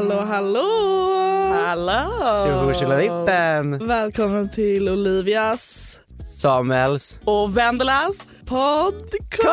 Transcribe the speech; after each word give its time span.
Hallå 0.00 0.20
hallå! 0.20 0.68
Hallå! 1.52 2.72
Tjolivippen! 2.74 3.86
Välkommen 3.88 4.48
till 4.48 4.88
Olivias 4.88 6.00
Samuels. 6.38 7.18
och 7.24 7.56
Vendelas 7.56 8.26
podcast! 8.46 9.46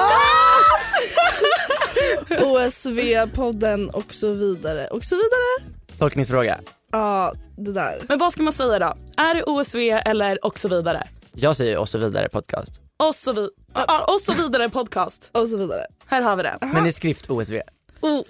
OSV-podden 2.30 3.90
och 3.90 4.14
så 4.14 4.32
vidare 4.34 4.88
och 4.88 5.04
så 5.04 5.16
vidare. 5.16 5.74
Tolkningsfråga. 6.00 6.60
Ja, 6.92 7.34
det 7.58 7.72
där. 7.74 8.02
Men 8.10 8.20
vad 8.20 8.34
ska 8.34 8.44
man 8.44 8.54
säga 8.54 8.80
då? 8.80 8.94
Är 9.18 9.34
det 9.36 9.44
OSV 9.44 9.80
eller 10.06 10.46
och 10.46 10.60
så 10.60 10.68
vidare? 10.68 11.08
Jag 11.34 11.56
säger 11.56 11.78
och 11.78 11.90
så 11.90 11.98
vidare 11.98 12.30
podcast. 12.30 12.82
Och 13.08 13.16
så, 13.16 13.34
vi- 13.34 13.50
ja, 13.74 14.06
och 14.14 14.22
så 14.22 14.34
vidare 14.34 14.70
podcast. 14.70 15.30
Och 15.32 15.50
så 15.50 15.58
vidare. 15.58 15.86
Här 16.06 16.22
har 16.22 16.36
vi 16.36 16.44
det. 16.44 16.58
Men 16.62 16.86
i 16.86 16.92
skrift 16.92 17.30
OSV. 17.30 17.54
Oh, 18.02 18.22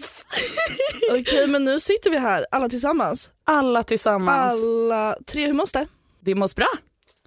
Okej, 1.12 1.48
men 1.48 1.64
nu 1.64 1.80
sitter 1.80 2.10
vi 2.10 2.18
här 2.18 2.46
alla 2.52 2.70
tillsammans. 2.70 3.30
alla 3.44 3.84
tillsammans. 3.84 4.54
Alla 4.54 5.18
tre, 5.26 5.46
hur 5.48 5.54
måste 5.54 5.80
det? 5.80 5.88
Det 6.20 6.36
mås 6.36 6.56
bra. 6.56 6.68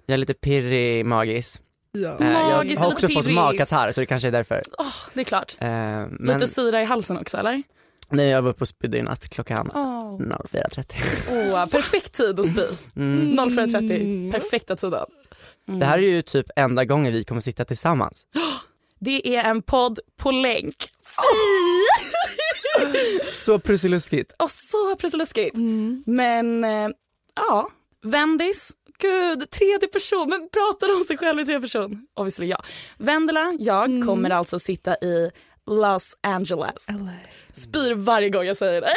Jag 0.05 0.13
är 0.13 0.17
lite 0.17 0.33
pirrig 0.33 1.05
magis. 1.05 1.61
Ja. 1.91 2.17
Eh, 2.19 2.31
jag 2.31 2.51
Magis 2.51 2.79
och 2.79 2.85
har 2.85 2.91
också 2.91 3.07
fått 3.09 3.31
magkatarr 3.31 3.91
så 3.91 3.99
det 3.99 4.05
kanske 4.05 4.27
är 4.27 4.31
därför. 4.31 4.61
Åh, 4.77 4.93
det 5.13 5.19
är 5.21 5.25
klart. 5.25 5.55
Eh, 5.59 5.67
men 5.69 6.09
Lite 6.19 6.47
syra 6.47 6.81
i 6.81 6.85
halsen 6.85 7.17
också 7.17 7.37
eller? 7.37 7.63
nej, 8.09 8.29
jag 8.29 8.41
var 8.41 8.49
uppe 8.49 8.61
och 8.61 8.67
spydde 8.67 8.97
i 8.97 9.01
natt 9.01 9.29
klockan 9.29 9.71
Åh, 9.73 10.19
04.30. 10.19 10.93
Åh, 11.53 11.65
perfekt 11.69 12.13
tid 12.13 12.39
att 12.39 12.45
spy. 12.47 12.61
Mm. 12.95 13.49
04.30, 13.49 14.31
perfekta 14.31 14.75
tiden. 14.75 15.05
Det 15.79 15.85
här 15.85 15.97
är 15.97 16.01
ju 16.01 16.21
typ 16.21 16.45
enda 16.55 16.85
gången 16.85 17.13
vi 17.13 17.23
kommer 17.23 17.41
sitta 17.41 17.65
tillsammans. 17.65 18.25
Det 18.99 19.35
är 19.35 19.43
en 19.43 19.61
podd 19.61 19.99
på 20.17 20.31
länk. 20.31 20.75
Så 23.33 23.59
prussiluskigt. 23.59 24.33
Och 24.43 24.51
så 24.51 24.95
pressluskigt. 24.95 25.55
Men 26.05 26.63
eh, 26.63 26.89
ja, 27.35 27.69
Vendis, 28.03 28.71
gud, 28.99 29.49
tredje 29.49 29.87
person. 29.87 30.29
Men 30.29 30.49
pratar 30.49 30.95
om 30.95 31.03
sig 31.03 31.17
själv 31.17 31.39
i 31.39 31.45
tredje 31.45 31.61
person? 31.61 32.07
Obviously 32.15 32.45
ja. 32.47 32.63
Vendela, 32.97 33.53
jag 33.59 33.85
kommer 34.05 34.29
alltså 34.29 34.59
sitta 34.59 34.95
i 34.95 35.31
Los 35.71 36.15
Angeles. 36.21 36.87
Spyr 37.53 37.95
varje 37.95 38.29
gång 38.29 38.43
jag 38.45 38.57
säger 38.57 38.81
det. 38.81 38.93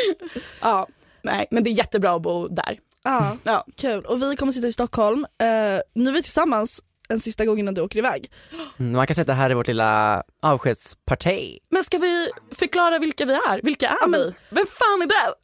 ja, 0.60 0.88
nej, 1.22 1.46
men 1.50 1.64
det 1.64 1.70
är 1.70 1.72
jättebra 1.72 2.12
att 2.14 2.22
bo 2.22 2.48
där. 2.48 2.78
Ja, 3.02 3.36
Ja. 3.44 3.66
kul. 3.76 4.04
Och 4.04 4.22
vi 4.22 4.36
kommer 4.36 4.52
sitta 4.52 4.66
i 4.66 4.72
Stockholm. 4.72 5.24
Eh, 5.24 5.46
nu 5.94 6.10
är 6.10 6.12
vi 6.12 6.22
tillsammans 6.22 6.82
en 7.08 7.20
sista 7.20 7.44
gång 7.44 7.58
innan 7.58 7.74
du 7.74 7.80
åker 7.80 7.98
iväg. 7.98 8.30
Mm, 8.78 8.92
man 8.92 9.06
kan 9.06 9.14
säga 9.14 9.22
att 9.22 9.26
det 9.26 9.32
här 9.32 9.50
är 9.50 9.54
vårt 9.54 9.66
lilla 9.66 10.22
avskedsparti. 10.42 11.58
Men 11.70 11.84
ska 11.84 11.98
vi 11.98 12.28
förklara 12.52 12.98
vilka 12.98 13.24
vi 13.24 13.32
är? 13.32 13.60
Vilka 13.62 13.88
är 13.88 14.08
men- 14.08 14.20
vi? 14.20 14.34
Vem 14.50 14.66
fan 14.66 15.02
är 15.02 15.06
det? 15.06 15.34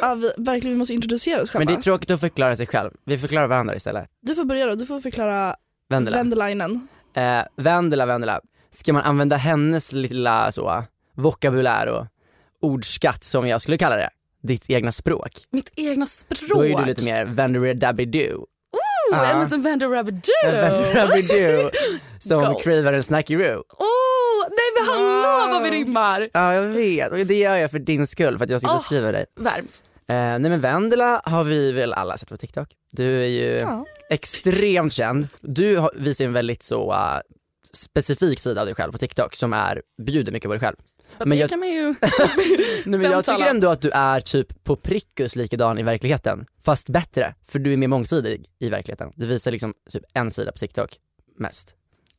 Ja, 0.00 0.14
vi, 0.14 0.32
verkligen, 0.38 0.74
vi 0.74 0.78
måste 0.78 0.94
introducera 0.94 1.42
oss 1.42 1.50
själva. 1.50 1.64
Men 1.64 1.74
det 1.74 1.80
är 1.80 1.82
tråkigt 1.82 2.10
att 2.10 2.20
förklara 2.20 2.56
sig 2.56 2.66
själv. 2.66 2.90
Vi 3.04 3.18
förklarar 3.18 3.46
varandra 3.46 3.76
istället. 3.76 4.08
du 4.20 4.34
får 4.34 4.44
börja 4.44 4.66
då, 4.66 4.74
du 4.74 4.86
får 4.86 5.00
förklara 5.00 5.56
Vendela. 5.88 6.16
Vendelainen. 6.16 6.88
Eh, 7.16 7.42
Vendela, 7.56 8.06
Vendela. 8.06 8.40
Ska 8.70 8.92
man 8.92 9.02
använda 9.02 9.36
hennes 9.36 9.92
lilla 9.92 10.52
så, 10.52 10.84
vokabulär 11.16 11.86
och 11.86 12.06
ordskatt 12.62 13.24
som 13.24 13.48
jag 13.48 13.62
skulle 13.62 13.78
kalla 13.78 13.96
det, 13.96 14.10
ditt 14.42 14.70
egna 14.70 14.92
språk, 14.92 15.32
Mitt 15.50 15.72
egna 15.76 16.06
språk. 16.06 16.48
då 16.50 16.66
är 16.66 16.76
du 16.78 16.84
lite 16.84 17.04
mer 17.04 17.24
Vendera 17.24 17.74
Dabby 17.74 18.04
Doo. 18.04 18.46
Oh, 19.12 19.30
en 19.30 19.36
Ja. 19.38 19.44
liten 19.44 19.62
Vander 19.62 19.88
Rabbit 19.88 20.14
Doo. 20.14 20.50
Vendera 20.52 21.06
Dabby 21.06 21.22
Doo 21.22 21.70
som 22.18 22.40
Goals. 22.40 22.62
cravar 22.64 22.92
en 22.92 23.02
snacky 23.02 23.34
roo. 23.36 23.58
Oh, 23.78 24.48
nej 24.48 24.58
men 24.78 24.88
hallå 24.88 25.48
vad 25.52 25.62
vi 25.62 25.70
rimmar! 25.70 26.28
Ja 26.32 26.54
jag 26.54 26.62
vet, 26.62 27.12
och 27.12 27.18
det 27.18 27.34
gör 27.34 27.56
jag 27.56 27.70
för 27.70 27.78
din 27.78 28.06
skull 28.06 28.38
för 28.38 28.44
att 28.44 28.50
jag 28.50 28.60
ska 28.60 28.70
Åh. 28.70 28.76
beskriva 28.76 29.12
dig. 29.12 29.24
Värms. 29.40 29.84
Eh, 30.08 30.14
nej 30.16 30.40
men 30.40 30.60
Vendela 30.60 31.20
har 31.24 31.44
vi 31.44 31.72
väl 31.72 31.92
alla 31.92 32.18
sett 32.18 32.28
på 32.28 32.36
TikTok. 32.36 32.68
Du 32.92 33.22
är 33.22 33.26
ju 33.28 33.58
Ja. 33.60 33.84
extremt 34.10 34.92
känd. 34.92 35.28
Du 35.40 35.76
har, 35.76 35.90
visar 35.96 36.24
ju 36.24 36.26
en 36.26 36.32
väldigt 36.32 36.62
så 36.62 36.92
uh, 36.92 37.18
specifik 37.74 38.38
sida 38.40 38.60
av 38.60 38.66
dig 38.66 38.74
själv 38.74 38.92
på 38.92 38.98
TikTok 38.98 39.36
som 39.36 39.52
är, 39.52 39.82
bjuder 40.02 40.32
mycket 40.32 40.48
på 40.48 40.52
dig 40.54 40.60
själv. 40.60 40.76
Men 41.24 41.38
jag- 41.38 41.50
ju 41.50 41.94
Nej, 42.86 43.00
men 43.00 43.02
jag 43.10 43.24
tycker 43.24 43.46
ändå 43.46 43.68
att 43.70 43.80
du 43.80 43.90
är 43.90 44.20
typ 44.20 44.64
på 44.64 44.76
prickus 44.76 45.36
likadan 45.36 45.78
i 45.78 45.82
verkligheten, 45.82 46.46
fast 46.64 46.88
bättre, 46.88 47.34
för 47.48 47.58
du 47.58 47.72
är 47.72 47.76
mer 47.76 47.88
mångsidig 47.88 48.46
i 48.58 48.68
verkligheten. 48.70 49.12
Du 49.16 49.26
visar 49.26 49.50
liksom 49.50 49.74
typ 49.90 50.02
en 50.14 50.30
sida 50.30 50.52
på 50.52 50.58
TikTok, 50.58 50.96
mest. 51.38 51.74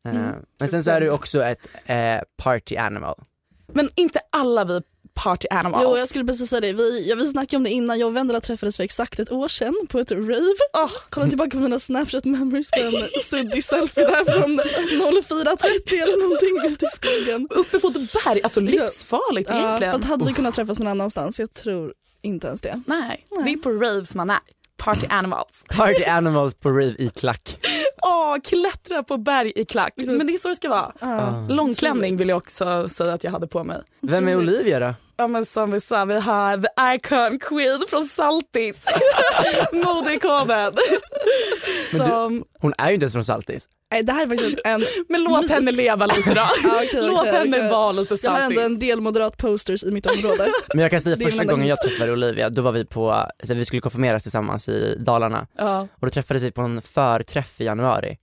Eh, 0.05 0.15
Mm. 0.15 0.35
Men 0.59 0.67
sen 0.69 0.83
så 0.83 0.91
är 0.91 1.01
du 1.01 1.09
också 1.09 1.43
ett 1.43 1.67
eh, 1.85 2.19
party 2.37 2.75
animal. 2.77 3.23
Men 3.67 3.89
inte 3.95 4.19
alla 4.29 4.65
vi 4.65 4.81
party 5.13 5.47
animals. 5.51 5.83
Jo 5.83 5.97
jag 5.97 6.09
skulle 6.09 6.25
precis 6.25 6.49
säga 6.49 6.61
det, 6.61 6.73
vi, 6.73 7.09
ja, 7.09 7.15
vi 7.15 7.27
snackade 7.27 7.57
om 7.57 7.63
det 7.63 7.69
innan, 7.69 7.99
jag 7.99 8.07
och 8.07 8.15
Vendela 8.15 8.41
träffades 8.41 8.77
för 8.77 8.83
exakt 8.83 9.19
ett 9.19 9.31
år 9.31 9.47
sedan 9.47 9.75
på 9.89 9.99
ett 9.99 10.11
rave. 10.11 10.53
Åh, 10.77 10.91
Kolla 11.09 11.27
tillbaka 11.27 11.49
på 11.51 11.57
mina 11.57 11.79
snapchat 11.79 12.25
memories 12.25 12.71
på 12.71 12.79
en 12.79 12.91
suddig 13.23 13.63
selfie 13.63 14.03
där 14.07 14.25
från 14.39 14.59
04.30 14.59 16.03
eller 16.03 16.21
någonting 16.23 16.71
ute 16.73 16.85
i 16.85 16.89
skogen. 16.89 17.47
uppe 17.51 17.79
på 17.79 17.87
ett 17.87 17.93
berg, 18.25 18.41
alltså 18.43 18.59
livsfarligt 18.59 19.49
Ja, 19.49 19.55
för 19.55 19.67
egentligen. 19.67 19.95
att 19.95 20.05
hade 20.05 20.25
vi 20.25 20.33
kunnat 20.33 20.55
träffas 20.55 20.79
någon 20.79 20.87
annanstans, 20.87 21.39
jag 21.39 21.53
tror 21.53 21.93
inte 22.21 22.47
ens 22.47 22.61
det. 22.61 22.81
Nej, 22.87 23.25
det 23.45 23.51
är 23.53 23.57
på 23.57 23.69
raves 23.71 24.15
man 24.15 24.29
är. 24.29 24.39
Party 24.77 25.07
animals. 25.09 25.63
Party 25.77 26.03
animals 26.05 26.55
på 26.55 26.69
rave 26.69 26.95
i 26.99 27.09
klack. 27.15 27.59
Åh, 28.05 28.35
klättra 28.43 29.03
på 29.03 29.17
berg 29.17 29.51
i 29.55 29.65
klack. 29.65 29.93
Men 29.97 30.27
det 30.27 30.33
är 30.33 30.37
så 30.37 30.47
det 30.49 30.55
ska 30.55 30.69
vara. 30.69 30.91
Ja. 30.99 31.45
Långklänning 31.49 32.17
vill 32.17 32.29
jag 32.29 32.37
också 32.37 32.89
säga 32.89 33.13
att 33.13 33.23
jag 33.23 33.31
hade 33.31 33.47
på 33.47 33.63
mig. 33.63 33.77
Vem 34.01 34.27
är 34.27 34.37
Olivia 34.37 34.79
då? 34.79 34.93
Ja 35.17 35.27
men 35.27 35.45
som 35.45 35.71
vi 35.71 35.79
sa, 35.79 36.05
vi 36.05 36.19
har 36.19 36.57
the 36.57 36.95
icon 36.95 37.39
queen 37.39 37.81
från 37.89 38.05
Saltis. 38.05 38.81
Modeikonen. 39.85 40.73
Som, 41.91 42.43
Hon 42.59 42.73
är 42.77 42.87
ju 42.87 42.93
inte 42.93 43.03
ens 43.03 43.13
från 43.13 43.25
Saltis. 43.25 43.67
Nej, 43.91 44.03
det 44.03 44.13
här 44.13 44.23
är 44.23 44.27
faktiskt 44.27 44.57
en... 44.65 44.83
Men 45.09 45.23
låt 45.23 45.49
henne 45.49 45.71
leva 45.71 46.05
lite 46.05 46.29
då. 46.33 46.35
Ja, 46.63 46.81
okej, 46.87 47.07
låt 47.07 47.19
okej, 47.19 47.31
henne 47.31 47.57
okej. 47.57 47.69
vara 47.69 47.91
lite 47.91 48.15
Jag 48.23 48.31
har 48.31 48.39
ändå 48.39 48.61
en 48.61 48.69
saltis. 48.69 48.79
del 48.79 49.01
moderat 49.01 49.37
posters 49.37 49.83
i 49.83 49.91
mitt 49.91 50.05
område. 50.05 50.47
Men 50.73 50.79
jag 50.81 50.91
kan 50.91 51.01
säga 51.01 51.17
första 51.17 51.43
gången 51.43 51.67
jag 51.67 51.81
träffade 51.81 52.11
Olivia, 52.11 52.49
då 52.49 52.61
var 52.61 52.71
vi 52.71 52.85
på, 52.85 53.27
så 53.43 53.53
vi 53.53 53.65
skulle 53.65 53.81
konfirmeras 53.81 54.23
tillsammans 54.23 54.69
i 54.69 54.95
Dalarna 54.99 55.47
Ja. 55.57 55.87
och 55.99 56.07
då 56.07 56.09
träffades 56.09 56.43
vi 56.43 56.51
på 56.51 56.61
en 56.61 56.81
förträff 56.81 57.61
i 57.61 57.63
januari. 57.65 58.17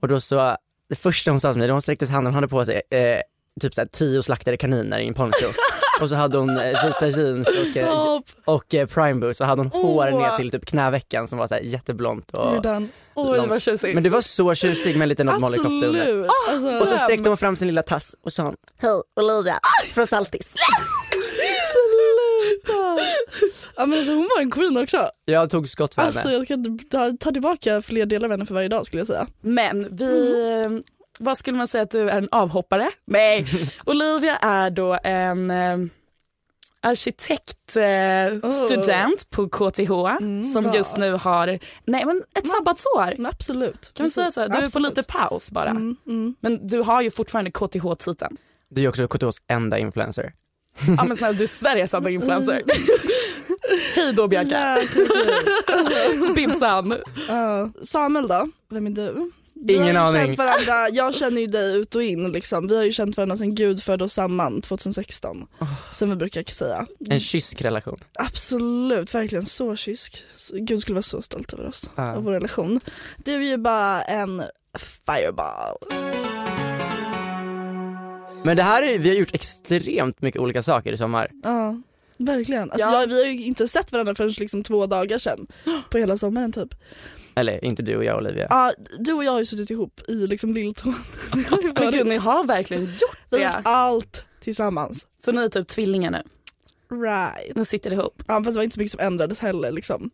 Och 0.00 0.08
då 0.08 0.20
så, 0.20 0.56
det 0.88 0.96
första 0.96 1.30
hon 1.30 1.40
sa 1.40 1.52
till 1.52 1.58
mig, 1.58 1.68
då 1.68 1.74
hon 1.74 1.82
sträckte 1.82 2.04
ut 2.04 2.10
handen, 2.10 2.26
hon 2.32 2.34
hade 2.34 2.48
på 2.48 2.64
sig 2.64 2.82
eh, 2.90 3.20
typ 3.60 3.74
såhär 3.74 3.88
tio 3.92 4.22
slaktade 4.22 4.56
kaniner 4.56 4.98
i 4.98 5.08
en 5.08 5.14
poncho. 5.14 5.46
och 6.00 6.08
så 6.08 6.14
hade 6.14 6.38
hon 6.38 6.58
eh, 6.58 6.86
vita 6.86 7.08
jeans 7.08 7.48
och, 7.48 7.76
eh, 7.76 7.86
Stopp, 7.86 8.24
och 8.44 8.74
eh, 8.74 8.86
prime 8.86 9.20
boots 9.20 9.40
och 9.40 9.46
hade 9.46 9.60
hon 9.62 9.70
hår 9.82 10.10
Åh. 10.12 10.18
ner 10.18 10.36
till 10.36 10.50
typ 10.50 10.66
knävecken 10.66 11.26
som 11.26 11.38
var 11.38 11.46
såhär 11.46 11.62
jätteblont. 11.62 12.30
Och. 12.30 12.66
Oj 13.14 13.36
Lång- 13.38 13.48
vad 13.48 13.62
tjusigt. 13.62 13.94
men 13.94 14.02
det 14.02 14.10
var 14.10 14.20
så 14.20 14.54
tjusig 14.54 14.96
med 14.96 15.02
en 15.02 15.08
liten 15.08 15.26
Molly 15.40 15.56
Kofta 15.56 15.86
under. 15.86 16.26
Alltså, 16.48 16.68
Och 16.82 16.88
så 16.88 16.96
sträckte 16.96 17.28
hon 17.28 17.36
fram 17.38 17.56
sin 17.56 17.66
lilla 17.68 17.82
tass 17.82 18.14
och 18.24 18.32
sa 18.32 18.54
Hej 18.82 18.90
Olivia, 19.20 19.58
från 19.94 20.06
Saltis. 20.06 20.54
Ja, 23.76 23.86
men 23.86 23.98
alltså, 23.98 24.12
hon 24.14 24.28
var 24.36 24.42
en 24.42 24.50
queen 24.50 24.76
också. 24.76 25.10
Jag 25.24 25.50
tog 25.50 25.68
skott 25.68 25.94
för 25.94 26.02
Alltså, 26.02 26.20
henne. 26.20 26.32
jag 26.34 26.48
kan 26.48 26.78
ta, 26.78 27.12
ta 27.20 27.30
tillbaka 27.32 27.82
fler 27.82 28.06
delar 28.06 28.24
av 28.24 28.30
henne 28.30 28.46
för 28.46 28.54
varje 28.54 28.68
dag 28.68 28.86
skulle 28.86 29.00
jag 29.00 29.06
säga. 29.06 29.26
Men 29.40 29.96
vi, 29.96 30.82
vad 31.20 31.38
skulle 31.38 31.56
man 31.56 31.68
säga 31.68 31.82
att 31.82 31.90
du 31.90 32.10
är 32.10 32.18
en 32.18 32.28
avhoppare? 32.30 32.90
Nej, 33.06 33.46
Olivia 33.86 34.36
är 34.36 34.70
då 34.70 34.98
en 35.04 35.50
eh, 35.50 35.78
arkitektstudent 36.80 38.44
eh, 38.44 39.38
Oh. 39.38 39.48
på 39.48 39.48
KTH 39.48 39.90
som 40.52 40.64
bra. 40.64 40.76
just 40.76 40.96
nu 40.96 41.12
har 41.12 41.58
nej, 41.84 42.04
men 42.06 42.22
ett 42.38 42.46
sabbatsår. 42.48 43.14
Men 43.16 43.26
absolut. 43.26 43.92
Kan 43.94 44.04
vi 44.04 44.10
säga 44.10 44.30
så? 44.30 44.40
Du 44.40 44.46
är 44.46 44.50
på 44.58 44.64
Absolut. 44.64 44.96
lite 44.96 45.12
paus 45.12 45.50
bara. 45.50 45.70
Mm, 45.70 45.96
mm. 46.06 46.34
Men 46.40 46.66
du 46.66 46.82
har 46.82 47.02
ju 47.02 47.10
fortfarande 47.10 47.50
KTH-titeln. 47.50 48.36
Du 48.68 48.84
är 48.84 48.88
också 48.88 49.08
KTHs 49.08 49.36
enda 49.48 49.78
influencer. 49.78 50.32
Ja 50.96 51.04
men 51.04 51.16
snälla 51.16 51.32
du 51.32 51.42
är 51.42 51.46
Sveriges 51.46 51.94
enda 51.94 52.10
influencer. 52.10 52.62
Hej 53.94 54.12
då 54.12 54.28
Bianca. 54.28 54.78
Bibsan. 56.34 56.96
Ja. 57.28 57.70
Samuel 57.82 58.28
då? 58.28 58.48
Vem 58.70 58.86
är 58.86 58.90
du? 58.90 59.30
Vi 59.62 59.74
Ingen 59.76 59.96
aning. 59.96 60.26
Känt 60.26 60.38
varandra, 60.38 60.88
jag 60.92 61.14
känner 61.14 61.40
ju 61.40 61.46
dig 61.46 61.76
ut 61.76 61.94
och 61.94 62.02
in 62.02 62.32
liksom. 62.32 62.66
Vi 62.68 62.76
har 62.76 62.84
ju 62.84 62.92
känt 62.92 63.16
varandra 63.16 63.36
sedan 63.36 63.54
Gud 63.54 63.82
förde 63.82 64.04
oss 64.04 64.12
samman 64.12 64.62
2016. 64.62 65.46
Som 65.92 66.10
vi 66.10 66.16
brukar 66.16 66.42
säga. 66.44 66.86
En 67.10 67.20
kysk 67.20 67.62
relation. 67.62 67.98
Absolut, 68.18 69.14
verkligen 69.14 69.46
så 69.46 69.76
kysk. 69.76 70.22
Gud 70.52 70.80
skulle 70.82 70.94
vara 70.94 71.02
så 71.02 71.22
stolt 71.22 71.52
över 71.52 71.66
oss 71.66 71.90
Ja. 71.96 72.16
och 72.16 72.24
vår 72.24 72.32
relation. 72.32 72.80
Du 73.24 73.34
är 73.34 73.40
ju 73.50 73.56
bara 73.56 74.02
en 74.02 74.42
fireball. 75.06 75.76
Men 78.44 78.56
det 78.56 78.62
här 78.62 78.82
är, 78.82 78.98
vi 78.98 79.08
har 79.08 79.16
gjort 79.16 79.34
extremt 79.34 80.22
mycket 80.22 80.40
olika 80.40 80.62
saker 80.62 80.92
i 80.92 80.96
sommar. 80.96 81.30
Ja, 81.42 81.80
verkligen. 82.18 82.62
Alltså, 82.70 82.88
Ja. 82.88 83.00
jag, 83.00 83.06
vi 83.06 83.18
har 83.18 83.30
ju 83.32 83.44
inte 83.44 83.68
sett 83.68 83.92
varandra 83.92 84.14
förrän 84.14 84.30
liksom 84.38 84.62
två 84.62 84.86
dagar 84.86 85.18
sedan. 85.18 85.46
På 85.90 85.98
hela 85.98 86.16
sommaren 86.18 86.52
typ. 86.52 86.74
Eller 87.40 87.64
inte 87.64 87.82
du 87.82 87.96
och 87.96 88.04
jag 88.04 88.16
Olivia. 88.18 88.46
Ja, 88.50 88.72
du 88.98 89.12
och 89.12 89.24
jag 89.24 89.32
har 89.32 89.38
ju 89.38 89.44
suttit 89.44 89.70
ihop 89.70 90.00
i 90.08 90.26
liksom 90.26 90.54
Lilltån. 90.54 90.94
Men 91.74 91.90
gud 91.92 92.06
ni 92.06 92.16
har 92.16 92.44
verkligen 92.44 92.82
gjort 92.84 93.18
Vi 93.30 93.36
har 93.44 93.50
det. 93.52 93.56
gjort 93.56 93.66
allt 93.66 94.24
tillsammans. 94.40 95.06
Så 95.18 95.32
ni 95.32 95.42
är 95.44 95.48
typ 95.48 95.68
tvillingar 95.68 96.10
nu. 96.10 96.22
Right. 97.06 97.56
Ni 97.56 97.64
sitter 97.64 97.92
ihop. 97.92 98.22
Ja, 98.26 98.34
fast 98.34 98.54
det 98.54 98.58
var 98.58 98.62
inte 98.62 98.74
så 98.74 98.80
mycket 98.80 98.92
som 98.92 99.06
ändrades 99.06 99.38
heller. 99.40 99.72
Liksom. 99.72 100.10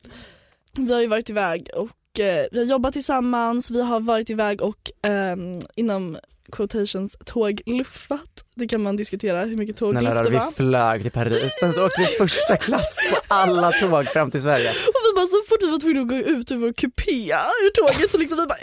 Vi 0.72 0.92
har 0.92 1.00
ju 1.00 1.06
varit 1.06 1.30
iväg 1.30 1.68
och 1.74 2.20
eh, 2.20 2.46
vi 2.52 2.58
har 2.58 2.64
jobbat 2.64 2.92
tillsammans, 2.92 3.70
vi 3.70 3.82
har 3.82 4.00
varit 4.00 4.30
iväg 4.30 4.62
och 4.62 4.90
ehm, 5.02 5.52
inom 5.76 6.16
quotations 6.52 7.16
tågluffat. 7.24 8.44
Det 8.54 8.68
kan 8.68 8.82
man 8.82 8.96
diskutera 8.96 9.44
hur 9.44 9.56
mycket 9.56 9.78
Snälla 9.78 9.92
tågluff 10.00 10.14
rara, 10.14 10.22
det 10.22 10.30
vi 10.30 10.36
var. 10.36 10.50
flög 10.50 11.02
till 11.02 11.10
Paris, 11.10 11.58
sen 11.60 11.72
så 11.72 11.86
åkte 11.86 12.00
vi 12.00 12.06
första 12.06 12.56
klass 12.56 12.98
på 13.10 13.16
alla 13.34 13.72
tåg 13.72 14.06
fram 14.06 14.30
till 14.30 14.42
Sverige. 14.42 14.70
Och 14.70 15.00
vi 15.04 15.14
bara 15.16 15.26
så 15.26 15.42
fort 15.48 15.62
vi 15.62 15.70
var 15.70 15.78
tvungna 15.78 16.00
att 16.00 16.08
gå 16.08 16.16
ut 16.16 16.50
ur 16.50 16.56
vår 16.56 16.72
kupé 16.72 17.32
ur 17.64 17.70
tåget 17.70 18.10
så 18.10 18.18
liksom 18.18 18.38
vi 18.38 18.46
bara 18.46 18.58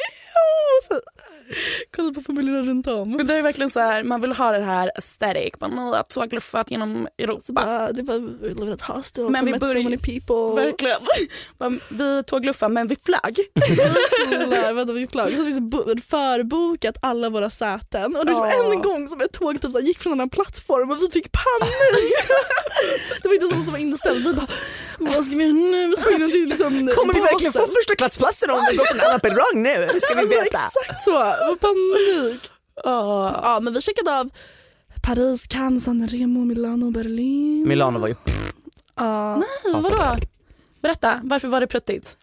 så, 0.88 1.00
kollade 1.96 2.14
på 2.14 2.22
familjerna 2.22 2.62
runt 2.62 2.88
om. 2.88 3.12
Men 3.12 3.28
det 3.28 3.34
är 3.38 3.42
verkligen 3.42 3.70
så 3.70 3.80
här, 3.80 4.04
man 4.04 4.22
vill 4.22 4.32
ha 4.32 4.52
det 4.52 4.62
här 4.64 4.92
aesthetic, 4.96 5.54
man 5.60 5.78
har 5.78 6.04
tågluffat 6.04 6.72
genom 6.72 7.08
Europa. 7.18 7.44
bara, 7.54 7.92
det 7.92 8.04
var 8.04 8.20
we 8.20 8.50
live 8.50 8.72
in 8.72 8.78
a 8.82 8.94
hostel, 8.94 9.30
Men 9.30 9.46
vi 9.46 9.54
börjar- 9.54 9.74
so 9.74 9.84
many 9.84 9.98
people. 9.98 10.64
Verkligen. 10.66 11.00
Vi 11.90 12.24
tågluffade 12.24 12.74
men 12.74 12.88
vi 12.88 12.96
flög. 12.96 13.38
Vänta, 14.76 14.94
vi 14.94 15.08
flög. 15.08 15.32
Så 15.38 15.42
vi 15.44 15.46
liksom 15.46 15.70
bo- 15.70 15.84
förbokat 16.10 16.96
alla 17.02 17.30
våra 17.30 17.50
säten 17.50 18.16
och 18.16 18.26
det 18.26 18.34
var 18.34 18.48
Ja. 18.48 18.72
en 18.74 18.82
gång 18.82 19.08
som 19.08 19.22
ett 19.22 19.34
tåg 19.34 19.62
typ 19.62 19.72
så 19.72 19.80
gick 19.80 20.00
från 20.00 20.20
en 20.20 20.30
plattform 20.30 20.92
och 20.92 20.98
vi 21.02 21.10
fick 21.10 21.32
panik. 21.32 22.14
det 23.22 23.28
var 23.28 23.36
inte 23.36 23.48
så 23.48 23.64
som 23.64 23.72
var 23.72 23.78
inställt. 23.80 24.28
Vi 24.28 24.34
bara, 24.34 24.48
vad 25.00 25.26
ska 25.26 25.36
vi 25.36 25.44
göra 25.44 25.54
nu? 25.54 25.88
Vi 25.88 25.96
ska 25.96 26.12
in 26.14 26.30
till 26.30 26.46
liksom 26.50 26.86
båsen. 27.44 27.68
första 27.78 27.96
klassplatsen 27.98 28.50
om 28.50 28.58
vi 28.72 28.78
går 28.78 28.86
på 28.86 28.94
en 28.98 29.08
annan 29.08 29.20
perrong 29.20 29.64
nu? 29.64 30.00
Ska 30.00 30.20
Alltså, 30.20 30.40
exakt 30.42 31.04
så, 31.04 31.12
var 31.46 31.56
panik. 31.56 32.42
Oh. 32.84 33.40
Ja 33.44 33.60
men 33.62 33.74
vi 33.74 33.82
checkade 33.82 34.20
av 34.20 34.30
Paris, 35.04 35.48
Cannes, 35.48 35.84
San 35.84 36.08
Remo, 36.08 36.46
Milano, 36.46 36.92
Berlin. 36.92 37.68
Milano 37.68 38.00
var 38.00 38.08
ju, 38.08 38.16
Ja. 38.96 39.44
Vadå? 39.74 40.16
Berätta, 40.82 41.22
varför 41.24 41.48
var 41.48 41.60
det 41.60 41.68
pruttigt? 41.68 42.18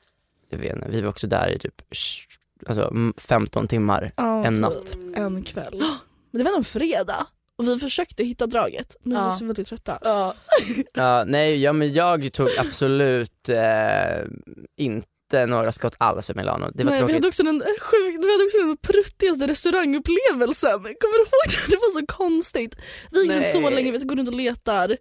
jag 0.50 0.58
vet 0.58 0.76
inte, 0.76 0.88
vi 0.90 1.00
var 1.00 1.08
också 1.08 1.26
där 1.26 1.48
i 1.50 1.58
typ 1.58 1.74
alltså, 2.66 2.82
mm, 2.88 3.14
15 3.16 3.66
timmar. 3.68 4.12
Ja, 4.16 4.44
En 4.44 4.54
typ 4.54 4.62
natt. 4.62 4.96
En 5.14 5.42
kväll. 5.42 5.82
Men 6.30 6.44
det 6.44 6.50
var 6.50 6.56
en 6.58 6.64
fredag 6.64 7.26
och 7.58 7.68
vi 7.68 7.78
försökte 7.78 8.24
hitta 8.24 8.46
draget 8.46 8.96
men 9.02 9.10
vi 9.12 9.16
var 9.16 9.26
Ja. 9.26 9.32
också 9.32 9.44
väldigt 9.44 9.68
trötta. 9.68 9.98
Ja. 10.02 10.34
Ja, 10.94 11.24
nej, 11.26 11.62
ja, 11.62 11.72
men 11.72 11.92
jag 11.92 12.32
tog 12.32 12.48
absolut 12.58 13.48
eh, 13.48 14.24
inte 14.76 15.06
några 15.32 15.72
skott 15.72 15.94
alls 15.98 16.26
för 16.26 16.34
Milano. 16.34 16.70
Det 16.74 16.84
var 16.84 16.90
Nej, 16.90 16.94
vi 16.94 16.98
tråkigt. 17.00 17.16
hade 17.16 17.28
också 17.28 17.42
den 17.42 17.62
sjuk, 17.80 18.16
vi 18.20 18.32
hade 18.32 18.44
också 18.44 18.58
den 18.58 18.76
pruttigaste 18.76 19.46
restaurangupplevelsen. 19.46 20.70
Kommer 20.72 21.18
du 21.18 21.22
ihåg 21.22 21.46
det? 21.46 21.70
Det 21.70 21.76
var 21.76 22.00
så 22.00 22.06
konstigt. 22.06 22.76
Vi 23.10 23.22
gick 23.34 23.46
så 23.46 23.70
länge, 23.70 23.92
vi 23.92 23.98
går 23.98 24.16
runt 24.16 24.28
och 24.28 24.34
letar. 24.34 24.96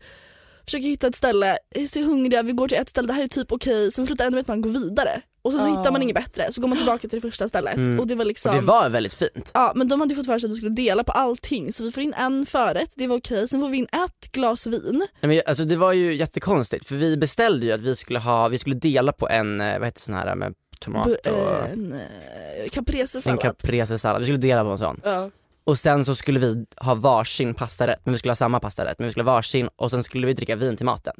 Försöker 0.65 0.87
hitta 0.87 1.07
ett 1.07 1.15
ställe, 1.15 1.57
är 1.75 1.85
så 1.85 2.01
hungriga, 2.01 2.43
vi 2.43 2.51
går 2.51 2.67
till 2.67 2.77
ett 2.77 2.89
ställe, 2.89 3.07
det 3.07 3.13
här 3.13 3.23
är 3.23 3.27
typ 3.27 3.51
okej, 3.51 3.91
sen 3.91 4.05
slutar 4.05 4.25
ändå 4.25 4.35
med 4.35 4.41
att 4.41 4.47
man 4.47 4.61
går 4.61 4.69
vidare. 4.69 5.21
Och 5.49 5.53
sen 5.53 5.61
så 5.61 5.67
Ja. 5.67 5.77
hittar 5.79 5.91
man 5.91 6.01
inget 6.01 6.15
bättre, 6.15 6.53
så 6.53 6.61
går 6.61 6.67
man 6.67 6.77
tillbaka 6.77 6.99
till 7.07 7.21
det 7.21 7.21
första 7.21 7.47
stället. 7.47 7.75
Mm. 7.75 7.99
Och 7.99 8.07
det 8.07 8.15
var 8.15 8.25
liksom... 8.25 8.49
Och 8.55 8.61
det 8.61 8.67
var 8.67 8.89
väldigt 8.89 9.13
fint. 9.13 9.51
Ja 9.53 9.71
men 9.75 9.87
de 9.87 10.01
hade 10.01 10.15
fått 10.15 10.25
för 10.25 10.39
sig 10.39 10.47
att 10.47 10.53
vi 10.53 10.57
skulle 10.57 10.71
dela 10.75 11.03
på 11.03 11.11
allting 11.11 11.73
så 11.73 11.83
vi 11.83 11.91
får 11.91 12.03
in 12.03 12.13
en 12.13 12.45
förrätt, 12.45 12.93
det 12.95 13.07
var 13.07 13.17
okej, 13.17 13.47
sen 13.47 13.61
får 13.61 13.69
vi 13.69 13.77
in 13.77 13.87
ett 13.91 14.31
glas 14.31 14.67
vin. 14.67 15.07
Nej, 15.21 15.29
men, 15.35 15.41
alltså, 15.47 15.63
det 15.63 15.75
var 15.75 15.93
ju 15.93 16.13
jättekonstigt 16.15 16.87
för 16.87 16.95
vi 16.95 17.17
beställde 17.17 17.65
ju 17.65 17.71
att 17.71 17.81
vi 17.81 17.95
skulle 17.95 18.19
ha, 18.19 18.47
vi 18.47 18.57
skulle 18.57 18.75
dela 18.75 19.11
på 19.11 19.29
en, 19.29 19.61
eh, 19.61 19.79
vad 19.79 19.87
heter 19.87 20.01
sån 20.01 20.15
här 20.15 20.35
med 20.35 20.53
tomat 20.79 21.07
och 21.07 21.69
En 21.73 21.93
eh, 21.93 22.69
caprese 22.71 23.15
en 23.17 23.21
sallad. 23.21 23.41
caprese-sallad. 23.41 24.19
Vi 24.19 24.25
skulle 24.25 24.37
dela 24.37 24.63
på 24.63 24.69
en 24.69 24.77
sån. 24.77 25.01
Ja. 25.03 25.29
Och 25.63 25.77
sen 25.77 26.05
så 26.05 26.15
skulle 26.15 26.39
vi 26.39 26.65
ha 26.77 26.95
varsin 26.95 27.53
pastarätt, 27.53 27.99
men 28.03 28.11
vi 28.11 28.17
skulle 28.17 28.31
ha 28.31 28.35
samma 28.35 28.59
pastarätt, 28.59 28.99
men 28.99 29.05
vi 29.05 29.11
skulle 29.11 29.23
ha 29.29 29.33
varsin 29.35 29.69
och 29.75 29.91
sen 29.91 30.03
skulle 30.03 30.27
vi 30.27 30.33
dricka 30.33 30.55
vin 30.55 30.77
till 30.77 30.85
maten. 30.85 31.13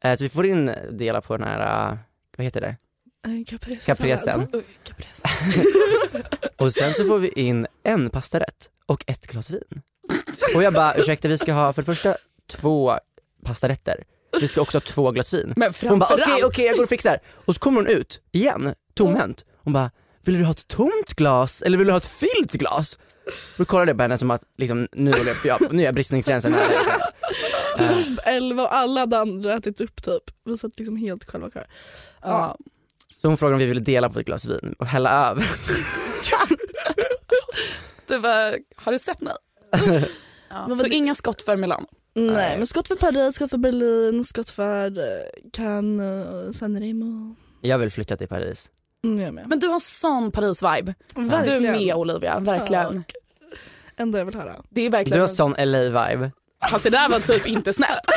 Eh, 0.00 0.14
så 0.16 0.24
vi 0.24 0.28
får 0.28 0.46
in 0.46 0.70
dela 0.92 1.20
på 1.20 1.36
den 1.36 1.46
här, 1.46 1.98
vad 2.36 2.44
heter 2.44 2.60
det? 2.60 2.76
Caprese 3.46 3.86
Capresen. 3.86 4.18
sallad. 4.32 4.48
Oj, 4.52 4.64
caprese. 4.84 5.22
Och 6.56 6.72
sen 6.74 6.94
så 6.94 7.04
får 7.04 7.18
vi 7.18 7.28
in 7.28 7.66
en 7.84 8.10
pastarätt 8.10 8.70
och 8.86 9.04
ett 9.06 9.26
glas 9.26 9.50
vin. 9.50 9.82
Och 10.54 10.62
jag 10.62 10.72
bara, 10.72 10.94
ursäkta 10.94 11.28
vi 11.28 11.38
ska 11.38 11.52
ha 11.52 11.72
för 11.72 11.82
det 11.82 11.86
första 11.86 12.16
två 12.50 12.98
pastarätter, 13.44 14.04
vi 14.40 14.48
ska 14.48 14.60
också 14.60 14.76
ha 14.76 14.80
två 14.80 15.10
glas 15.10 15.34
vin. 15.34 15.52
Men 15.56 15.72
Hon 15.82 15.98
bara 15.98 16.06
okej 16.06 16.16
framförallt, 16.24 16.44
okej 16.44 16.66
jag 16.66 16.76
går 16.76 16.82
och 16.82 16.88
fixar. 16.88 17.18
Och 17.28 17.54
så 17.54 17.60
kommer 17.60 17.80
hon 17.80 17.86
ut 17.90 18.20
igen, 18.32 18.74
tomhänt. 18.94 19.44
Hon 19.64 19.72
bara, 19.72 19.90
vill 20.24 20.38
du 20.38 20.44
ha 20.44 20.50
ett 20.52 20.68
tomt 20.68 21.14
glas 21.16 21.62
eller 21.62 21.78
vill 21.78 21.86
du 21.86 21.92
ha 21.92 21.98
ett 21.98 22.06
fyllt 22.06 22.52
glas? 22.52 22.98
Då 23.56 23.64
kollade 23.64 23.90
jag 23.90 23.96
på 23.98 24.02
henne 24.02 24.18
som 24.18 24.30
att 24.30 24.42
liksom, 24.58 24.88
nu, 24.92 25.12
håller 25.12 25.36
jag, 25.44 25.72
nu 25.72 25.84
är 25.84 25.92
bristningsgränsen 25.92 26.52
nära. 26.52 26.62
Vi 27.78 27.84
Eh, 27.84 27.88
var 27.96 28.02
typ 28.02 28.18
elva 28.26 28.62
och 28.62 28.74
alla 28.74 29.00
hade 29.00 29.18
andra 29.18 29.54
ätit 29.54 29.80
upp 29.80 30.02
typ. 30.02 30.22
Vi 30.44 30.56
satt 30.58 30.78
liksom 30.78 30.96
helt 30.96 31.24
själva 31.24 31.50
kvar. 31.50 31.66
ja. 32.22 32.56
Så 33.16 33.28
hon 33.28 33.38
frågade 33.38 33.54
om 33.54 33.58
vi 33.60 33.66
ville 33.66 33.80
dela 33.80 34.10
på 34.10 34.18
ett 34.20 34.26
glas 34.26 34.46
vin 34.48 34.74
och 34.78 34.86
hälla 34.86 35.30
över. 35.30 35.44
det 38.06 38.18
var, 38.18 38.58
har 38.76 38.92
du 38.92 38.98
sett 38.98 39.20
mig? 39.20 39.34
Ja. 40.50 40.76
Så 40.76 40.86
inga 40.86 41.14
skott 41.14 41.42
för 41.42 41.56
Milano. 41.56 41.86
Nej 42.14 42.56
men 42.58 42.66
skott 42.66 42.88
för 42.88 42.96
Paris, 42.96 43.34
skott 43.34 43.50
för 43.50 43.58
Berlin, 43.58 44.24
skott 44.24 44.50
för 44.50 44.98
eh, 44.98 45.04
Cannes, 45.52 46.26
och 46.26 46.54
San 46.54 46.80
Remo. 46.80 47.36
Jag 47.60 47.78
vill 47.78 47.90
flytta 47.90 48.16
till 48.16 48.28
Paris. 48.28 48.70
Mm, 49.04 49.20
jag 49.20 49.34
med. 49.34 49.48
Men 49.48 49.58
du 49.60 49.68
har 49.68 49.80
sån 49.80 50.32
Paris-vibe. 50.32 50.94
Du 51.14 51.50
är 51.50 51.60
med 51.60 51.94
Olivia, 51.94 52.38
verkligen. 52.38 53.04
Enda 53.96 54.18
jag 54.18 54.24
vill 54.26 54.34
höra. 54.34 54.56
Det 54.70 54.80
är 54.80 54.84
Du 54.84 54.90
verkligen, 54.90 55.20
har 55.20 55.28
sån 55.28 55.52
LA-vibe. 55.58 56.30
alltså 56.58 56.90
det 56.90 56.96
där 56.96 57.08
var 57.08 57.20
typ 57.20 57.46
inte 57.46 57.72
snällt. 57.72 58.00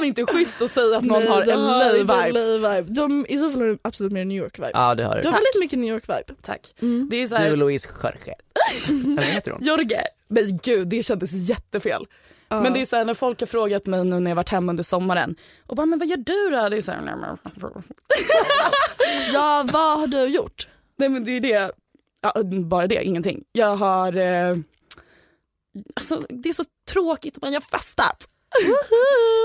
Fan 0.00 0.06
inte 0.06 0.26
schysst 0.26 0.62
att 0.62 0.70
säga 0.70 0.96
att 0.96 1.04
någon 1.04 1.18
Nej, 1.18 1.28
har 1.28 1.42
LA-vibes. 1.44 2.48
LA-vibe. 2.48 2.82
De, 2.94 3.26
I 3.28 3.38
så 3.38 3.50
fall 3.50 3.60
har 3.60 3.68
de 3.68 3.78
absolut 3.82 4.12
mer 4.12 4.24
New 4.24 4.38
York-vibe. 4.42 4.70
Ja 4.74 4.94
det 4.94 5.04
har 5.04 5.14
Du 5.16 5.20
du. 5.22 5.28
har 5.28 5.32
väldigt 5.34 5.60
mycket 5.60 5.78
New 5.78 5.94
York-vibe. 5.94 6.34
Tack. 6.42 6.74
Mm. 6.82 7.08
Det 7.10 7.16
är 7.22 7.26
så 7.26 7.34
Du 7.34 7.40
här, 7.40 7.50
och 7.50 7.58
Louise 7.58 7.88
Jorge. 8.02 8.34
Eller 8.88 9.14
vad 9.16 9.24
heter 9.24 9.50
hon? 9.50 9.64
Jorge. 9.64 10.02
Nej 10.28 10.58
gud, 10.62 10.88
det 10.88 11.02
kändes 11.02 11.32
jättefel. 11.32 12.06
Ja. 12.48 12.60
Men 12.60 12.72
det 12.72 12.80
är 12.80 12.86
så 12.86 12.96
här, 12.96 13.04
när 13.04 13.14
folk 13.14 13.40
har 13.40 13.46
frågat 13.46 13.86
mig 13.86 14.04
nu 14.04 14.20
när 14.20 14.30
jag 14.30 14.36
varit 14.36 14.48
hemma 14.48 14.72
under 14.72 14.82
sommaren 14.82 15.36
och 15.66 15.76
bara 15.76 15.86
men 15.86 15.98
vad 15.98 16.08
gör 16.08 16.16
du 16.16 16.50
då? 16.56 16.68
Det 16.68 16.76
är 16.76 16.80
så 16.80 16.92
här, 16.92 17.00
men... 17.00 17.38
Ja, 19.32 19.66
vad 19.72 19.98
har 19.98 20.06
du 20.06 20.24
gjort? 20.24 20.68
nej 20.96 21.08
men 21.08 21.24
det 21.24 21.30
är 21.30 21.40
det, 21.40 21.70
ja, 22.20 22.34
bara 22.44 22.86
det, 22.86 23.02
ingenting. 23.04 23.44
Jag 23.52 23.76
har, 23.76 24.16
eh... 24.16 24.56
alltså 25.94 26.22
det 26.28 26.48
är 26.48 26.52
så 26.52 26.64
tråkigt 26.92 27.38
men 27.42 27.52
jag 27.52 27.60
har 27.60 27.78
festat. 27.78 28.28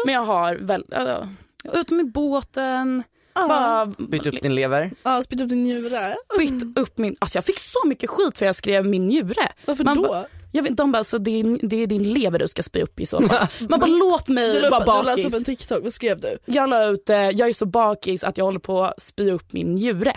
Men 0.06 0.14
jag 0.14 0.22
har 0.22 0.56
väl, 0.56 0.86
uh, 0.98 1.28
ute 1.74 1.94
med 1.94 2.12
båten, 2.12 3.04
bara 3.34 3.86
Bytt 3.86 4.26
upp 4.26 4.42
din 4.42 4.56
lever. 4.56 4.92
Ja, 5.04 5.24
spytt 5.24 5.42
upp 5.42 5.50
din 5.50 5.64
njure. 5.64 6.16
bytt 6.38 6.78
upp 6.80 6.98
min, 6.98 7.16
alltså 7.20 7.38
jag 7.38 7.46
fick 7.46 7.60
så 7.60 7.88
mycket 7.88 8.10
skit 8.10 8.38
för 8.38 8.46
jag 8.46 8.56
skrev 8.56 8.86
min 8.86 9.08
njure. 9.08 9.52
Varför 9.66 9.84
Man 9.84 9.98
då? 10.02 10.08
ba- 10.08 10.26
Jag 10.56 10.64
vet, 10.64 10.78
de 10.78 10.92
bara, 10.92 11.04
så 11.04 11.18
det 11.18 11.40
är, 11.40 11.68
det 11.68 11.84
är 11.84 11.88
din 11.88 12.14
lever 12.14 12.40
du 12.40 12.48
ska 12.48 12.64
spy 12.64 12.82
upp 12.82 13.00
i 13.00 13.06
så 13.06 13.22
fall. 13.22 13.48
Man 13.70 13.80
bara 13.80 13.86
låt 13.90 14.26
Du 14.26 14.34
mig 14.34 14.62
la 14.62 14.70
vara 14.70 14.82
upp, 14.82 14.86
du 15.06 15.10
bakis. 15.12 15.26
upp 15.26 15.34
en 15.34 15.44
TikTok, 15.44 15.84
vad 15.84 15.94
skrev 15.94 16.20
du? 16.20 16.38
Jag 16.46 16.70
la 16.70 16.86
ut, 16.86 17.10
eh, 17.10 17.18
jag 17.18 17.50
är 17.50 17.54
så 17.54 17.66
bakis 17.66 18.24
att 18.24 18.38
jag 18.38 18.46
håller 18.46 18.60
på 18.60 18.84
att 18.84 19.02
spy 19.02 19.32
upp 19.32 19.54
min 19.54 19.74
njure. 19.74 20.14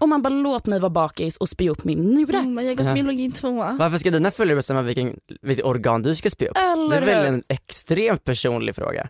Och 0.00 0.08
man 0.08 0.22
bara 0.22 0.28
låt 0.34 0.66
mig 0.66 0.80
vara 0.80 0.90
bakis 0.90 1.36
och 1.36 1.48
spy 1.48 1.68
upp 1.68 1.84
min 1.84 1.98
njure. 1.98 2.36
Mm, 2.38 2.58
jag 2.64 2.70
har 2.76 2.84
gått 2.84 2.94
biologin 2.94 3.32
tvåa. 3.32 3.76
Varför 3.80 3.98
ska 3.98 4.10
dina 4.10 4.30
följare 4.30 4.56
bestämma 4.56 4.82
vilken, 4.82 5.16
vilket 5.42 5.64
organ 5.66 6.02
du 6.02 6.14
ska 6.14 6.30
spy 6.30 6.46
upp? 6.46 6.56
Eller 6.58 7.00
Det 7.00 7.12
är 7.12 7.22
väl 7.22 7.34
en 7.34 7.42
extremt 7.48 8.24
personlig 8.24 8.76
fråga. 8.76 9.08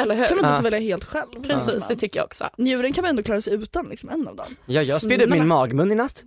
Eller 0.00 0.14
hur? 0.14 0.24
Kan 0.26 0.36
man 0.36 0.44
inte 0.44 0.50
Ja. 0.52 0.56
få 0.58 0.62
välja 0.62 0.78
helt 0.80 1.04
själv? 1.04 1.42
Precis, 1.46 1.84
det 1.88 1.96
tycker 1.96 2.18
jag 2.20 2.24
också. 2.26 2.48
Njuren 2.58 2.92
kan 2.92 3.02
man 3.02 3.08
ändå 3.10 3.22
klara 3.22 3.40
sig 3.40 3.54
utan 3.54 3.86
liksom, 3.88 4.08
en 4.08 4.28
av 4.28 4.36
dem. 4.36 4.56
Ja, 4.66 4.82
jag 4.82 5.02
spydde 5.02 5.24
upp 5.24 5.30
min 5.30 5.48
magmun 5.48 5.92
i 5.92 5.94
natt. 5.94 6.24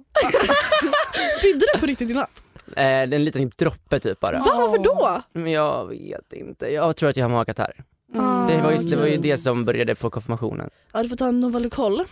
Spydde 1.39 1.65
du 1.73 1.79
på 1.79 1.85
riktigt 1.85 2.09
i 2.09 2.13
natt? 2.13 2.43
Eh, 2.75 2.85
en 2.85 3.25
liten 3.25 3.51
droppe 3.57 3.99
typ 3.99 4.19
bara. 4.19 4.39
Va, 4.39 4.45
varför 4.55 4.83
då? 4.83 5.21
Men 5.33 5.51
jag 5.51 5.87
vet 5.87 6.33
inte, 6.33 6.67
jag 6.67 6.95
tror 6.95 7.09
att 7.09 7.17
jag 7.17 7.23
har 7.25 7.29
magkatarr. 7.29 7.73
Mm. 8.15 8.47
Det 8.47 8.61
var, 8.61 8.71
ju, 8.71 8.77
det 8.77 8.95
var 8.95 9.05
ju 9.05 9.17
okej. 9.17 9.31
det 9.31 9.37
som 9.37 9.65
började 9.65 9.95
på 9.95 10.09
konfirmationen. 10.09 10.69
Ja, 10.93 11.03
du 11.03 11.09
får 11.09 11.15
ta 11.15 11.27
en 11.27 11.39
Novalucol. 11.39 12.03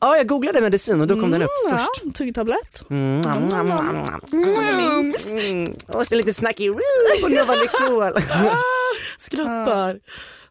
Ja, 0.00 0.16
jag 0.16 0.28
googlade 0.28 0.60
medicin 0.60 1.00
och 1.00 1.06
då 1.06 1.14
kom 1.20 1.30
den 1.30 1.42
upp 1.42 1.50
Mm, 1.66 1.78
först. 1.78 1.90
Ja, 2.04 2.10
tuggtablett. 2.10 2.90
Mm. 2.90 3.22
Mm. 3.26 3.70
Mm. 4.32 5.12
Mm. 5.30 5.74
Och 5.86 6.06
så 6.06 6.14
lite 6.14 6.32
snacky 6.32 6.68
på 7.22 7.28
Novalucol. 7.28 8.22
Skrattar. 9.18 10.00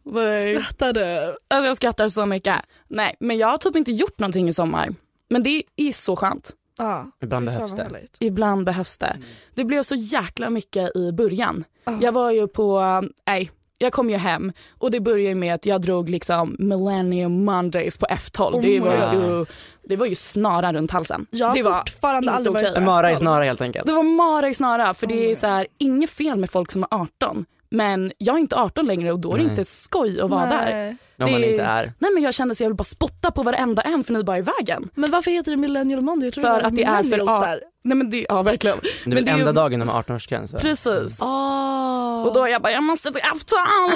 Nej. 0.03 0.55
Skrattar 0.55 0.93
du? 0.93 1.35
Alltså 1.47 1.67
jag 1.67 1.75
skrattar 1.75 2.07
så 2.07 2.25
mycket. 2.25 2.55
Nej, 2.87 3.15
men 3.19 3.37
jag 3.37 3.47
har 3.47 3.57
typ 3.57 3.75
inte 3.75 3.91
gjort 3.91 4.19
någonting 4.19 4.49
i 4.49 4.53
sommar. 4.53 4.89
Men 5.29 5.43
det 5.43 5.63
är 5.75 5.91
så 5.93 6.15
skönt. 6.15 6.51
Ja. 6.77 7.11
Ibland 7.23 7.45
behövs 7.45 7.75
det. 7.75 7.83
härligt. 7.83 8.17
Ibland 8.19 8.65
behövs 8.65 8.97
det. 8.97 9.17
Det 9.55 9.63
blev 9.65 9.83
så 9.83 9.95
jäkla 9.95 10.49
mycket 10.49 10.95
i 10.95 11.11
början. 11.11 11.63
Ja. 11.85 11.97
Jag 12.01 12.11
var 12.11 12.31
ju 12.31 12.47
på, 12.47 12.81
nej, 13.27 13.51
jag 13.77 13.93
kom 13.93 14.09
ju 14.09 14.17
hem 14.17 14.51
och 14.77 14.91
det 14.91 14.99
började 14.99 15.29
ju 15.29 15.35
med 15.35 15.55
att 15.55 15.65
jag 15.65 15.81
drog 15.81 16.09
liksom 16.09 16.55
Millennium 16.59 17.45
Mondays 17.45 17.97
på 17.97 18.05
F12. 18.05 18.53
Oh 18.53 18.61
det, 18.61 18.79
var 18.79 19.13
ju, 19.13 19.45
det 19.83 19.95
var 19.95 20.05
ju 20.05 20.15
snara 20.15 20.73
runt 20.73 20.91
halsen. 20.91 21.27
Jag 21.31 21.53
det 21.53 21.63
var 21.63 21.79
fortfarande 21.79 22.19
inte 22.19 22.33
aldrig 22.33 22.53
varit. 22.53 22.77
En 22.77 22.85
mara 22.85 23.11
i 23.11 23.15
snara 23.15 23.43
helt 23.43 23.61
enkelt. 23.61 23.85
Det 23.87 23.93
var 23.93 24.03
mara 24.03 24.49
i 24.49 24.53
snara 24.53 24.93
för 24.93 25.07
det 25.07 25.25
Oh 25.25 25.31
är 25.31 25.35
så 25.35 25.47
här, 25.47 25.67
inget 25.77 26.09
fel 26.09 26.39
med 26.39 26.49
folk 26.51 26.71
som 26.71 26.83
är 26.83 26.87
18. 26.91 27.45
Men 27.73 28.11
jag 28.17 28.35
är 28.35 28.39
inte 28.39 28.55
18 28.55 28.85
längre 28.85 29.11
och 29.11 29.19
då 29.19 29.33
är 29.33 29.37
det 29.37 29.43
inte 29.43 29.65
skoj 29.65 30.21
att 30.21 30.29
vara 30.29 30.45
där. 30.45 30.97
Om 31.19 31.31
man 31.31 31.41
det- 31.41 31.51
inte 31.51 31.63
är. 31.63 31.93
Nej 31.99 32.11
men 32.13 32.23
jag 32.23 32.33
kände 32.33 32.51
att 32.51 32.59
jag 32.59 32.67
vill 32.67 32.75
bara 32.75 32.83
spotta 32.83 33.31
på 33.31 33.43
varenda 33.43 33.81
en 33.81 34.03
för 34.03 34.13
ni 34.13 34.23
bara 34.23 34.37
är 34.37 34.41
i 34.41 34.43
vägen. 34.59 34.89
Men 34.95 35.11
varför 35.11 35.31
heter 35.31 35.51
det 35.51 35.57
Millennial 35.57 36.01
Monday? 36.01 36.27
Jag 36.27 36.33
tror 36.33 36.43
För 36.43 36.51
var 36.51 36.61
att 36.61 36.75
det 36.75 36.83
är 36.83 36.95
för 36.97 37.03
millennials 37.03 37.41
där. 37.45 37.61
Nej 37.83 37.97
men 37.97 38.09
det, 38.09 38.25
ja 38.29 38.41
verkligen. 38.41 38.77
Det 38.81 38.87
är 38.89 39.07
men 39.09 39.15
väl 39.15 39.25
det 39.25 39.31
är 39.31 39.33
enda 39.33 39.45
ju- 39.51 39.55
dagen 39.55 39.79
de 39.79 39.89
har 39.89 40.01
18-årsgräns 40.03 40.53
va? 40.53 40.59
Precis. 40.59 41.21
Oh. 41.21 42.27
Och 42.27 42.33
då 42.33 42.43
är 42.43 42.47
jag 42.47 42.61
bara, 42.61 42.71
jag 42.73 42.83
måste 42.83 43.11
till 43.11 43.21
F12. 43.21 43.55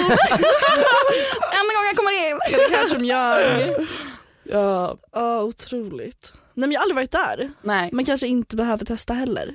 Enda 1.58 1.72
gången 1.74 1.88
jag 1.90 1.96
kommer 1.96 2.30
in. 2.30 2.38
Catch 2.70 2.92
'em 2.94 3.04
young. 3.04 3.86
Ja, 4.44 4.96
Ja, 5.12 5.40
otroligt. 5.42 6.32
Nej 6.54 6.68
men 6.68 6.72
jag 6.72 6.80
har 6.80 6.82
aldrig 6.82 6.96
varit 6.96 7.10
där. 7.12 7.50
nej. 7.62 7.90
Man 7.92 8.04
kanske 8.04 8.26
inte 8.26 8.56
behöver 8.56 8.84
testa 8.84 9.12
heller. 9.14 9.54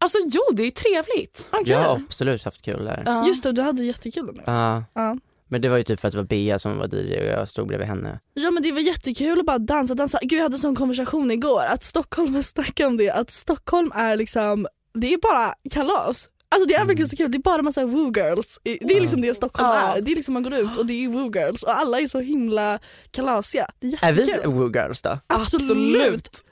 Alltså 0.00 0.18
jo 0.26 0.40
det 0.52 0.62
är 0.62 0.70
trevligt. 0.70 1.48
Okej. 1.50 1.72
Jag 1.72 1.78
har 1.80 1.96
absolut 1.96 2.44
haft 2.44 2.62
kul 2.62 2.84
där. 2.84 3.02
Ja. 3.06 3.26
Just 3.28 3.42
det, 3.42 3.52
du 3.52 3.62
hade 3.62 3.84
jättekul 3.84 4.30
nu. 4.34 4.42
Ja. 4.46 4.84
Ja. 4.94 5.16
Men 5.50 5.60
det 5.60 5.68
var 5.68 5.76
ju 5.76 5.84
typ 5.84 6.00
för 6.00 6.08
att 6.08 6.12
det 6.12 6.18
var 6.18 6.24
Bea 6.26 6.58
som 6.58 6.78
var 6.78 6.94
DJ 6.94 7.18
och 7.20 7.26
jag 7.26 7.48
stod 7.48 7.68
bredvid 7.68 7.88
henne. 7.88 8.20
Ja 8.34 8.50
men 8.50 8.62
det 8.62 8.72
var 8.72 8.80
jättekul 8.80 9.40
att 9.40 9.46
bara 9.46 9.58
dansa, 9.58 9.94
dansa. 9.94 10.18
Gud 10.22 10.38
jag 10.38 10.42
hade 10.42 10.54
en 10.54 10.58
sån 10.58 10.76
konversation 10.76 11.30
igår 11.30 11.62
att 11.68 11.84
Stockholm 11.84 12.42
snackade 12.42 12.86
om 12.86 12.96
det, 12.96 13.10
att 13.10 13.30
Stockholm 13.30 13.92
är 13.94 14.16
liksom, 14.16 14.66
det 14.94 15.12
är 15.14 15.18
bara 15.18 15.54
kalas. 15.70 16.28
Alltså 16.50 16.68
det 16.68 16.74
är 16.74 16.84
verkligen 16.84 17.08
så 17.08 17.16
kul, 17.16 17.30
det 17.30 17.38
är 17.38 17.42
bara 17.42 17.62
massa 17.62 17.86
woo 17.86 18.12
girls. 18.16 18.58
Det 18.62 18.96
är 18.96 19.00
liksom 19.00 19.20
det 19.20 19.34
Stockholm 19.34 19.68
Ja. 19.68 19.78
är. 19.96 20.00
Det 20.00 20.12
är 20.12 20.16
liksom 20.16 20.34
man 20.34 20.42
går 20.42 20.54
ut 20.54 20.76
och 20.76 20.86
det 20.86 21.04
är 21.04 21.08
woo 21.08 21.30
girls 21.34 21.62
och 21.62 21.78
alla 21.78 22.00
är 22.00 22.06
så 22.06 22.20
himla 22.20 22.78
kalasiga. 23.10 23.70
Det 23.80 23.86
är 23.86 24.08
Är 24.08 24.12
vi 24.12 24.26
jättekul. 24.28 24.52
woo 24.52 24.70
girls 24.74 25.02
då? 25.02 25.18
Absolut. 25.26 26.44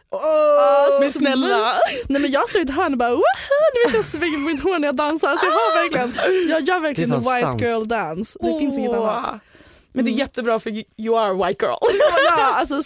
Men 1.01 1.13
snälla. 1.13 1.73
Nej 2.09 2.23
men 2.23 2.31
jag 2.31 2.49
står 2.49 2.61
i 2.61 2.65
ett 2.65 2.71
hörn 2.71 2.93
och 2.93 2.99
bara 2.99 3.11
woho! 3.11 3.23
Ni 3.75 3.87
vet 3.87 3.95
jag 3.97 4.05
svänger 4.05 4.37
på 4.37 4.55
mitt 4.55 4.63
hår 4.63 4.79
när 4.79 4.89
jag 4.89 4.97
dansar. 4.97 5.29
Alltså 5.29 5.47
jag 5.47 5.53
har 5.53 5.83
verkligen, 5.83 6.49
jag 6.49 6.63
gör 6.63 6.81
verkligen 6.81 7.11
fan 7.11 7.21
white 7.21 7.47
sant. 7.47 7.63
girl 7.63 7.87
dance. 7.87 8.39
Det 8.41 8.59
finns 8.59 8.79
inget 8.79 8.93
annat. 8.93 9.41
Men 9.93 10.05
det 10.05 10.11
är 10.11 10.13
jättebra 10.13 10.59
för 10.59 10.71
you 10.97 11.19
are 11.19 11.47
white 11.47 11.65
girl. 11.67 11.79
Ja, 12.27 12.55
alltså 12.55 12.83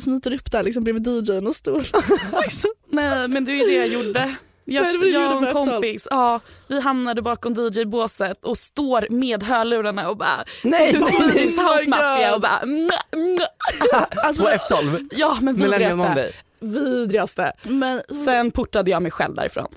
smiter 0.00 0.34
upp 0.34 0.50
där 0.52 0.62
liksom 0.62 0.84
bredvid 0.84 1.06
DJn 1.06 1.46
och 1.46 1.56
står. 1.56 1.86
liksom. 2.42 2.70
Nej 2.90 3.28
men 3.28 3.44
det 3.44 3.52
är 3.52 3.56
ju 3.56 3.64
det 3.64 3.76
jag 3.76 3.88
gjorde. 3.88 4.34
Nej, 4.66 4.98
det 5.00 5.06
jag 5.08 5.36
och 5.36 5.42
en 5.46 5.52
på 5.54 5.58
F12. 5.60 5.70
kompis, 5.72 6.08
ja, 6.10 6.40
vi 6.68 6.80
hamnade 6.80 7.22
bakom 7.22 7.52
DJ-båset 7.54 8.44
och 8.44 8.58
står 8.58 9.06
med 9.10 9.42
hörlurarna 9.42 10.08
och 10.10 10.16
bara 10.16 10.44
Nej! 10.62 10.92
typ 10.92 11.02
Swedish 11.02 11.58
House 11.60 11.88
Mafia 11.90 12.34
och 12.34 12.40
bara. 12.40 12.60
Alltså, 14.22 14.42
På 14.42 14.48
F12? 14.48 15.08
Ja 15.12 15.38
men 15.40 15.54
vidrigaste. 15.56 16.32
Vidrigaste. 16.60 17.52
men, 17.62 18.00
Sen 18.24 18.50
portade 18.50 18.90
jag 18.90 19.02
mig 19.02 19.10
själv 19.10 19.34
därifrån. 19.34 19.68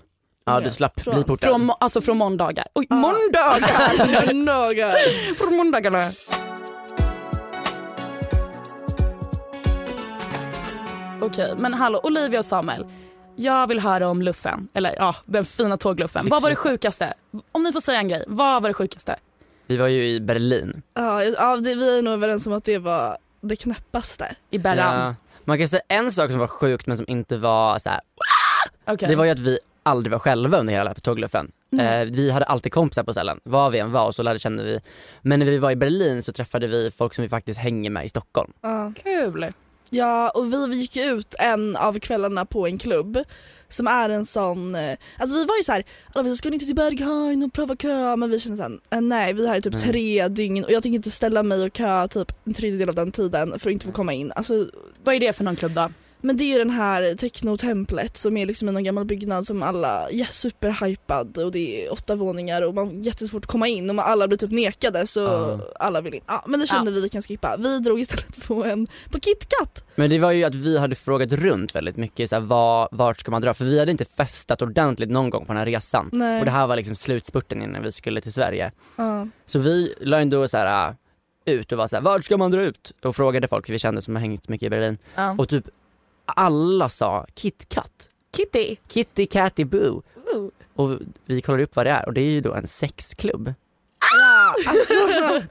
Ja 0.46 0.60
du 0.60 0.70
slapp 0.70 1.00
Från- 1.02 1.16
bli 1.16 1.24
portad. 1.24 1.50
Från, 1.50 1.72
alltså 1.80 2.02
från 2.02 2.18
måndagar. 2.18 2.68
Oj, 2.76 2.88
Ah. 2.90 2.96
måndagar! 2.96 4.34
Några. 4.34 4.92
från 5.38 5.56
måndagarna. 5.58 6.12
Okej, 11.22 11.54
men 11.58 11.74
hallå 11.74 12.00
Olivia 12.04 12.40
och 12.40 12.46
Samuel. 12.46 12.86
Jag 13.42 13.68
vill 13.68 13.80
höra 13.80 14.08
om 14.08 14.22
luffen, 14.22 14.68
eller 14.74 14.96
ja, 14.98 15.16
den 15.26 15.46
fina 15.46 15.78
tågluffen. 15.78 16.28
Vad 16.30 16.42
var 16.42 16.50
det 16.50 16.56
sjukaste? 16.56 17.14
Om 17.52 17.64
ni 17.64 17.74
får 17.74 17.80
säga 17.80 18.00
en 18.00 18.08
grej, 18.08 18.24
vad 18.28 18.62
var 18.62 18.70
det 18.70 18.74
sjukaste? 18.74 19.16
Vi 19.68 19.78
var 19.78 19.88
ju 19.88 20.08
i 20.08 20.20
Berlin. 20.20 20.82
Ja, 20.94 21.24
ja 21.24 21.58
det, 21.58 21.76
vi 21.76 21.98
är 21.98 22.02
nog 22.02 22.14
överens 22.14 22.48
om 22.48 22.54
att 22.54 22.64
det 22.64 22.78
var 22.78 23.18
det 23.42 23.56
knäppaste. 23.56 24.36
I 24.52 24.58
Berran? 24.58 25.06
Ja. 25.06 25.16
Man 25.44 25.58
kan 25.58 25.68
säga 25.68 25.82
en 25.88 26.12
sak 26.12 26.32
som 26.32 26.40
var 26.40 26.48
sjukt 26.48 26.88
men 26.88 26.98
som 26.98 27.06
inte 27.10 27.38
var 27.38 27.80
så 27.80 27.90
här. 27.90 28.00
Okej. 28.88 29.10
det 29.10 29.16
var 29.16 29.26
ju 29.26 29.32
att 29.32 29.40
vi 29.40 29.60
aldrig 29.84 30.12
var 30.12 30.20
själva 30.20 30.58
under 30.58 30.74
hela 30.74 30.94
tågluffen. 30.94 31.52
Eh, 31.80 32.06
vi 32.12 32.32
hade 32.32 32.46
alltid 32.46 32.74
kompisar 32.74 33.04
på 33.04 33.12
ställen, 33.14 33.40
var 33.44 33.70
vi 33.70 33.80
än 33.80 33.92
var 33.92 34.06
och 34.06 34.16
så 34.16 34.24
lärde 34.24 34.40
kände 34.40 34.64
vi. 34.64 34.80
Men 35.22 35.40
när 35.40 35.46
vi 35.46 35.58
var 35.58 35.72
i 35.72 35.76
Berlin 35.76 36.24
så 36.24 36.32
träffade 36.32 36.68
vi 36.68 36.92
folk 36.92 37.14
som 37.14 37.24
vi 37.24 37.30
faktiskt 37.30 37.60
hänger 37.60 37.90
med 37.90 38.06
i 38.06 38.10
Stockholm. 38.10 38.52
Ja. 38.62 38.94
Kul. 39.04 39.54
Ja 39.90 40.30
och 40.30 40.54
vi, 40.54 40.68
vi 40.68 40.76
gick 40.76 40.98
ut 40.98 41.36
en 41.40 41.76
av 41.76 42.00
kvällarna 42.00 42.46
på 42.46 42.68
en 42.68 42.78
klubb 42.78 43.24
som 43.70 43.88
är 43.88 44.10
en 44.10 44.26
sån, 44.26 44.76
eh, 44.76 44.98
alltså 45.18 45.38
vi 45.38 45.46
var 45.46 45.58
ju 45.58 45.64
såhär, 45.64 45.84
alla 46.14 46.24
vi 46.30 46.36
ska 46.36 46.50
ni 46.50 46.56
inte 46.56 46.66
till 46.66 46.76
Berghain 46.76 47.44
och 47.44 47.54
pröva 47.54 47.76
kö? 47.76 48.16
Men 48.16 48.30
vi 48.30 48.40
kände 48.40 48.58
såhär, 48.58 48.80
eh, 48.90 49.02
nej 49.02 49.34
vi 49.34 49.44
är 49.44 49.48
här 49.48 49.58
i 49.58 49.62
typ 49.62 49.74
Nej. 49.74 49.82
tre 49.82 50.28
dygn 50.28 50.64
och 50.64 50.72
jag 50.72 50.84
tänker 50.84 50.96
inte 50.96 51.12
ställa 51.12 51.44
mig 51.44 51.64
och 51.64 51.74
kö 51.74 52.08
typ 52.08 52.32
en 52.46 52.54
tredjedel 52.54 52.90
av 52.90 52.96
den 52.96 53.12
tiden 53.12 53.60
för 53.60 53.70
att 53.70 53.74
inte 53.74 53.86
få 53.86 53.92
komma 53.92 54.14
in. 54.14 54.32
Alltså, 54.36 54.68
Vad 55.04 55.16
är 55.16 55.20
det 55.20 55.34
för 55.34 55.44
någon 55.44 55.56
klubb 55.56 55.72
då? 55.72 55.90
Men 56.22 56.38
det 56.38 56.44
är 56.44 56.48
ju 56.54 56.58
den 56.58 56.70
här 56.70 57.16
technotemplet 57.16 58.18
som 58.18 58.38
är 58.38 58.46
liksom 58.46 58.70
i 58.70 58.72
någon 58.72 58.84
gammal 58.84 59.06
byggnad 59.06 59.48
som 59.48 59.64
alla 59.64 60.10
är 60.10 60.24
superhypad 60.32 61.38
och 61.38 61.52
det 61.52 61.86
är 61.86 61.94
åtta 61.94 62.16
våningar 62.16 62.62
och 62.62 62.76
man 62.76 62.88
har 62.88 62.94
jättesvårt 63.06 63.46
att 63.46 63.52
komma 63.52 63.68
in 63.68 63.90
och 63.90 63.96
man, 63.96 64.06
alla 64.06 64.28
blir 64.28 64.38
typ 64.38 64.52
nekade 64.52 65.08
så 65.08 65.20
Ja. 65.20 65.60
alla 65.80 66.02
vill 66.02 66.14
in. 66.14 66.22
Ja 66.28 66.44
men 66.48 66.60
det 66.60 66.68
kände 66.68 66.92
vi 66.92 67.02
vi 67.02 67.10
kan 67.10 67.22
skippa. 67.22 67.58
Vi 67.60 67.80
drog 67.80 68.00
istället 68.00 68.48
på 68.48 68.66
en, 68.66 68.88
på 69.12 69.20
KitKat. 69.20 69.84
Men 69.96 70.10
det 70.10 70.20
var 70.20 70.32
ju 70.32 70.44
att 70.44 70.56
vi 70.56 70.78
hade 70.78 70.96
frågat 70.96 71.32
runt 71.32 71.76
väldigt 71.76 71.98
mycket, 71.98 72.30
så 72.30 72.36
här, 72.36 72.44
var, 72.44 72.90
vart 72.92 73.20
ska 73.20 73.32
man 73.32 73.42
dra? 73.42 73.54
För 73.54 73.66
vi 73.66 73.80
hade 73.80 73.92
inte 73.92 74.06
festat 74.06 74.62
ordentligt 74.62 75.10
någon 75.10 75.30
gång 75.30 75.46
på 75.46 75.52
den 75.54 75.58
här 75.58 75.66
resan. 75.66 76.10
Nej. 76.12 76.40
Och 76.40 76.46
det 76.46 76.52
här 76.52 76.68
var 76.68 76.76
liksom 76.76 76.96
slutspurten 76.96 77.62
innan 77.62 77.84
vi 77.84 77.92
skulle 77.92 78.22
till 78.22 78.34
Sverige. 78.34 78.72
Ja. 78.96 79.28
Så 79.46 79.60
vi 79.60 79.94
la 80.02 80.20
ändå 80.20 80.48
så 80.48 80.58
här, 80.58 80.90
äh, 80.90 80.96
ut 81.56 81.72
och 81.72 81.78
var 81.78 81.88
så 81.88 81.96
här, 81.96 82.04
vart 82.04 82.26
ska 82.26 82.38
man 82.38 82.52
dra 82.52 82.62
ut? 82.62 82.94
Och 83.04 83.16
frågade 83.16 83.48
folk 83.48 83.70
vi 83.70 83.80
kände 83.80 84.02
som 84.02 84.16
har 84.16 84.22
hängt 84.22 84.50
mycket 84.50 84.66
i 84.66 84.70
Berlin. 84.70 84.98
Ja. 85.16 85.36
Och 85.38 85.50
typ 85.50 85.66
alla 86.30 86.90
sa 86.90 87.26
KitKat. 87.34 88.10
Kitty. 88.38 88.76
Kitty 88.88 89.26
Catty 89.26 89.66
Boo. 89.66 90.02
Och 90.76 91.00
vi 91.26 91.42
kollade 91.42 91.64
upp 91.64 91.76
vad 91.76 91.86
det 91.86 91.92
är 91.92 92.06
och 92.06 92.14
det 92.14 92.22
är 92.22 92.32
ju 92.32 92.42
då 92.42 92.54
en 92.54 92.68
sexklubb. 92.68 93.54
Alltså, 94.66 94.94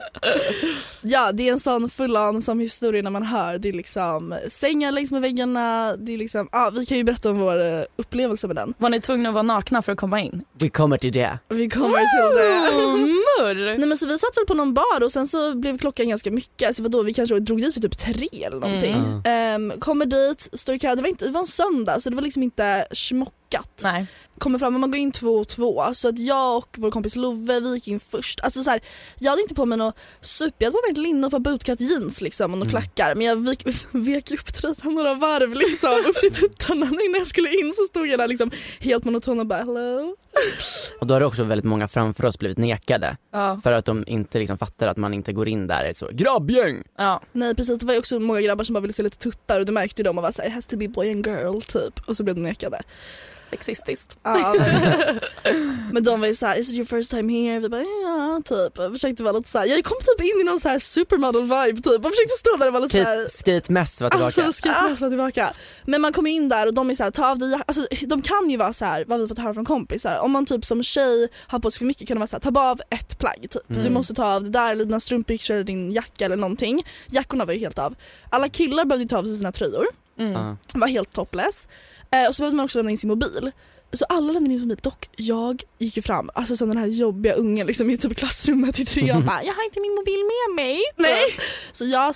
ja 1.00 1.32
det 1.32 1.48
är 1.48 1.52
en 1.52 1.60
sån 1.60 1.90
full 1.90 2.16
on 2.16 2.42
som 2.42 2.60
historia 2.60 3.02
när 3.02 3.10
man 3.10 3.22
hör. 3.22 3.58
Det 3.58 3.68
är 3.68 3.72
liksom 3.72 4.34
sängar 4.48 4.92
längs 4.92 5.10
med 5.10 5.22
väggarna. 5.22 5.96
Det 5.96 6.14
är 6.14 6.18
liksom, 6.18 6.48
ja, 6.52 6.70
vi 6.74 6.86
kan 6.86 6.96
ju 6.96 7.04
berätta 7.04 7.30
om 7.30 7.38
vår 7.38 7.60
eh, 7.60 7.82
upplevelse 7.96 8.46
med 8.46 8.56
den. 8.56 8.74
Var 8.78 8.90
ni 8.90 9.00
tvungna 9.00 9.28
att 9.28 9.34
vara 9.34 9.42
nakna 9.42 9.82
för 9.82 9.92
att 9.92 9.98
komma 9.98 10.20
in? 10.20 10.44
Vi 10.58 10.70
kommer 10.70 10.98
till 10.98 11.12
det. 11.12 11.38
Vi 11.48 11.68
kommer 11.68 11.98
till 11.98 12.36
det. 12.36 13.78
Nej 13.78 13.88
men 13.88 13.98
så 13.98 14.06
vi 14.06 14.18
satt 14.18 14.36
väl 14.36 14.46
på 14.46 14.54
någon 14.54 14.74
bar 14.74 15.02
och 15.04 15.12
sen 15.12 15.28
så 15.28 15.54
blev 15.54 15.78
klockan 15.78 16.08
ganska 16.08 16.30
mycket, 16.30 16.66
alltså 16.66 16.82
vadå 16.82 17.02
vi 17.02 17.14
kanske 17.14 17.38
drog 17.40 17.60
dit 17.60 17.74
för 17.74 17.80
typ 17.80 17.98
tre 17.98 18.28
eller 18.44 18.60
någonting. 18.60 18.94
Mm. 18.94 19.22
Ehm, 19.24 19.80
kommer 19.80 20.06
dit, 20.06 20.48
står 20.52 20.74
i 20.74 20.78
kö, 20.78 20.94
det 20.94 21.02
var, 21.02 21.08
inte, 21.08 21.24
det 21.24 21.30
var 21.30 21.40
en 21.40 21.46
söndag 21.46 22.00
så 22.00 22.10
det 22.10 22.16
var 22.16 22.22
liksom 22.22 22.42
inte 22.42 22.86
smockat. 23.48 23.80
Nej. 23.82 24.06
Kommer 24.38 24.58
fram, 24.58 24.72
men 24.72 24.80
man 24.80 24.90
går 24.90 24.98
in 25.00 25.12
två 25.12 25.34
och 25.34 25.48
två 25.48 25.94
så 25.94 26.08
att 26.08 26.18
jag 26.18 26.56
och 26.56 26.68
vår 26.78 26.90
kompis 26.90 27.16
Love 27.16 27.60
vi 27.60 27.74
gick 27.74 27.88
in 27.88 28.00
först. 28.00 28.40
Alltså 28.40 28.62
så 28.62 28.70
här, 28.70 28.80
jag 29.18 29.30
hade 29.30 29.42
inte 29.42 29.54
på 29.54 29.66
mig 29.66 29.78
något 29.78 29.96
super, 30.20 30.54
jag 30.58 30.66
hade 30.66 30.76
på 30.76 30.82
mig 30.86 30.92
ett 30.92 30.98
linne 30.98 31.20
och 31.26 31.26
ett 31.26 31.44
par 31.44 31.52
bootcut 31.52 31.80
jeans 31.80 32.20
liksom 32.20 32.52
och 32.52 32.58
några 32.58 32.70
klackar 32.70 33.14
men 33.14 33.26
jag 33.26 33.36
vek, 33.36 33.66
vek 33.90 34.30
upp 34.30 34.54
tröjan 34.54 34.94
några 34.94 35.14
varv 35.14 35.54
liksom 35.54 36.02
upp 36.08 36.20
till 36.20 36.32
tuttarna 36.32 36.86
innan 36.86 37.14
jag 37.18 37.26
skulle 37.26 37.48
in 37.60 37.72
så 37.72 37.82
stod 37.82 38.06
jag 38.06 38.18
där 38.18 38.28
liksom 38.28 38.50
helt 38.80 39.04
monoton 39.04 39.40
och 39.40 39.46
bara 39.46 39.58
hello. 39.58 40.16
Och 41.00 41.06
då 41.06 41.14
har 41.14 41.20
det 41.20 41.26
också 41.26 41.44
väldigt 41.44 41.64
många 41.64 41.88
framför 41.88 42.24
oss 42.24 42.38
blivit 42.38 42.58
nekade 42.58 43.16
Ja. 43.32 43.60
för 43.64 43.72
att 43.72 43.84
de 43.84 44.04
inte 44.06 44.38
liksom 44.38 44.58
fattar 44.58 44.88
att 44.88 44.96
man 44.96 45.14
inte 45.14 45.32
går 45.32 45.48
in 45.48 45.66
där 45.66 45.92
så 45.94 46.08
grabbgäng. 46.12 46.82
Ja. 46.98 47.22
Nej 47.32 47.54
precis, 47.54 47.78
det 47.78 47.86
var 47.86 47.92
ju 47.94 47.98
också 47.98 48.20
många 48.20 48.40
grabbar 48.40 48.64
som 48.64 48.74
bara 48.74 48.80
ville 48.80 48.92
se 48.92 49.02
lite 49.02 49.18
tuttar 49.18 49.60
och 49.60 49.66
det 49.66 49.72
märkte 49.72 50.02
ju 50.02 50.04
de 50.04 50.18
och 50.18 50.22
var 50.22 50.30
såhär 50.30 50.48
it 50.48 50.54
has 50.54 50.66
to 50.66 50.76
be 50.76 50.88
boy 50.88 51.12
and 51.12 51.26
girl 51.26 51.60
typ 51.60 52.00
och 52.08 52.16
så 52.16 52.24
blev 52.24 52.36
de 52.36 52.42
nekade. 52.42 52.82
Sexistiskt. 53.50 54.18
Ja, 54.22 54.54
men, 54.58 55.88
men 55.92 56.02
de 56.02 56.20
var 56.20 56.28
ju 56.28 56.34
såhär, 56.34 56.56
is 56.56 56.70
it 56.70 56.76
your 56.76 56.86
first 56.86 57.10
time 57.10 57.32
here? 57.32 57.60
Vi 57.60 57.68
bara 57.68 57.80
ja 57.80 58.42
typ. 58.44 58.78
Jag 58.78 58.92
försökte 58.92 59.22
vara 59.22 59.32
lite 59.32 59.50
såhär, 59.50 59.66
jag 59.66 59.84
kom 59.84 59.96
typ 60.00 60.20
in 60.20 60.40
i 60.40 60.44
någon 60.44 60.60
så 60.60 60.68
här 60.68 60.78
supermodel 60.78 61.42
vibe 61.42 61.82
typ 61.82 62.04
och 62.04 62.10
försökte 62.10 62.36
stå 62.38 62.56
där 62.56 62.66
och 62.66 62.72
vara 62.72 62.82
lite 62.82 63.02
såhär 63.02 63.28
Skate, 63.28 63.60
skate 63.60 63.72
mess 63.72 64.00
var 64.00 64.10
tillbaka. 64.10 64.42
Alltså 64.42 64.52
skate 64.52 65.04
ah. 65.04 65.08
tillbaka. 65.08 65.52
Men 65.84 66.00
man 66.00 66.12
kommer 66.12 66.30
in 66.30 66.48
där 66.48 66.66
och 66.66 66.74
de 66.74 66.90
är 66.90 66.94
såhär, 66.94 67.10
ta 67.10 67.30
av 67.30 67.38
dig 67.38 67.60
alltså, 67.66 67.86
de 68.06 68.22
kan 68.22 68.50
ju 68.50 68.56
vara 68.56 68.72
så 68.72 68.84
här, 68.84 69.04
vad 69.08 69.20
vi 69.20 69.28
fått 69.28 69.38
höra 69.38 69.54
från 69.54 69.64
kompisar, 69.64 70.18
om 70.18 70.32
man 70.32 70.46
typ 70.46 70.64
som 70.64 70.82
tjej 70.82 71.28
har 71.46 71.58
på 71.58 71.70
sig 71.70 71.78
för 71.78 71.86
mycket 71.86 72.08
kan 72.08 72.14
det 72.14 72.18
vara 72.18 72.26
såhär, 72.26 72.40
ta 72.40 72.50
bara 72.50 72.70
av 72.70 72.80
ett 72.90 73.18
plagg 73.18 73.46
typ. 73.50 73.70
Mm. 73.70 73.82
Du 73.82 73.90
måste 73.90 74.14
ta 74.14 74.34
av 74.34 74.44
det 74.44 74.50
där 74.50 74.72
eller 74.72 74.84
dina 74.84 75.00
strumpbyxor 75.00 75.54
eller 75.54 75.64
din 75.64 75.92
jacka 75.92 76.24
eller 76.24 76.36
någonting. 76.36 76.86
Jackorna 77.06 77.44
var 77.44 77.52
ju 77.52 77.60
helt 77.60 77.78
av. 77.78 77.94
Alla 78.30 78.48
killar 78.48 78.84
behövde 78.84 79.02
ju 79.02 79.08
ta 79.08 79.18
av 79.18 79.24
sig 79.24 79.36
sina 79.36 79.52
tröjor, 79.52 79.86
Mm. 80.18 80.56
Var 80.74 80.88
helt 80.88 81.12
topless. 81.12 81.68
Eh, 82.10 82.28
och 82.28 82.34
så 82.34 82.42
behövde 82.42 82.56
man 82.56 82.64
också 82.64 82.78
lämna 82.78 82.90
in 82.90 82.98
sin 82.98 83.08
mobil. 83.08 83.50
Så 83.92 84.04
alla 84.08 84.32
lämnade 84.32 84.52
in 84.54 84.60
sin 84.60 84.68
mobil, 84.68 84.80
dock 84.82 85.08
jag 85.16 85.62
gick 85.78 85.96
ju 85.96 86.02
fram, 86.02 86.30
alltså 86.34 86.56
som 86.56 86.68
den 86.68 86.78
här 86.78 86.86
jobbiga 86.86 87.34
ungen 87.34 87.66
liksom 87.66 87.90
i 87.90 87.96
typ 87.98 88.16
klassrummet 88.16 88.78
i 88.78 88.84
trean 88.84 89.26
bara, 89.26 89.42
jag 89.44 89.54
har 89.54 89.64
inte 89.64 89.80
min 89.80 89.94
mobil 89.94 90.18
med 90.18 90.64
mig. 90.64 90.78
Nej. 90.96 91.24
Så 91.72 91.84
jag 91.84 92.14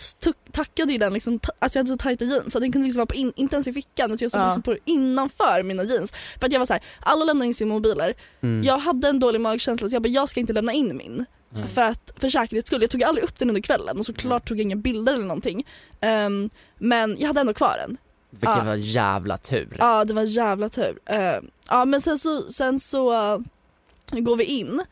tackade 0.53 0.93
ju 0.93 0.99
den 0.99 1.13
liksom, 1.13 1.41
alltså 1.59 1.79
jag 1.79 1.85
hade 1.85 1.89
så 1.95 1.97
tajta 1.97 2.25
jeans 2.25 2.53
så 2.53 2.59
den 2.59 2.73
kunde 2.73 2.87
liksom 2.87 2.99
vara 3.01 3.07
på 3.07 3.15
in, 3.15 3.33
inte 3.37 3.57
ens 3.57 3.67
i 3.67 3.73
fickan 3.73 4.11
utan 4.11 4.19
jag 4.21 4.31
stod 4.31 4.41
Ja. 4.43 4.47
liksom 4.47 4.63
på 4.63 4.77
innanför 4.85 5.63
mina 5.63 5.83
jeans. 5.83 6.13
För 6.41 6.47
att 6.47 6.53
jag 6.53 6.59
var 6.59 6.67
så 6.67 6.73
här, 6.73 6.83
alla 7.01 7.25
lämnar 7.25 7.47
in 7.47 7.55
sina 7.55 7.75
mobiler. 7.75 8.15
Mm. 8.43 8.63
Jag 8.65 8.79
hade 8.79 9.09
en 9.09 9.21
dålig 9.21 9.41
magkänsla 9.41 9.89
så 9.89 9.95
jag 9.97 10.03
bara, 10.03 10.09
jag 10.09 10.29
ska 10.29 10.41
inte 10.41 10.53
lämna 10.53 10.73
in 10.73 10.97
min. 10.97 11.25
Mm. 11.55 11.69
För 11.69 11.83
att 11.83 12.13
för 12.17 12.29
säkerhets 12.29 12.67
skull, 12.67 12.81
jag 12.83 12.91
tog 12.91 13.03
aldrig 13.03 13.25
upp 13.25 13.39
den 13.39 13.49
under 13.49 13.63
kvällen 13.63 13.99
och 13.99 14.07
såklart 14.07 14.49
tog 14.49 14.59
jag 14.59 14.63
inga 14.63 14.77
bilder 14.77 15.13
eller 15.15 15.25
någonting. 15.27 15.67
Ehm, 16.01 16.51
men 16.79 17.17
jag 17.19 17.27
hade 17.27 17.41
ändå 17.41 17.55
kvar 17.55 17.77
den. 17.87 17.97
Vilken 18.33 18.59
ja. 18.59 18.65
var 18.65 18.75
jävla 18.75 19.39
tur. 19.39 19.77
Ja 19.79 20.05
det 20.05 20.15
var 20.15 20.23
jävla 20.23 20.69
tur. 20.69 20.99
Uh, 21.13 21.49
ja 21.71 21.85
men 21.85 22.01
sen 22.01 22.19
så, 22.19 22.43
sen 22.43 22.81
så 22.81 23.13
uh, 23.13 23.41
går 24.13 24.37
vi 24.37 24.45
in 24.45 24.83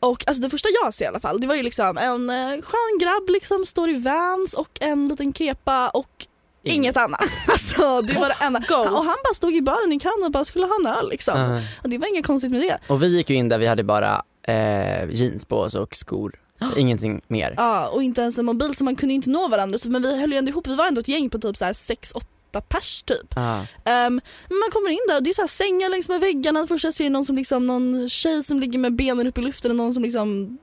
och 0.00 0.24
alltså 0.26 0.42
det 0.42 0.50
första 0.50 0.68
jag 0.82 0.94
ser 0.94 1.04
i 1.04 1.08
alla 1.08 1.20
fall 1.20 1.40
det 1.40 1.46
var 1.46 1.54
ju 1.54 1.62
liksom 1.62 1.98
en 1.98 2.30
uh, 2.30 2.62
skön 2.62 2.98
grabb 3.00 3.28
liksom 3.28 3.64
står 3.66 3.90
i 3.90 3.98
Vans 3.98 4.54
och 4.54 4.78
en 4.80 5.08
liten 5.08 5.32
kepa 5.32 5.88
och 5.88 6.26
Inget, 6.64 6.76
Inget 6.76 6.96
annat. 6.96 7.20
Alltså, 7.48 8.00
det 8.00 8.12
var 8.12 8.28
det 8.28 8.44
enda. 8.44 8.62
Han, 8.68 8.94
och 8.94 9.04
han 9.04 9.16
bara 9.24 9.34
stod 9.34 9.54
i 9.54 9.62
baren 9.62 9.92
i 9.92 9.98
Kanada 9.98 10.26
och 10.26 10.32
bara 10.32 10.44
skulle 10.44 10.66
ha 10.66 10.76
en 10.80 10.86
öl 10.86 11.08
liksom. 11.08 11.40
Uh. 11.40 11.62
Och 11.82 11.88
det 11.88 11.98
var 11.98 12.08
inget 12.08 12.26
konstigt 12.26 12.50
med 12.50 12.60
det. 12.60 12.78
Och 12.86 13.02
vi 13.02 13.16
gick 13.16 13.30
ju 13.30 13.36
in 13.36 13.48
där 13.48 13.58
vi 13.58 13.66
hade 13.66 13.84
bara 13.84 14.22
eh, 14.42 15.10
jeans 15.10 15.46
på 15.46 15.58
oss 15.58 15.74
och 15.74 15.96
skor. 15.96 16.40
Ingenting 16.76 17.20
mer. 17.28 17.54
Ja 17.56 17.88
och 17.88 18.02
inte 18.02 18.20
ens 18.20 18.38
en 18.38 18.44
mobil 18.44 18.76
så 18.76 18.84
man 18.84 18.96
kunde 18.96 19.14
inte 19.14 19.30
nå 19.30 19.48
varandra. 19.48 19.78
Så, 19.78 19.88
men 19.88 20.02
vi 20.02 20.20
höll 20.20 20.32
ju 20.32 20.38
ändå 20.38 20.48
ihop, 20.50 20.66
vi 20.66 20.74
var 20.74 20.86
ändå 20.86 21.00
ett 21.00 21.08
gäng 21.08 21.30
på 21.30 21.38
typ 21.38 21.56
6-8 21.56 22.22
åtta 22.52 22.60
pers 22.60 23.02
typ. 23.02 23.36
Ah. 23.36 23.58
Um, 24.06 24.20
man 24.48 24.70
kommer 24.72 24.90
in 24.90 25.04
där 25.08 25.16
och 25.16 25.22
det 25.22 25.30
är 25.30 25.34
så 25.34 25.42
här 25.42 25.48
sängar 25.48 25.88
längs 25.88 26.08
med 26.08 26.20
väggarna. 26.20 26.66
Först 26.66 26.94
ser 26.94 27.04
jag 27.04 27.12
någon, 27.12 27.24
som 27.24 27.36
liksom, 27.36 27.66
någon 27.66 28.08
tjej 28.08 28.42
som 28.42 28.60
ligger 28.60 28.78
med 28.78 28.94
benen 28.94 29.26
upp 29.26 29.38
i 29.38 29.40
luften 29.40 29.70
och 29.70 29.76
någon 29.76 29.94
som 29.94 30.02
liksom 30.02 30.58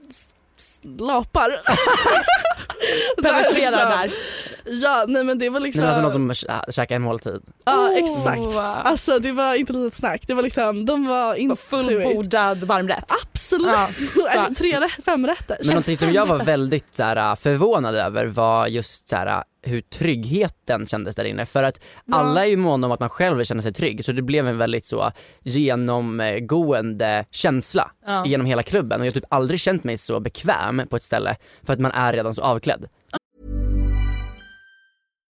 lapar. 0.84 1.62
Liksom. 3.18 3.24
Penetrerar 3.24 3.90
där. 3.90 4.12
Ja, 4.66 5.06
nej 5.08 5.24
men 5.24 5.40
det 5.40 5.50
var 5.50 5.60
liksom... 5.60 5.82
Men 5.82 5.90
alltså 5.90 6.04
liksom- 6.04 6.28
någon 6.28 6.36
som 6.66 6.74
käkar 6.74 6.96
en 6.96 7.02
måltid? 7.02 7.42
Ja 7.66 7.90
oh, 7.90 7.98
exakt. 7.98 8.58
Alltså 8.86 9.20
det 9.20 9.32
var 9.32 9.54
inte 9.54 9.74
litet 9.74 10.00
snack. 10.00 10.28
Det 10.28 10.34
var 10.34 10.44
liksom, 10.44 10.86
de 10.86 11.08
var 11.08 11.36
inte... 11.36 11.56
Fullbordad 11.56 12.64
varmrätt? 12.64 13.12
Absolut. 13.24 13.68
Ja, 13.68 13.90
eller 14.34 14.56
Tre, 14.56 14.90
fem 15.06 15.28
rätter. 15.28 15.58
Men 15.60 15.68
någonting 15.68 15.98
som 15.98 16.12
jag 16.12 16.26
var 16.26 16.44
väldigt 16.44 16.94
så 16.96 17.04
här, 17.04 17.36
förvånad 17.36 17.96
över 17.96 18.26
var 18.26 18.68
just 18.68 19.10
så 19.10 19.16
här, 19.16 19.44
hur 19.62 19.82
tryggheten 19.82 20.86
kändes 20.86 21.16
där 21.16 21.26
inne. 21.26 21.46
För 21.46 21.64
att 21.64 21.80
alla 22.12 22.46
är 22.46 22.50
ju 22.50 22.58
måna 22.58 22.88
om 22.88 22.92
att 22.94 23.00
man 23.00 23.10
själv 23.10 23.44
känna 23.44 23.62
sig 23.62 23.74
trygg 23.74 24.06
så 24.06 24.12
det 24.12 24.22
blev 24.22 24.48
en 24.48 24.58
väldigt 24.58 24.86
så 24.86 25.12
genomgående 25.44 27.26
känsla 27.32 27.92
Ja. 28.06 28.26
genom 28.26 28.46
hela 28.48 28.64
klubben 28.64 29.00
och 29.00 29.06
jag 29.08 29.12
har 29.12 29.20
typ 29.20 29.34
aldrig 29.34 29.60
känt 29.60 29.84
mig 29.84 29.98
så 29.98 30.20
bekväm 30.20 30.82
på 30.90 30.96
ett 30.96 31.04
ställe 31.04 31.36
för 31.64 31.74
att 31.74 31.80
man 31.80 31.92
är 31.92 32.14
redan 32.14 32.36
så 32.36 32.42
avklädd. 32.42 32.86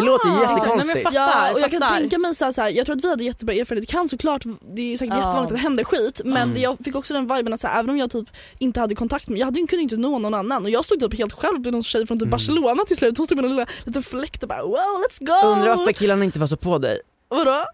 Det 0.00 0.06
låter 0.06 0.28
Ah, 0.28 0.32
nej, 0.32 0.42
jättekonstigt. 0.56 1.02
fattar, 1.02 1.18
Ja 1.46 1.52
och 1.52 1.60
jag 1.60 1.70
kan 1.70 1.80
tänka 1.82 2.18
mig 2.18 2.34
så 2.34 2.44
här, 2.44 2.52
så 2.52 2.60
här, 2.62 2.68
jag 2.70 2.86
tror 2.86 2.96
att 2.96 3.04
vi 3.04 3.10
hade 3.10 3.24
jättebra 3.24 3.54
erfarenhet, 3.54 3.88
det 3.88 3.92
kan 3.92 4.08
såklart, 4.08 4.42
det 4.74 4.92
är 4.94 4.98
säkert 4.98 5.14
Ja. 5.14 5.16
jättevanligt 5.18 5.52
att 5.52 5.56
det 5.56 5.62
händer 5.62 5.84
skit 5.84 6.20
men 6.24 6.54
det, 6.54 6.60
jag 6.60 6.76
fick 6.84 6.94
också 6.96 7.14
den 7.14 7.34
viben 7.36 7.52
att 7.52 7.60
så 7.60 7.66
här, 7.68 7.78
även 7.78 7.90
om 7.90 7.96
jag 7.98 8.10
typ 8.10 8.28
inte 8.58 8.80
hade 8.80 8.94
kontakt 8.94 9.28
med, 9.28 9.38
jag 9.38 9.44
hade, 9.46 9.58
kunde 9.60 9.82
inte 9.82 9.96
nå 9.96 10.18
någon 10.18 10.34
annan 10.34 10.64
och 10.64 10.70
jag 10.70 10.84
stod 10.84 11.00
typ 11.00 11.18
helt 11.18 11.32
själv 11.32 11.60
med 11.60 11.72
någon 11.72 11.82
tjej 11.82 12.06
från 12.06 12.20
typ 12.20 12.28
Barcelona 12.28 12.82
till 12.86 12.96
slut, 12.96 13.16
hon 13.18 13.26
stod 13.26 13.36
med 13.36 13.44
en 13.44 13.50
lilla, 13.50 13.66
liten 13.84 14.02
fläkt 14.02 14.42
och 14.42 14.48
bara 14.48 14.62
wow 14.62 14.74
let's 15.08 15.18
go! 15.24 15.48
Undrar 15.48 15.76
varför 15.76 15.92
killarna 15.92 16.24
inte 16.24 16.38
var 16.38 16.46
så 16.46 16.56
på 16.56 16.78
dig. 16.78 17.00
Vadå? 17.30 17.64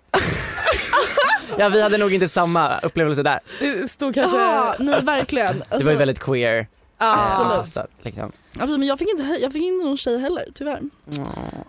ja 1.59 1.69
vi 1.69 1.83
hade 1.83 1.99
nog 1.99 2.15
inte 2.15 2.29
samma 2.29 2.79
upplevelse 2.79 3.23
där. 3.23 3.41
Det 3.61 3.91
stod 3.91 4.15
kanske... 4.15 4.37
Ja, 4.37 4.75
nej 4.79 5.03
verkligen. 5.03 5.49
Alltså, 5.63 5.79
Det 5.79 5.85
var 5.85 5.93
ju 5.93 5.99
väldigt 5.99 6.19
queer. 6.21 6.67
Ja. 7.05 7.27
Absolut. 7.27 7.73
Så, 7.75 7.87
liksom. 8.05 8.33
absolut. 8.59 8.79
Men 8.79 8.89
jag 8.89 8.99
fick, 8.99 9.09
inte, 9.11 9.39
jag 9.43 9.53
fick 9.53 9.63
inte 9.63 9.85
någon 9.87 9.97
tjej 9.97 10.19
heller 10.19 10.49
tyvärr. 10.55 10.81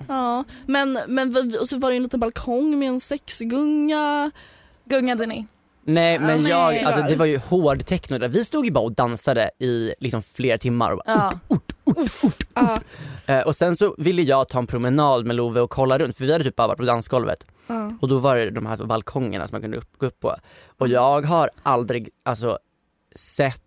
Ja, 0.07 0.43
men, 0.65 0.99
men 1.07 1.33
vi- 1.33 1.57
och 1.59 1.69
så 1.69 1.77
var 1.77 1.89
det 1.89 1.93
ju 1.93 1.97
en 1.97 2.03
liten 2.03 2.19
balkong 2.19 2.79
med 2.79 2.87
en 2.89 2.99
sexgunga. 2.99 4.31
Gungade 4.85 5.25
ni? 5.25 5.47
Nej 5.87 6.19
men 6.19 6.41
nej, 6.41 6.51
jag, 6.51 6.75
alltså 6.77 6.91
tyvärr. 6.95 7.09
det 7.09 7.15
var 7.15 7.25
ju 7.25 7.37
hård 7.37 7.85
techno 7.85 8.17
där. 8.17 8.27
Vi 8.27 8.45
stod 8.45 8.65
ju 8.65 8.71
bara 8.71 8.83
och 8.83 8.91
dansade 8.95 9.51
i 9.59 9.93
liksom 9.99 10.21
flera 10.21 10.57
timmar 10.57 10.91
och, 10.91 10.97
bara, 11.05 11.39
Ja. 11.47 11.59
Ja, 12.53 12.79
eh, 13.25 13.41
och 13.41 13.55
sen 13.55 13.75
så 13.77 13.95
ville 13.97 14.21
jag 14.21 14.47
ta 14.49 14.59
en 14.59 14.67
promenad 14.67 15.25
med 15.25 15.35
Love 15.35 15.61
och 15.61 15.69
kolla 15.69 15.99
runt 15.99 16.17
för 16.17 16.25
vi 16.25 16.31
hade 16.31 16.43
typ 16.43 16.55
bara 16.55 16.67
varit 16.67 16.77
på 16.77 16.85
dansgolvet 16.85 17.47
ja. 17.67 17.91
och 18.01 18.07
då 18.07 18.19
var 18.19 18.35
det 18.35 18.49
de 18.49 18.65
här 18.65 18.77
balkongerna 18.77 19.47
som 19.47 19.55
man 19.55 19.61
kunde 19.61 19.77
upp, 19.77 19.97
gå 19.97 20.05
upp 20.05 20.19
på. 20.19 20.35
Och 20.77 20.87
jag 20.87 21.25
har 21.25 21.49
aldrig 21.63 22.09
alltså 22.23 22.59
sett 23.15 23.61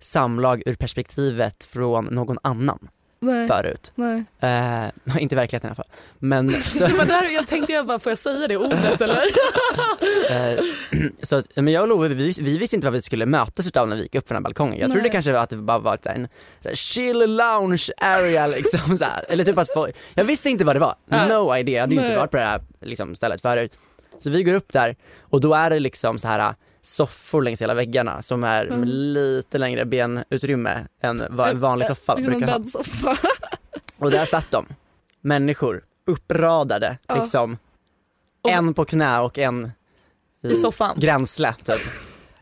samlag 0.00 0.62
ur 0.66 0.74
perspektivet 0.74 1.64
från 1.64 2.04
någon 2.04 2.38
annan 2.42 2.88
Nej, 3.22 3.48
förut. 3.48 3.92
nej. 3.94 4.24
Eh, 4.40 5.18
inte 5.22 5.34
i 5.34 5.36
verkligheten 5.36 5.68
i 5.68 5.70
alla 5.70 5.74
fall. 5.74 5.86
Men 6.18 6.62
så, 6.62 6.86
Det 6.86 6.94
var 6.94 7.04
där 7.04 7.34
jag 7.34 7.46
tänkte 7.46 7.72
jag 7.72 7.86
bara, 7.86 7.98
får 7.98 8.10
jag 8.10 8.18
säga 8.18 8.48
det 8.48 8.56
ordet 8.56 9.00
eller? 9.00 9.22
Eh, 10.30 10.60
så 11.22 11.42
men 11.54 11.68
jag 11.68 11.82
och 11.82 11.88
Love, 11.88 12.08
vi, 12.08 12.34
vi 12.40 12.58
visste 12.58 12.76
inte 12.76 12.86
vad 12.86 12.94
vi 12.94 13.02
skulle 13.02 13.26
mötas 13.26 13.66
utav 13.66 13.88
när 13.88 13.96
vi 13.96 14.02
gick 14.02 14.14
upp 14.14 14.28
för 14.28 14.34
den 14.34 14.42
här 14.42 14.44
balkongen. 14.44 14.78
Jag 14.78 14.90
trodde 14.90 15.02
Nej. 15.02 15.12
kanske 15.12 15.38
att 15.38 15.50
det 15.50 15.56
bara 15.56 15.78
var 15.78 15.94
ett, 15.94 16.06
en 16.06 16.28
här, 16.64 16.74
chill 16.74 17.18
lounge 17.36 17.90
area 17.98 18.46
liksom 18.46 18.96
så 18.96 19.04
här. 19.04 19.24
Eller 19.28 19.44
typ 19.44 19.58
att 19.58 19.72
få, 19.72 19.88
jag 20.14 20.24
visste 20.24 20.50
inte 20.50 20.64
vad 20.64 20.76
det 20.76 20.80
var. 20.80 20.94
No 21.28 21.56
idea, 21.56 21.74
jag 21.74 21.80
hade 21.80 21.94
ju 21.94 22.00
inte 22.00 22.16
varit 22.16 22.30
på 22.30 22.36
det 22.36 22.42
här 22.42 22.62
liksom, 22.80 23.14
stället 23.14 23.42
förut. 23.42 23.72
Så 24.18 24.30
vi 24.30 24.42
går 24.42 24.54
upp 24.54 24.72
där 24.72 24.96
och 25.20 25.40
då 25.40 25.54
är 25.54 25.70
det 25.70 25.80
liksom 25.80 26.18
så 26.18 26.28
här 26.28 26.54
soffor 26.82 27.42
längs 27.42 27.62
hela 27.62 27.74
väggarna 27.74 28.22
som 28.22 28.44
är 28.44 28.66
med 28.66 28.88
lite 28.88 29.58
längre 29.58 29.84
benutrymme 29.84 30.86
än 31.02 31.22
vad 31.30 31.48
en 31.48 31.60
vanlig 31.60 31.86
soffa 31.88 32.14
Liksom 32.14 32.32
en 32.34 32.38
brukar 32.40 32.52
ha. 32.52 32.58
bäddsoffa. 32.58 33.18
Och 33.98 34.10
där 34.10 34.24
satt 34.24 34.50
de, 34.50 34.66
människor, 35.20 35.84
uppradade 36.06 36.98
Ja. 37.06 37.20
liksom. 37.22 37.58
En 38.48 38.74
på 38.74 38.84
knä 38.84 39.18
och 39.20 39.38
en 39.38 39.72
I 40.42 40.54
soffan? 40.54 40.96
gränsle 41.00 41.54
typ. 41.64 41.80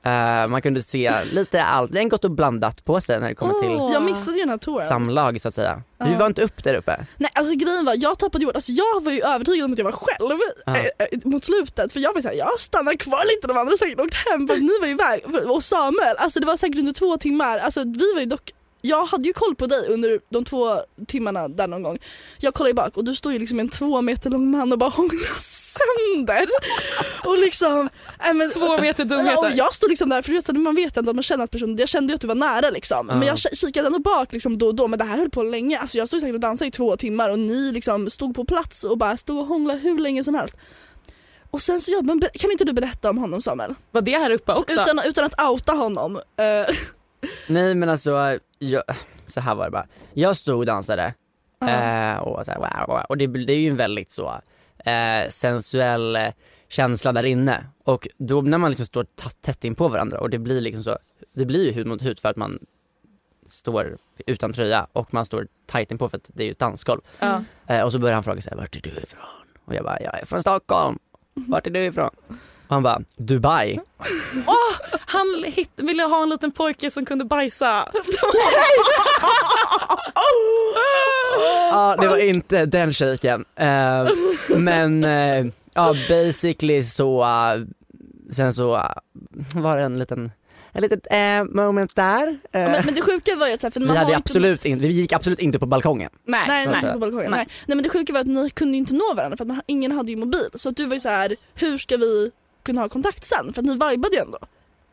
Eh, 0.08 0.48
man 0.48 0.62
kunde 0.62 0.82
se 0.82 1.24
lite 1.32 1.62
allt, 1.62 1.92
det 1.92 2.00
är 2.00 2.04
gott 2.04 2.24
och 2.24 2.30
blandat 2.30 2.84
på 2.84 3.00
sig 3.00 3.20
när 3.20 3.28
det 3.28 3.34
kommer 3.34 3.54
till 3.54 3.94
Jag 3.94 4.02
missade 4.02 4.36
ju 4.36 4.42
den 4.42 4.50
här 4.50 4.58
touren. 4.58 4.88
samlag 4.88 5.40
så 5.40 5.48
att 5.48 5.54
säga. 5.54 5.82
Du 6.04 6.14
var 6.14 6.26
inte 6.26 6.42
upp 6.42 6.64
där 6.64 6.74
uppe? 6.74 7.06
Nej 7.16 7.30
alltså 7.34 7.54
grejen 7.54 7.84
var, 7.84 7.94
jag 7.98 8.18
tappade 8.18 8.44
jord. 8.44 8.54
Alltså 8.54 8.72
jag 8.72 9.04
var 9.04 9.12
ju 9.12 9.20
övertygad 9.22 9.64
om 9.64 9.72
att 9.72 9.78
jag 9.78 9.84
var 9.84 9.92
själv 9.92 10.40
eh, 10.66 10.84
eh, 10.84 10.90
mot 11.24 11.44
slutet. 11.44 11.92
För 11.92 12.00
jag 12.00 12.14
var 12.14 12.20
såhär, 12.20 12.34
jag 12.34 12.60
stannar 12.60 12.94
kvar 12.94 13.24
lite, 13.24 13.46
de 13.46 13.56
andra 13.58 13.72
har 13.72 13.76
säkert 13.76 14.00
åkt 14.00 14.14
hem 14.14 14.48
för 14.48 14.56
ni 14.56 14.78
var 14.80 14.86
iväg. 14.88 15.50
Och 15.50 15.64
Samuel, 15.64 16.16
alltså 16.18 16.40
det 16.40 16.46
var 16.46 16.56
säkert 16.56 16.78
under 16.78 16.92
två 16.92 17.16
timmar. 17.16 17.58
Alltså 17.58 17.80
vi 17.80 18.12
var 18.14 18.20
ju 18.20 18.26
dock 18.26 18.50
jag 18.80 19.04
hade 19.06 19.26
ju 19.26 19.32
koll 19.32 19.54
på 19.54 19.66
dig 19.66 19.88
under 19.88 20.20
de 20.30 20.44
två 20.44 20.76
timmarna 21.06 21.48
där 21.48 21.68
någon 21.68 21.82
gång. 21.82 21.98
Jag 22.38 22.54
kollar 22.54 22.68
ju 22.68 22.74
bak 22.74 22.96
och 22.96 23.04
du 23.04 23.16
står 23.16 23.32
ju 23.32 23.38
liksom 23.38 23.60
en 23.60 23.68
två 23.68 24.02
meter 24.02 24.30
lång 24.30 24.50
man 24.50 24.72
och 24.72 24.78
bara 24.78 24.90
hånglar 24.90 25.38
sönder. 25.38 26.46
Och 27.26 27.38
liksom... 27.38 27.88
äh, 28.28 28.34
men, 28.34 28.50
Två 28.50 28.78
meter 28.78 29.06
Ja, 29.10 29.16
och 29.18 29.24
dumheter. 29.24 29.52
jag 29.58 29.72
stod 29.74 29.90
liksom 29.90 30.08
där, 30.08 30.22
för 30.22 30.30
du 30.30 30.36
vet, 30.36 30.48
man 30.52 30.74
vet 30.74 30.96
ändå 30.96 31.10
att 31.10 31.16
man 31.16 31.22
känner 31.22 31.44
att 31.44 31.50
personen, 31.50 31.76
jag 31.76 31.88
kände 31.88 32.12
ju 32.12 32.14
att 32.14 32.20
du 32.20 32.26
var 32.26 32.34
nära 32.34 32.70
liksom. 32.70 33.06
Men 33.06 33.22
jag 33.22 33.36
ki- 33.36 33.54
kikade 33.54 33.86
ändå 33.86 33.98
bak 33.98 34.32
liksom 34.32 34.58
då 34.58 34.66
och 34.66 34.74
då 34.74 34.88
men 34.88 34.98
det 34.98 35.04
här 35.04 35.16
höll 35.16 35.30
på 35.30 35.42
länge. 35.42 35.78
Alltså 35.78 35.98
jag 35.98 36.08
stod 36.08 36.20
säkert 36.20 36.34
och 36.34 36.40
dansade 36.40 36.68
i 36.68 36.70
två 36.70 36.96
timmar 36.96 37.30
och 37.30 37.38
ni 37.38 37.72
liksom 37.72 38.10
stod 38.10 38.34
på 38.34 38.44
plats 38.44 38.84
och 38.84 38.98
bara 38.98 39.16
stod 39.16 39.38
och 39.38 39.46
hånglade 39.46 39.78
hur 39.80 39.98
länge 39.98 40.24
som 40.24 40.34
helst. 40.34 40.56
Och 41.50 41.62
sen 41.62 41.80
så, 41.80 41.90
ja, 41.92 42.02
men 42.02 42.20
kan 42.34 42.50
inte 42.50 42.64
du 42.64 42.72
berätta 42.72 43.10
om 43.10 43.18
honom 43.18 43.42
Samuel? 43.42 43.74
Var 43.90 44.00
det 44.02 44.18
här 44.18 44.30
uppe 44.30 44.52
också? 44.52 44.82
Utan, 44.82 45.00
utan 45.04 45.24
att 45.24 45.40
outa 45.50 45.72
honom. 45.72 46.20
Nej 47.46 47.74
men 47.74 47.88
alltså, 47.88 48.38
jag, 48.58 48.82
så 49.26 49.40
här 49.40 49.54
var 49.54 49.64
det 49.64 49.70
bara. 49.70 49.86
Jag 50.12 50.36
stod 50.36 50.58
och 50.58 50.66
dansade 50.66 51.14
eh, 51.62 52.18
och, 52.18 52.44
så 52.44 52.50
här, 52.50 52.58
wow, 52.58 52.86
wow, 52.86 53.02
och 53.08 53.18
det, 53.18 53.26
det 53.26 53.52
är 53.52 53.60
ju 53.60 53.70
en 53.70 53.76
väldigt 53.76 54.10
så 54.10 54.40
eh, 54.84 55.30
sensuell 55.30 56.16
eh, 56.16 56.28
känsla 56.68 57.12
där 57.12 57.24
inne 57.24 57.66
och 57.84 58.08
då 58.18 58.40
när 58.40 58.58
man 58.58 58.70
liksom 58.70 58.86
står 58.86 59.06
tätt 59.40 59.64
in 59.64 59.74
på 59.74 59.88
varandra 59.88 60.20
och 60.20 60.30
det 60.30 60.38
blir 60.38 60.60
liksom 60.60 60.84
så, 60.84 60.98
det 61.32 61.46
blir 61.46 61.66
ju 61.66 61.72
hud 61.72 61.86
mot 61.86 62.02
hud 62.02 62.20
för 62.20 62.28
att 62.28 62.36
man 62.36 62.58
står 63.46 63.96
utan 64.26 64.52
tröja 64.52 64.86
och 64.92 65.14
man 65.14 65.24
står 65.24 65.46
tajt 65.66 65.90
in 65.90 65.98
på 65.98 66.08
för 66.08 66.16
att 66.16 66.30
det 66.34 66.42
är 66.42 66.46
ju 66.46 66.52
ett 66.52 66.58
dansgolv. 66.58 67.00
Ja. 67.18 67.44
Eh, 67.66 67.82
och 67.82 67.92
så 67.92 67.98
börjar 67.98 68.14
han 68.14 68.24
fråga 68.24 68.42
sig, 68.42 68.52
vart 68.56 68.76
är 68.76 68.80
du 68.80 68.90
ifrån? 68.90 69.46
Och 69.64 69.74
jag 69.74 69.84
bara, 69.84 70.02
jag 70.02 70.20
är 70.20 70.26
från 70.26 70.40
Stockholm. 70.40 70.98
Vart 71.34 71.66
är 71.66 71.70
du 71.70 71.84
ifrån? 71.84 72.10
Och 72.68 72.74
han 72.74 72.82
bara, 72.82 73.00
Dubai. 73.16 73.78
Han 75.06 75.44
hit, 75.46 75.70
ville 75.76 76.02
ha 76.02 76.22
en 76.22 76.28
liten 76.28 76.50
pojke 76.52 76.90
som 76.90 77.04
kunde 77.04 77.24
bajsa. 77.24 77.88
Ja, 81.72 81.96
det 82.00 82.08
var 82.08 82.16
inte 82.18 82.66
den 82.66 82.92
shaken. 82.92 83.44
Eh, 83.56 84.08
men 84.48 85.04
eh, 85.04 85.46
ja, 85.74 85.94
basically 86.08 86.84
så, 86.84 87.22
eh, 87.22 87.62
sen 88.32 88.54
så 88.54 88.76
eh, 88.76 88.82
var 89.54 89.76
det 89.76 89.82
en 89.82 89.98
liten, 89.98 90.30
en 90.72 90.82
litet 90.82 91.06
eh, 91.10 91.44
moment 91.64 91.94
där. 91.96 92.38
Men, 92.52 92.84
men 92.84 92.94
det 92.94 93.02
sjuka 93.02 93.36
var 93.36 93.46
ju 93.46 93.52
att 93.54 93.60
för 93.60 93.80
vi, 93.80 93.86
man 93.86 93.88
hade 93.96 93.98
har 94.00 94.04
inte- 94.10 94.16
absolut 94.18 94.64
in, 94.64 94.78
vi 94.78 94.88
gick 94.88 95.12
absolut 95.12 95.38
inte 95.38 95.58
på 95.58 95.66
balkongen. 95.66 96.10
Nej. 96.24 96.44
Nej, 96.48 96.66
nej, 96.82 96.92
på 96.92 96.98
balkongen. 96.98 97.30
Nej. 97.30 97.46
Nej. 97.66 97.76
men 97.76 97.82
det 97.82 97.90
sjuka 97.90 98.12
var 98.12 98.20
att 98.20 98.26
ni 98.26 98.50
kunde 98.50 98.76
inte 98.78 98.94
nå 98.94 99.14
varandra 99.16 99.36
för 99.36 99.44
att 99.44 99.48
man, 99.48 99.60
ingen 99.66 99.92
hade 99.92 100.10
ju 100.10 100.16
mobil. 100.16 100.48
Så 100.54 100.68
att 100.68 100.76
du 100.76 100.86
var 100.86 100.94
ju 100.94 101.00
så 101.00 101.08
här, 101.08 101.36
hur 101.54 101.78
ska 101.78 101.96
vi 101.96 102.30
kunna 102.68 102.80
ha 102.80 102.88
kontakt 102.88 103.24
sen? 103.24 103.52
För 103.52 103.62
att 103.62 103.66
ni 103.66 103.72
vibade 103.72 104.16
ju 104.16 104.20
ändå. 104.22 104.38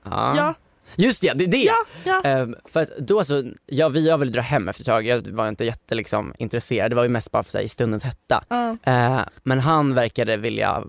Ja. 0.04 0.34
Ja, 0.38 0.54
Just 0.96 1.22
det, 1.22 1.34
det, 1.34 1.46
det. 1.46 1.58
ja, 1.58 1.74
ja. 2.06 2.22
Ehm, 2.24 2.56
för 2.66 2.82
att 2.82 2.98
då 2.98 3.24
så, 3.24 3.44
ja, 3.66 3.90
vi 3.90 4.08
jag 4.08 4.18
ville 4.18 4.32
dra 4.32 4.42
hem 4.42 4.70
efter 4.70 4.84
ett 4.84 4.86
tag, 4.88 5.06
jag 5.08 5.28
var 5.28 5.50
inte 5.50 5.66
jätte 5.66 5.96
liksom, 5.96 6.34
intresserad, 6.38 6.92
det 6.92 6.96
var 6.96 7.04
ju 7.04 7.10
mest 7.10 7.32
bara 7.32 7.44
för 7.44 7.52
sig, 7.52 7.64
i 7.66 7.68
stundens 7.68 8.04
hetta. 8.04 8.44
ja. 8.50 8.78
Eh, 8.84 9.20
men 9.44 9.60
han 9.60 9.96
verkade 9.96 10.38
vilja 10.38 10.84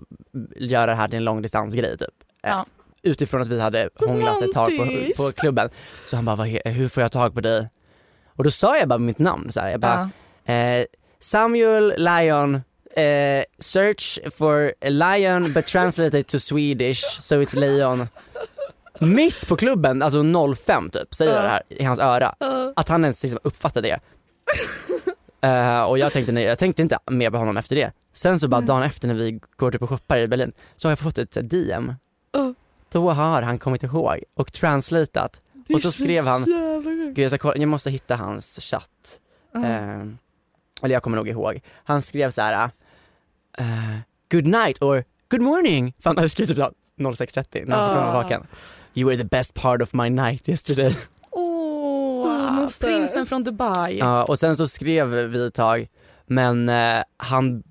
göra 0.55 0.85
det 0.85 0.95
här 0.95 1.07
till 1.07 1.17
en 1.17 1.23
långdistansgrej 1.23 1.97
typ. 1.97 2.09
Eh, 2.43 2.49
Ja. 2.49 2.65
Utifrån 3.03 3.41
att 3.41 3.47
vi 3.47 3.59
hade 3.61 3.89
hånglat 3.95 4.41
ett 4.41 4.51
tag 4.53 4.67
på, 4.77 4.85
på 5.17 5.31
klubben. 5.35 5.69
Så 6.05 6.15
han 6.15 6.25
bara, 6.25 6.35
"Vad 6.35 6.47
he- 6.47 6.69
hur 6.69 6.87
får 6.89 7.03
jag 7.03 7.11
tag 7.11 7.33
på 7.33 7.41
dig? 7.41 7.69
Och 8.35 8.43
då 8.43 8.51
sa 8.51 8.77
jag 8.77 8.87
bara 8.87 8.99
mitt 8.99 9.19
namn 9.19 9.51
så 9.51 9.59
här. 9.59 9.69
jag 9.69 9.79
bara, 9.79 10.09
eh, 10.55 10.85
Samuel 11.19 11.93
Lion, 11.97 12.61
eh, 12.97 13.43
search 13.59 14.19
for 14.37 14.73
a 14.81 14.89
lion 14.89 15.53
but 15.53 15.67
translated 15.67 16.27
to 16.27 16.39
Swedish 16.39 17.01
so 17.21 17.41
it's 17.41 17.55
leon. 17.55 18.07
Mitt 18.99 19.47
på 19.47 19.55
klubben, 19.55 20.01
alltså 20.01 20.23
05 20.55 20.89
typ, 20.89 21.13
säger 21.13 21.33
jag 21.33 21.43
det 21.43 21.49
här 21.49 21.61
i 21.69 21.83
hans 21.83 21.99
öra. 21.99 22.35
Att 22.75 22.89
han 22.89 23.03
ens 23.03 23.23
liksom 23.23 23.39
uppfattade 23.43 23.87
det. 23.87 23.99
Eh, 25.41 25.83
och 25.83 25.99
jag 25.99 26.13
tänkte, 26.13 26.31
nej, 26.31 26.43
jag 26.43 26.59
tänkte 26.59 26.81
inte 26.81 26.99
mer 27.11 27.31
på 27.31 27.37
honom 27.37 27.57
efter 27.57 27.75
det. 27.75 27.91
Sen 28.13 28.39
så 28.39 28.47
bara 28.47 28.61
dagen 28.61 28.83
efter 28.83 29.07
när 29.07 29.15
vi 29.15 29.39
går 29.55 29.71
typ 29.71 29.81
och 29.81 29.89
shoppar 29.89 30.17
i 30.17 30.27
Berlin 30.27 30.51
så 30.75 30.87
har 30.87 30.91
jag 30.91 30.99
fått 30.99 31.17
ett 31.17 31.33
så 31.33 31.39
här, 31.39 31.47
DM. 31.47 31.93
Uh. 32.37 32.51
Då 32.91 33.11
har 33.11 33.41
han 33.41 33.57
kommit 33.57 33.83
ihåg 33.83 34.23
och 34.33 34.53
translatat. 34.53 35.41
Och 35.73 35.81
så 35.81 35.91
skrev 35.91 36.25
han, 36.25 36.43
gud 37.15 37.19
jag, 37.19 37.31
ska 37.31 37.37
kolla, 37.37 37.57
jag 37.57 37.67
måste 37.67 37.89
hitta 37.89 38.15
hans 38.15 38.59
chatt. 38.59 39.19
Eh, 39.55 40.01
eller 40.81 40.95
jag 40.95 41.03
kommer 41.03 41.17
nog 41.17 41.27
ihåg. 41.27 41.61
Han 41.83 42.01
skrev 42.01 42.31
så 42.31 42.41
här. 42.41 42.69
Eh, 43.59 43.65
good 44.31 44.47
night 44.47 44.81
or 44.81 45.03
good 45.31 45.41
morning. 45.41 45.93
För 46.03 46.09
han 46.09 46.17
hade 46.17 46.29
skrivit 46.29 46.49
typ 46.49 46.57
så 46.57 46.63
här 46.63 46.71
06.30 46.99 47.65
när 47.65 47.75
han 47.77 47.87
fortfarande 47.87 48.11
var 48.13 48.19
Ah. 48.19 48.23
vaken. 48.23 48.47
You 48.93 49.09
were 49.09 49.17
the 49.17 49.23
best 49.27 49.53
part 49.53 49.81
of 49.81 49.93
my 49.93 50.09
night 50.09 50.49
yesterday. 50.49 50.95
Åh, 51.31 52.47
Finaste. 52.49 52.87
prinsen 52.87 53.25
från 53.25 53.43
Dubai. 53.43 53.97
Ja, 53.97 54.23
och 54.23 54.39
sen 54.39 54.57
så 54.57 54.67
skrev 54.67 55.07
vi 55.07 55.45
ett 55.47 55.53
tag, 55.53 55.87
men 56.27 56.69
eh, 56.69 57.01
han, 57.17 57.63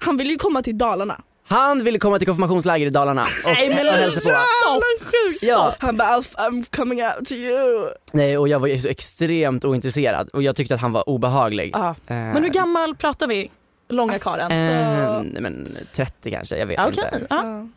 Han 0.00 0.16
ville 0.16 0.30
ju 0.30 0.36
komma 0.38 0.62
till 0.62 0.78
Dalarna. 0.78 1.20
han 1.48 1.84
ville 1.84 1.98
komma 1.98 2.18
till 2.18 2.26
konfirmationsläger 2.26 2.86
i 2.86 2.90
Dalarna 2.90 3.22
och, 3.22 3.52
Nej, 3.52 3.68
men 3.68 3.78
och 3.86 3.92
hälsa 3.92 4.30
på. 4.30 4.80
Sjukt! 5.04 5.42
Ja. 5.42 5.74
Han 5.78 5.96
bara 5.96 6.08
"Alf, 6.08 6.34
I'm 6.34 6.76
coming 6.76 7.02
out 7.04 7.26
to 7.28 7.34
you. 7.34 7.88
Nej, 8.12 8.38
och 8.38 8.48
jag 8.48 8.60
var 8.60 8.68
ju 8.68 8.80
så 8.80 8.88
extremt 8.88 9.64
ointresserad 9.64 10.28
och 10.28 10.42
jag 10.42 10.56
tyckte 10.56 10.74
att 10.74 10.80
han 10.80 10.92
var 10.92 11.08
obehaglig. 11.08 11.70
Ja. 11.74 11.88
Eh, 11.90 11.94
Men 12.16 12.42
hur 12.42 12.50
gammal 12.50 12.96
pratar 12.96 13.26
vi? 13.26 13.50
Långa 13.90 14.18
karen? 14.18 14.50
eh, 14.50 15.22
nej, 15.32 15.42
men 15.42 15.76
30 15.92 16.30
kanske, 16.30 16.56
jag 16.58 16.66
vet 16.66 16.78
Ja, 16.78 16.88
inte. 16.88 17.26
Ja. 17.30 17.68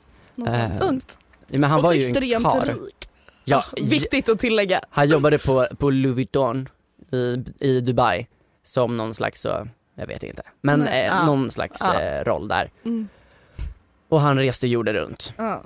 Eh, 0.47 0.71
ungt. 0.81 1.19
men 1.47 1.63
han 1.63 1.79
Också 1.79 1.87
var 1.87 1.93
ju 1.93 1.99
extremt 1.99 2.65
rik. 2.65 3.09
Ja, 3.45 3.63
Viktigt 3.81 4.29
att 4.29 4.39
tillägga. 4.39 4.81
Han 4.89 5.09
jobbade 5.09 5.39
på, 5.39 5.67
på 5.79 5.89
Louis 5.89 6.15
Vuitton 6.15 6.69
i, 7.11 7.43
i 7.59 7.79
Dubai 7.81 8.27
som 8.63 8.97
någon 8.97 9.13
slags, 9.13 9.41
så, 9.41 9.67
jag 9.95 10.07
vet 10.07 10.23
inte, 10.23 10.43
men 10.61 10.79
Nej. 10.79 11.01
eh, 11.01 11.05
Ja. 11.07 11.25
någon 11.25 11.51
slags 11.51 11.81
Ja. 11.81 11.99
eh, 12.01 12.23
roll 12.23 12.47
där. 12.47 12.71
Mm. 12.85 13.07
Och 14.09 14.21
han 14.21 14.37
reste 14.39 14.67
jorden 14.67 14.93
runt. 14.93 15.33
Ja. 15.37 15.63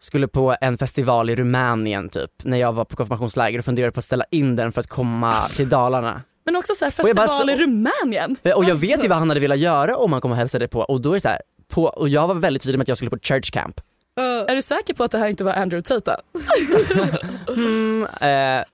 Skulle 0.00 0.28
på 0.28 0.56
en 0.60 0.78
festival 0.78 1.30
i 1.30 1.36
Rumänien 1.36 2.08
typ, 2.08 2.30
när 2.42 2.56
jag 2.56 2.72
var 2.72 2.84
på 2.84 2.96
konfirmationsläger 2.96 3.58
och 3.58 3.64
funderade 3.64 3.92
på 3.92 3.98
att 3.98 4.04
ställa 4.04 4.24
in 4.30 4.56
den 4.56 4.72
för 4.72 4.80
att 4.80 4.86
komma 4.86 5.42
till 5.56 5.68
Dalarna. 5.68 6.22
Men 6.48 6.56
också 6.56 6.74
så 6.74 6.84
här 6.84 6.92
bara 7.14 7.26
festival 7.28 7.28
så- 7.28 7.50
i 7.50 7.56
Rumänien. 7.56 8.36
Och 8.42 8.48
jag 8.50 8.70
Alltså. 8.70 8.86
vet 8.86 9.04
ju 9.04 9.08
vad 9.08 9.18
han 9.18 9.28
hade 9.28 9.40
velat 9.40 9.58
göra 9.58 9.96
om 9.96 10.12
han 10.12 10.20
kom 10.20 10.30
och 10.30 10.36
hälsade 10.36 10.68
på 10.68 10.80
och 10.80 11.00
då 11.00 11.10
är 11.10 11.14
det 11.14 11.20
så 11.20 11.28
här, 11.28 11.40
på, 11.68 11.84
och 11.84 12.08
jag 12.08 12.28
var 12.28 12.34
väldigt 12.34 12.62
tydlig 12.62 12.78
med 12.78 12.84
att 12.84 12.88
jag 12.88 12.96
skulle 12.96 13.10
på 13.10 13.18
church 13.22 13.50
camp. 13.52 13.80
Är 14.48 14.54
du 14.54 14.62
säker 14.62 14.94
på 14.94 15.04
att 15.04 15.10
det 15.10 15.18
här 15.18 15.28
inte 15.28 15.44
var 15.44 15.52
Andrew 15.52 15.82
Tate? 16.00 16.16
Mm, 17.48 18.06
eh, 18.20 18.64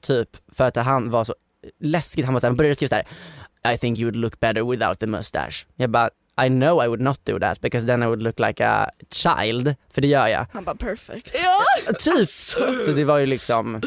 typ 0.00 0.28
för 0.52 0.64
att 0.64 0.76
han 0.76 1.10
var 1.10 1.24
så 1.24 1.34
läskigt, 1.80 2.24
han 2.24 2.34
var 2.34 2.40
så 2.40 2.46
här, 2.46 2.50
han 2.50 2.56
började 2.56 2.74
skriva 2.74 2.88
så 2.88 2.94
här. 2.94 3.74
I 3.74 3.78
think 3.78 3.98
you 3.98 4.04
would 4.10 4.16
look 4.16 4.40
better 4.40 4.62
without 4.70 4.98
the 4.98 5.06
mustache. 5.06 5.66
Jag 5.76 5.90
bara 5.90 6.10
I 6.46 6.48
know 6.48 6.84
I 6.84 6.86
would 6.86 7.00
not 7.00 7.20
do 7.24 7.38
that 7.40 7.60
because 7.60 7.86
then 7.86 8.02
I 8.02 8.06
would 8.06 8.22
look 8.22 8.38
like 8.40 8.66
a 8.66 8.90
child, 9.12 9.74
för 9.94 10.00
det 10.00 10.08
gör 10.08 10.26
jag. 10.26 10.46
Han 10.52 10.64
bara 10.64 10.74
perfect. 10.76 11.32
Typ! 11.98 12.28
Så 12.86 12.90
det 12.96 13.04
var 13.04 13.18
ju 13.18 13.26
liksom 13.26 13.82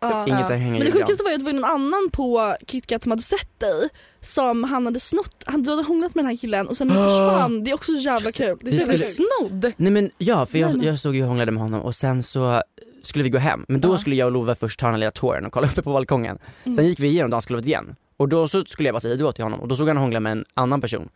Ja. 0.00 0.26
inget 0.26 0.44
att 0.44 0.50
hänga 0.50 0.70
Men 0.70 0.80
det 0.80 0.92
sjukaste 0.92 1.22
var 1.24 1.30
ju 1.30 1.34
att 1.34 1.40
det 1.40 1.44
var 1.44 1.52
ju 1.52 1.58
någon 1.60 1.70
annan 1.70 2.10
på 2.12 2.56
KitKat 2.66 3.02
som 3.02 3.10
hade 3.12 3.22
sett 3.22 3.60
dig 3.60 3.88
som 4.20 4.64
han 4.64 4.84
hade 4.86 5.00
snott, 5.00 5.44
han 5.46 5.66
hade 5.66 5.82
hånglat 5.82 6.14
med 6.14 6.24
den 6.24 6.30
här 6.30 6.36
killen 6.36 6.68
och 6.68 6.76
sen 6.76 6.88
försvann. 6.88 7.64
Det 7.64 7.70
är 7.70 7.74
också 7.74 7.92
så 7.92 8.00
jävla 8.00 8.32
kul. 8.32 8.58
Det 8.62 8.70
är 8.70 8.74
skulle- 8.80 8.98
kul. 8.98 9.06
Snodd? 9.40 9.72
Nej 9.76 9.92
men 9.92 10.10
ja, 10.18 10.46
för 10.46 10.58
jag, 10.58 10.84
jag 10.84 10.98
stod 10.98 11.14
ju 11.14 11.22
och 11.22 11.28
hånglade 11.28 11.52
med 11.52 11.62
honom 11.62 11.80
och 11.80 11.94
sen 11.94 12.22
så 12.22 12.62
skulle 13.02 13.24
vi 13.24 13.30
gå 13.30 13.38
hem, 13.38 13.64
men 13.68 13.80
då 13.80 13.94
Ja. 13.94 13.98
skulle 13.98 14.16
jag 14.16 14.26
och 14.26 14.32
Love 14.32 14.54
först 14.54 14.80
ta 14.80 14.86
den 14.86 14.94
här 14.94 14.98
lilla 14.98 15.10
touren 15.10 15.46
och 15.46 15.52
kolla 15.52 15.66
uppe 15.66 15.82
på 15.82 15.92
balkongen. 15.92 16.38
Mm. 16.64 16.76
Sen 16.76 16.86
gick 16.86 17.00
vi 17.00 17.06
igenom 17.08 17.30
dansgolvet 17.30 17.66
igen 17.66 17.94
och 18.16 18.28
då 18.28 18.48
så 18.48 18.64
skulle 18.64 18.88
jag 18.88 18.94
bara 18.94 19.00
säga 19.00 19.14
hejdå 19.14 19.32
till 19.32 19.44
honom 19.44 19.60
och 19.60 19.68
då 19.68 19.76
såg 19.76 19.88
han 19.88 19.96
hångla 19.96 20.20
med 20.20 20.32
en 20.32 20.44
annan 20.54 20.80
person. 20.80 21.08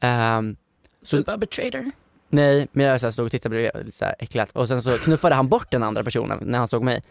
Ehm, 0.00 0.56
så, 1.02 1.16
Du 1.16 1.22
bara 1.22 1.38
betrader. 1.38 1.90
nej, 2.30 2.68
men 2.72 2.86
jag 2.86 3.00
så 3.00 3.06
här 3.06 3.10
stod 3.10 3.24
och 3.26 3.30
tittade 3.32 3.50
bredvid 3.50 3.86
lite 3.86 3.96
så 3.98 4.04
här 4.04 4.14
äcklat 4.18 4.50
och 4.52 4.68
sen 4.68 4.82
så 4.82 4.98
knuffade 4.98 5.34
han 5.34 5.48
bort 5.48 5.70
den 5.70 5.82
andra 5.82 6.04
personen 6.04 6.38
när 6.42 6.58
han 6.58 6.68
såg 6.68 6.82
mig. 6.84 7.02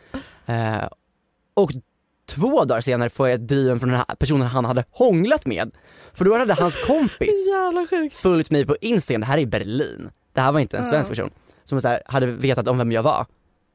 Eh, 0.45 0.83
och 1.57 1.71
två 2.29 2.65
dagar 2.65 2.81
senare 2.81 3.09
får 3.09 3.27
jag 3.29 3.35
ett 3.35 3.47
DM 3.47 3.79
från 3.79 3.89
den 3.89 3.97
här 3.97 4.15
personen 4.15 4.47
han 4.47 4.65
hade 4.65 4.83
hånglat 4.91 5.45
med. 5.45 5.71
För 6.13 6.25
då 6.25 6.37
hade 6.37 6.53
hans 6.53 6.75
kompis 6.85 7.35
följt 8.11 8.51
mig 8.51 8.65
på 8.65 8.75
Instagram, 8.81 9.21
det 9.21 9.27
här 9.27 9.37
är 9.37 9.41
i 9.41 9.45
Berlin, 9.45 10.09
det 10.33 10.41
här 10.41 10.51
var 10.51 10.59
inte 10.59 10.77
en 10.77 10.83
svensk 10.83 11.09
person, 11.09 11.29
som 11.63 11.81
så 11.81 11.87
här, 11.87 12.01
hade 12.05 12.25
vetat 12.25 12.67
om 12.67 12.77
vem 12.77 12.91
jag 12.91 13.03
var 13.03 13.25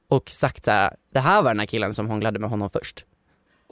och 0.08 0.30
sagt 0.30 0.64
så 0.64 0.70
här, 0.70 0.96
det 1.12 1.20
här 1.20 1.42
var 1.42 1.50
den 1.50 1.58
här 1.58 1.66
killen 1.66 1.94
som 1.94 2.08
hånglade 2.08 2.38
med 2.38 2.50
honom 2.50 2.70
först. 2.70 3.04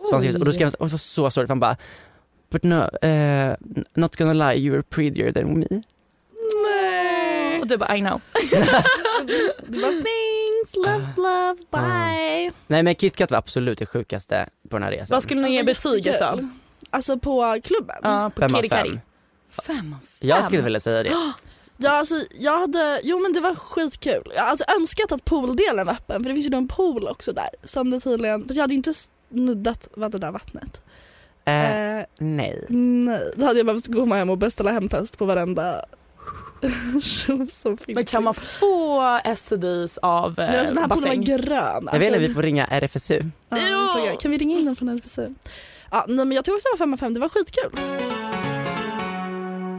Så 0.09 0.15
han 0.15 0.21
skrev, 0.23 0.35
och 0.37 0.45
då 0.45 0.53
skrev 0.53 0.65
han, 0.65 0.71
så- 0.73 0.77
och 0.79 0.87
det 0.87 0.93
var 0.93 0.99
så 0.99 1.31
sorgligt, 1.31 1.49
han 1.49 1.61
bara 1.61 1.77
But 2.53 2.63
no, 2.63 3.07
eh, 3.07 3.55
not 3.95 4.17
gonna 4.17 4.33
lie, 4.33 4.61
you 4.61 4.71
were 4.73 4.83
prettier 4.83 5.31
than 5.31 5.59
me. 5.59 5.67
Och 7.61 7.67
du 7.67 7.77
bara 7.77 7.97
I 7.97 8.01
know. 8.01 8.21
Det 9.67 9.79
var 9.79 10.03
thanks, 10.73 11.17
love, 11.19 11.29
love, 11.29 11.57
bye. 11.71 12.53
Nej 12.67 12.83
men 12.83 12.95
KitKat 12.95 13.31
var 13.31 13.39
absolut 13.39 13.79
det 13.79 13.87
sjukaste 13.87 14.49
på 14.69 14.77
den 14.77 14.83
här 14.83 14.91
resan. 14.91 15.15
Vad 15.17 15.23
skulle 15.23 15.41
ni 15.41 15.55
ge 15.55 15.63
betyget 15.63 16.19
då? 16.19 16.49
Alltså 16.91 17.19
på 17.19 17.61
klubben? 17.65 17.97
Ja, 18.03 18.31
på 18.35 18.41
Fem 18.41 18.55
av 18.55 18.63
fem. 18.63 19.01
Fem 19.67 19.95
av 20.01 20.07
fem? 20.07 20.19
Jag 20.21 20.45
skulle 20.45 20.63
vilja 20.63 20.81
säga 20.81 21.03
det. 21.03 21.09
Ja 21.09 21.33
alltså 21.91 22.15
jag 22.39 22.61
hade, 22.61 23.01
jo 23.03 23.19
men 23.19 23.33
det 23.33 23.41
var 23.41 23.55
skitkul. 23.55 24.23
Jag 24.35 24.41
hade 24.41 24.51
alltså 24.51 24.65
önskat 24.81 25.13
att 25.13 25.25
pooldelen 25.25 25.87
var 25.87 25.93
öppen 25.93 26.23
för 26.23 26.31
det 26.31 26.35
finns 26.35 26.47
ju 26.51 26.57
en 26.57 26.69
pool 26.69 27.09
också 27.09 27.33
där. 27.33 27.49
Som 27.65 27.91
det 27.91 28.01
tydligen, 28.01 28.43
fast 28.43 28.55
jag 28.57 28.63
hade 28.63 28.75
inte 28.75 28.93
snuddat 28.95 29.89
vad 29.95 30.13
det 30.13 30.19
där 30.19 30.33
vattnet. 30.33 30.83
Eh, 31.45 31.97
Eh, 32.01 32.05
nej. 32.19 32.65
nej, 32.69 33.33
då 33.37 33.47
hade 33.47 33.59
jag 33.59 33.67
behövt 33.67 33.87
gå 33.87 34.15
hem 34.15 34.31
och 34.31 34.39
beställa 34.39 34.73
hemtest 34.73 35.19
på 35.19 35.25
varenda 35.25 35.85
som 37.51 37.77
finns. 37.77 37.87
Men 37.95 38.05
kan 38.05 38.25
man 38.25 38.35
få 38.35 39.21
STDs 39.25 39.99
av 39.99 40.35
Nej, 40.39 40.47
alltså, 40.47 40.65
den 40.65 40.77
eh, 40.77 40.81
här 40.81 40.89
bassäng? 40.89 41.19
var 41.19 41.25
grön. 41.39 41.89
Jag 41.93 41.99
vet 41.99 42.07
inte, 42.07 42.07
Alltså, 42.07 42.19
vi 42.29 42.35
får 42.35 42.43
ringa 42.43 42.67
RFSU. 42.67 43.15
ja, 43.49 43.57
vi 44.03 44.11
får. 44.11 44.21
Kan 44.21 44.31
vi 44.31 44.39
ringa 44.39 44.59
in 44.59 44.65
dem 44.67 44.77
från 44.77 44.89
RFSU? 44.89 45.29
Ja, 45.91 46.05
nej, 46.09 46.25
men 46.27 46.33
jag 46.33 46.45
tycker 46.45 46.57
också 46.57 46.69
det 46.69 46.73
var 46.73 46.87
5 46.87 46.93
av 46.93 46.97
5, 46.97 47.15
det 47.15 47.21
var 47.21 47.29
skitkul. 47.29 47.71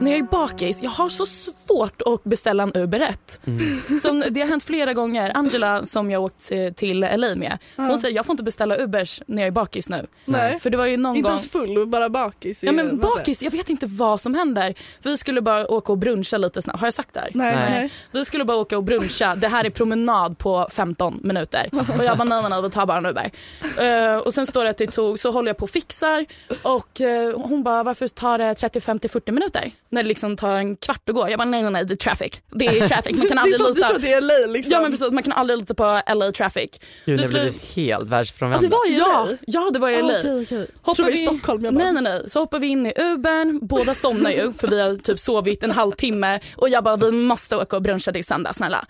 När 0.02 0.12
jag 0.12 0.20
är 0.20 0.24
bakis, 0.24 0.84
jag 0.84 0.90
har 0.90 1.10
så 1.10 1.26
svårt 1.26 2.02
att 2.02 2.24
beställa 2.24 2.64
en 2.64 2.72
Uber 2.76 3.00
rätt. 3.00 3.42
Mm. 3.46 4.00
Som, 4.00 4.24
det 4.30 4.42
har 4.42 4.48
hänt 4.48 4.64
flera 4.64 4.94
gånger. 4.94 5.32
Angela 5.38 5.86
som 5.86 6.12
jag 6.12 6.24
åkt 6.24 6.52
eh, 6.52 6.74
till 6.74 7.00
LA 7.00 7.36
med, 7.36 7.58
hon 7.76 8.00
säger 8.00 8.16
jag 8.16 8.26
får 8.26 8.34
inte 8.34 8.44
beställa 8.44 8.78
Ubers 8.78 9.22
när 9.26 9.42
jag 9.42 9.48
är 9.48 9.52
bakis 9.52 9.90
nu. 9.90 10.08
Nej. 10.26 10.60
För 10.60 10.70
det 10.70 10.78
var 10.78 10.86
ju 10.86 10.98
någon 10.98 11.16
Inte 11.16 11.24
gång 11.30 11.38
ens 11.38 11.52
full, 11.52 11.88
bara 11.88 12.10
bakis. 12.10 12.64
Ja 12.64 12.72
men 12.72 13.00
bakis, 13.00 13.44
jag 13.44 13.52
vet 13.52 13.70
inte 13.70 13.86
vad 13.86 14.22
som 14.22 14.34
händer. 14.36 14.74
Vi 15.04 15.18
skulle 15.18 15.42
bara 15.42 15.68
åka 15.68 15.92
och 15.92 15.98
bruncha 15.98 16.38
lite 16.38 16.62
snabbt. 16.62 16.80
Har 16.80 16.88
jag 16.88 16.94
sagt 16.94 17.14
det 17.14 17.20
här? 17.20 17.30
Nej, 17.34 17.56
Nej. 17.56 17.92
Vi 18.12 18.26
skulle 18.26 18.46
bara 18.46 18.58
åka 18.58 18.78
och 18.78 18.84
bruncha. 18.84 19.36
Det 19.36 19.48
här 19.48 19.66
är 19.66 19.70
promenad 19.70 20.38
på 20.38 20.68
15 20.72 21.20
minuter. 21.24 21.70
Och 21.72 22.04
jag 22.04 22.18
bara 22.18 22.24
nej, 22.24 22.42
nej, 22.42 22.50
nej 22.50 22.62
vi 22.62 22.70
tar 22.70 22.86
bara 22.86 22.98
en 22.98 23.06
Uber. 23.06 23.32
Eh, 23.80 24.18
och 24.18 24.34
sen 24.34 24.46
står 24.48 24.64
det 24.64 24.70
att 24.70 24.78
det 24.78 24.88
tog, 24.88 25.20
så 25.20 25.32
håller 25.32 25.50
jag 25.50 25.58
på 25.58 25.64
och 25.64 25.70
fixar 25.70 26.26
och 26.62 27.02
eh, 27.02 27.40
hon 27.40 27.64
bara 27.64 27.84
varför 27.84 28.08
tar 28.08 28.38
det 28.38 28.56
30, 28.56 28.82
50, 28.82 29.08
40 29.10 29.32
minuter? 29.32 29.72
När 29.91 30.04
det 30.04 30.10
liksom 30.10 30.38
tar 30.38 30.56
en 30.56 30.75
kvart 30.75 31.10
att 31.10 31.15
gå. 31.15 31.30
Jag 31.30 31.38
bara 31.39 31.45
nej 31.45 31.62
nej 31.63 31.71
nej 31.71 31.86
det 31.86 31.93
är 31.93 31.95
traffic. 31.95 32.41
Det 32.51 32.67
är 32.67 32.88
traffic. 32.88 33.17
Man 33.17 33.27
kan 33.27 33.36
Det 33.38 33.41
är 33.41 33.41
aldrig 33.41 33.56
som 33.58 33.65
du 33.65 33.73
lita. 33.73 33.88
tror 33.88 33.95
att 33.95 34.01
det 34.01 34.13
är 34.13 34.21
LA 34.21 34.47
liksom. 34.54 34.71
Ja 34.73 34.82
men 34.82 34.91
precis, 34.91 35.12
man 35.12 35.23
kan 35.23 35.34
aldrig 35.34 35.60
lita 35.60 35.73
på 35.73 36.01
LA 36.15 36.32
traffic. 36.32 36.69
Gud, 37.06 37.17
Det 37.17 37.21
jag 37.21 37.25
skulle- 37.30 37.41
blev 37.41 37.54
helt 37.75 37.77
Ja, 37.77 37.99
världsfrånvänd. 38.10 38.62
det 38.63 38.67
var 38.67 38.80
Ja, 38.89 39.25
LA. 39.30 39.38
ja 39.47 39.69
det 39.73 39.80
var 39.80 39.89
i 39.89 39.95
Ah, 39.95 40.01
LA. 40.01 40.19
okej, 40.19 40.41
okej. 40.43 40.67
Hoppar 40.82 41.04
vi- 41.04 41.17
Stockholm 41.17 41.65
jag 41.65 41.73
bara. 41.73 41.84
Nej 41.84 41.93
nej 41.93 42.04
nej, 42.04 42.30
så 42.30 42.39
hoppar 42.39 42.60
vi 42.60 42.67
in 42.67 42.86
i 42.86 42.93
Ubern, 42.97 43.60
båda 43.67 43.93
somnar 43.93 44.32
ju 44.32 44.54
för 44.54 44.67
vi 44.67 44.82
har 44.82 44.95
typ 44.95 45.19
sovit 45.19 45.63
en 45.63 45.71
halvtimme 45.71 46.39
och 46.56 46.69
jag 46.69 46.84
bara 46.84 46.95
vi 46.95 47.12
måste 47.12 47.56
åka 47.58 47.75
och 47.75 47.82
bruncha 47.82 48.12
till 48.12 48.25
söndag 48.25 48.54
snälla. 48.54 48.86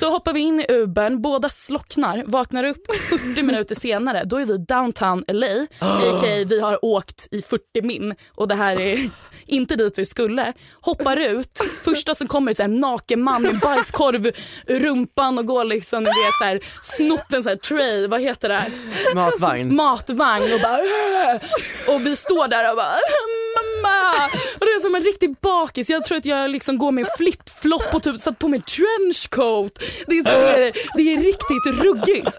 Så 0.00 0.10
hoppar 0.10 0.32
vi 0.32 0.40
in 0.40 0.60
i 0.60 0.66
Ubern, 0.72 1.22
båda 1.22 1.48
slocknar, 1.48 2.22
vaknar 2.26 2.64
upp 2.64 2.86
40 3.08 3.42
minuter 3.42 3.74
senare, 3.74 4.24
då 4.24 4.36
är 4.36 4.44
vi 4.46 4.58
downtown 4.58 5.24
LA, 5.28 5.46
a.k.a. 5.78 6.44
vi 6.46 6.60
har 6.60 6.84
åkt 6.84 7.28
i 7.30 7.42
40 7.42 7.82
min 7.82 8.14
och 8.34 8.48
det 8.48 8.54
här 8.54 8.80
är 8.80 9.10
inte 9.46 9.76
dit 9.76 9.98
vi 9.98 10.06
skulle. 10.06 10.43
Hoppar 10.80 11.16
ut, 11.16 11.60
första 11.84 12.14
som 12.14 12.26
kommer 12.26 12.52
är 12.52 12.58
här, 12.58 12.64
en 12.64 12.80
naken 12.80 13.22
man 13.22 13.42
med 13.42 13.58
bajskorv 13.58 14.32
rumpan 14.66 15.38
och 15.38 15.46
går 15.46 15.64
liksom, 15.64 16.02
ni 16.02 16.08
vet 16.08 16.38
så 16.38 16.44
här, 16.44 16.60
snott 16.82 17.32
en 17.32 17.42
så 17.42 17.48
här 17.48 17.56
tray, 17.56 18.06
vad 18.06 18.20
heter 18.20 18.48
det? 18.48 18.64
Matvagn. 19.14 19.74
matvagn 19.74 20.52
och 20.54 20.60
bara 20.60 20.80
och 21.94 22.06
vi 22.06 22.16
står 22.16 22.48
där 22.48 22.70
och 22.70 22.76
bara 22.76 22.94
mamma 23.56 24.30
och 24.54 24.66
det 24.66 24.72
är 24.72 24.80
som 24.80 24.94
en 24.94 25.02
riktig 25.02 25.36
bakis. 25.40 25.90
Jag 25.90 26.04
tror 26.04 26.18
att 26.18 26.24
jag 26.24 26.50
liksom 26.50 26.78
går 26.78 26.92
med 26.92 27.06
flip-flop 27.18 27.94
och 27.94 28.02
typ 28.02 28.20
satt 28.20 28.38
på 28.38 28.48
mig 28.48 28.60
trenchcoat. 28.60 29.78
Det 30.06 30.18
är, 30.18 30.24
så, 30.24 30.72
det 30.96 31.12
är, 31.12 31.18
riktigt 31.18 31.84
ruggigt. 31.84 32.34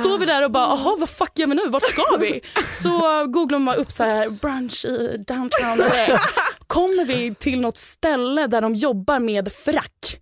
Står 0.00 0.18
vi 0.18 0.26
där 0.26 0.44
och 0.44 0.50
bara 0.50 0.66
jaha 0.66 0.96
vad 0.98 1.08
fuck 1.08 1.32
gör 1.34 1.46
vi 1.46 1.54
nu, 1.54 1.68
vart 1.68 1.84
ska 1.84 2.16
vi? 2.20 2.40
Så 2.82 3.26
googlar 3.26 3.58
man 3.58 3.76
upp 3.76 3.90
så 3.90 4.04
här 4.04 4.28
brunch 4.28 4.84
i 4.84 5.24
downtown 5.26 5.78
LA. 5.78 6.20
Kommer 6.66 7.04
vi 7.04 7.34
till 7.40 7.60
något 7.60 7.76
ställe 7.76 8.46
där 8.46 8.60
de 8.60 8.74
jobbar 8.74 9.20
med 9.20 9.52
frack. 9.52 10.20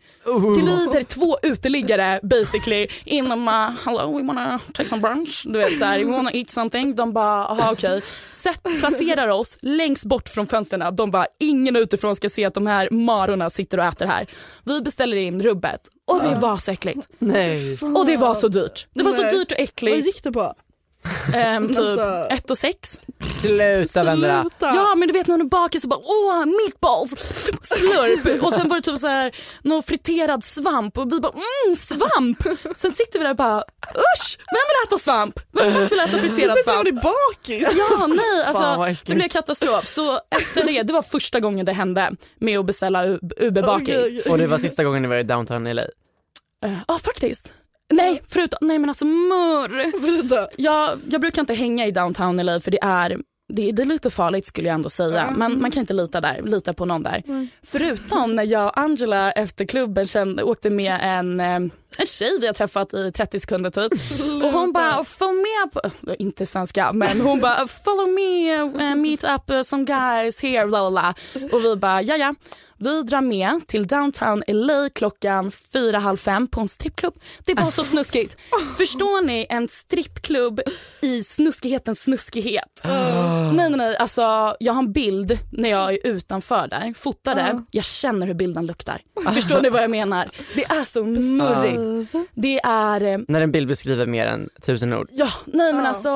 Glider 0.56 1.02
två 1.02 1.38
uteliggare 1.42 2.20
basically 2.22 2.86
in 3.04 3.32
och 3.32 3.38
bara 3.38 3.76
hello 3.84 4.16
we 4.18 4.22
wanna 4.26 4.58
take 4.72 4.88
some 4.88 5.02
brunch. 5.02 5.42
Du 5.46 5.58
vet 5.58 5.78
såhär 5.78 5.98
we 5.98 6.10
wanna 6.10 6.30
eat 6.32 6.50
something. 6.50 6.94
De 6.94 7.12
bara 7.12 7.46
aha 7.46 7.72
okej. 7.72 8.02
Sätt, 8.30 8.60
placerar 8.80 9.28
oss 9.28 9.58
längst 9.60 10.04
bort 10.04 10.28
från 10.28 10.46
fönstren. 10.46 10.96
De 10.96 11.10
bara 11.10 11.26
ingen 11.40 11.76
utifrån 11.76 12.16
ska 12.16 12.28
se 12.28 12.44
att 12.44 12.54
de 12.54 12.66
här 12.66 12.90
marorna 12.90 13.50
sitter 13.50 13.78
och 13.78 13.84
äter 13.84 14.06
här. 14.06 14.26
Vi 14.64 14.80
beställer 14.82 15.16
in 15.16 15.42
rubbet 15.42 15.80
och 16.06 16.22
det 16.22 16.34
var 16.40 16.56
så 16.56 16.70
äckligt. 16.70 17.08
Nej. 17.18 17.78
Och 17.96 18.06
det 18.06 18.16
var 18.16 18.34
så 18.34 18.48
dyrt. 18.48 18.86
Det 18.94 19.02
var 19.02 19.12
så 19.12 19.22
Nej. 19.22 19.32
dyrt 19.32 19.52
och 19.52 19.56
Vad 19.58 19.64
äckligt. 19.64 20.06
gick 20.06 20.22
det 20.22 20.32
på? 20.32 20.54
Ehm, 21.34 21.68
typ 21.68 21.78
Alltså- 21.78 22.26
ett 22.30 22.50
och 22.50 22.58
sex. 22.58 23.00
Sluta 23.40 24.04
Vendela. 24.04 24.44
Ja 24.58 24.94
men 24.94 25.08
du 25.08 25.14
vet 25.14 25.26
när 25.26 25.32
hon 25.34 25.40
är 25.40 25.44
bakis 25.48 25.82
så 25.82 25.88
bara 25.88 26.00
åh 26.02 26.44
meatballs, 26.46 27.10
slurp 27.62 28.42
och 28.44 28.52
sen 28.52 28.68
var 28.68 28.76
det 28.76 28.82
typ 28.82 28.98
så 28.98 29.06
här 29.08 29.32
någon 29.62 29.82
friterad 29.82 30.44
svamp 30.44 30.98
och 30.98 31.12
vi 31.12 31.20
bara 31.20 31.32
mm 31.32 31.76
svamp. 31.76 32.42
Sen 32.74 32.94
sitter 32.94 33.18
vi 33.18 33.24
där 33.24 33.30
och 33.30 33.36
bara 33.36 33.58
usch 33.94 34.38
vem 34.38 34.64
vill 34.68 34.88
äta 34.88 34.98
svamp? 34.98 35.40
Vem 35.52 35.72
fan 35.74 35.86
vill 35.88 35.98
äta 36.00 36.18
friterad 36.18 36.54
Sen 36.54 36.64
svamp? 36.64 36.82
blev 36.82 36.94
ni 36.94 37.00
bakis. 37.00 37.68
Ja 37.78 38.06
nej 38.06 38.44
alltså 38.46 38.96
det 39.04 39.14
blev 39.14 39.28
katastrof 39.28 39.86
så 39.86 40.20
efter 40.30 40.64
det, 40.64 40.82
det 40.82 40.92
var 40.92 41.02
första 41.02 41.40
gången 41.40 41.66
det 41.66 41.72
hände 41.72 42.12
med 42.40 42.58
att 42.58 42.66
beställa 42.66 43.04
Uber 43.36 43.62
bakis. 43.62 43.88
Okej. 43.88 44.22
Och 44.22 44.38
det 44.38 44.46
var 44.46 44.58
sista 44.58 44.84
gången 44.84 45.02
ni 45.02 45.08
var 45.08 45.16
i 45.16 45.22
downtown 45.22 45.64
LA. 45.74 45.82
Ja 46.60 46.68
ah, 46.88 46.98
faktiskt. 46.98 47.52
Nej 47.94 48.22
förutom, 48.28 48.58
nej 48.68 48.78
men 48.78 48.90
alltså. 48.90 49.04
Berätta. 50.00 50.48
Jag, 50.56 50.98
jag 51.10 51.20
brukar 51.20 51.42
inte 51.42 51.54
hänga 51.54 51.86
i 51.86 51.90
downtown 51.90 52.36
LA 52.46 52.60
för 52.60 52.70
det 52.70 52.78
är, 52.82 53.18
det, 53.52 53.68
är- 53.68 53.72
det 53.72 53.82
är 53.82 53.86
lite 53.86 54.10
farligt 54.10 54.46
skulle 54.46 54.68
jag 54.68 54.74
ändå 54.74 54.90
säga. 54.90 55.34
Men 55.36 55.60
man 55.60 55.70
kan 55.70 55.80
inte 55.80 55.94
lita 55.94 56.20
där, 56.20 56.42
lita 56.42 56.72
på 56.72 56.84
någon 56.84 57.02
där. 57.02 57.22
Förutom 57.62 58.36
när 58.36 58.44
jag 58.44 58.66
och 58.66 58.78
Angela 58.78 59.32
efter 59.32 59.64
klubben 59.64 60.06
kände, 60.06 60.42
åkte 60.42 60.70
med 60.70 60.98
en, 61.02 61.40
eh, 61.40 61.60
en 61.98 62.06
tjej 62.06 62.38
vi 62.40 62.46
har 62.46 62.54
träffat 62.54 62.94
i 62.94 63.12
30 63.12 63.40
sekunder 63.40 63.70
typ. 63.70 63.92
Och 64.44 64.52
hon 64.52 64.72
bara 64.72 65.04
följ 65.04 65.32
med 65.32 65.72
på, 65.72 66.14
inte 66.18 66.46
svenska 66.46 66.92
men 66.92 67.20
hon 67.20 67.40
bara 67.40 67.68
follow 67.68 68.08
me, 68.08 68.62
uh, 68.62 68.96
meet 68.96 69.24
up 69.24 69.50
uh, 69.50 69.62
some 69.62 69.84
guys 69.84 70.42
here 70.42 70.66
bla 70.66 70.90
bla. 70.90 71.14
Och 71.52 71.64
vi 71.64 71.76
bara 71.76 72.02
ja 72.02 72.16
ja. 72.16 72.34
Vi 72.80 73.02
drar 73.02 73.20
med 73.20 73.66
till 73.66 73.86
downtown 73.86 74.42
LA 74.48 74.88
klockan 74.94 75.50
fyra, 75.50 75.98
halv 75.98 76.16
fem 76.16 76.46
på 76.46 76.60
en 76.60 76.68
strippklubb. 76.68 77.14
Det 77.44 77.54
var 77.54 77.70
så 77.70 77.84
snuskigt. 77.84 78.36
Förstår 78.76 79.24
ni 79.26 79.46
en 79.48 79.68
strippklubb 79.68 80.60
i 81.00 81.22
snuskighetens 81.24 82.02
snuskighet? 82.02 82.82
Nej, 82.84 83.52
nej, 83.52 83.70
nej. 83.70 83.96
Alltså, 83.96 84.56
jag 84.60 84.72
har 84.72 84.82
en 84.82 84.92
bild 84.92 85.38
när 85.52 85.68
jag 85.68 85.94
är 85.94 86.06
utanför 86.06 86.68
där, 86.68 86.94
fotade. 86.96 87.62
Jag 87.70 87.84
känner 87.84 88.26
hur 88.26 88.34
bilden 88.34 88.66
luktar. 88.66 89.00
Förstår 89.34 89.60
ni 89.60 89.68
vad 89.68 89.82
jag 89.82 89.90
menar? 89.90 90.30
Det 90.54 90.64
är 90.64 90.84
så 90.84 91.04
murrigt. 91.04 91.77
Det 92.34 92.60
är... 92.64 93.02
eh, 93.02 93.18
När 93.28 93.40
en 93.40 93.52
bild 93.52 93.68
beskriver 93.68 94.06
mer 94.06 94.26
än 94.26 94.48
tusen 94.62 94.92
ord. 94.92 95.08
Ja, 95.12 95.28
nej 95.46 95.72
men 95.72 95.86
alltså 95.86 96.12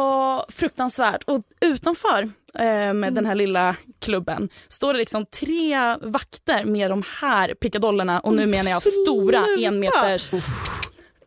fruktansvärt. 0.49 1.23
Och 1.27 1.41
utanför 1.61 2.23
eh, 2.59 2.93
med 2.93 3.15
den 3.15 3.27
här 3.27 3.35
lilla 3.35 3.77
klubben 4.01 4.49
står 4.69 4.93
det 4.93 4.99
liksom 4.99 5.27
tre 5.27 5.77
vakter 6.03 6.65
med 6.65 6.91
de 6.91 7.03
här 7.21 7.55
pickadollerna 7.55 8.21
och 8.21 8.35
nu 8.35 8.47
menar 8.47 8.71
jag 8.71 8.83
stora 8.83 9.47
enmeters 9.61 10.31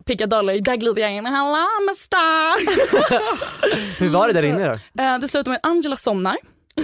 pickadoller. 0.06 0.60
Där 0.60 0.76
glider 0.76 1.02
jag 1.02 1.12
in. 1.12 1.26
Hello 1.26 1.65
mister! 1.89 2.56
Hur 4.00 4.10
var 4.10 4.28
det 4.28 4.34
där 4.34 4.43
inne 4.43 4.67
då? 4.93 5.04
Eh, 5.04 5.19
det 5.19 5.28
slutar 5.28 5.52
med 5.52 5.60
att 5.63 5.69
Angela 5.69 5.95
somnar. 5.95 6.38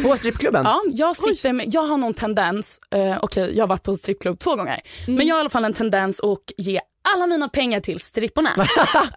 På 0.04 0.18
strippklubben? 0.18 0.66
Ja, 0.66 0.82
jag, 0.92 1.16
sitter 1.16 1.54
med, 1.54 1.66
jag 1.74 1.82
har 1.82 1.98
någon 1.98 2.14
tendens, 2.14 2.80
eh, 2.96 3.18
okej 3.22 3.52
jag 3.58 3.64
har 3.64 3.68
varit 3.68 3.84
på 3.84 3.96
strippklubb 3.96 4.40
två 4.40 4.56
gånger, 4.56 4.82
men 5.08 5.28
jag 5.28 5.36
har 5.36 5.40
i 5.40 5.42
alla 5.42 5.50
fall 5.50 5.66
en 5.66 5.74
tendens 5.74 6.20
att 6.20 6.52
ge 6.58 6.80
alla 7.04 7.28
mina 7.28 7.50
pengar 7.50 7.80
till 7.80 8.00
stripporna. 8.00 8.50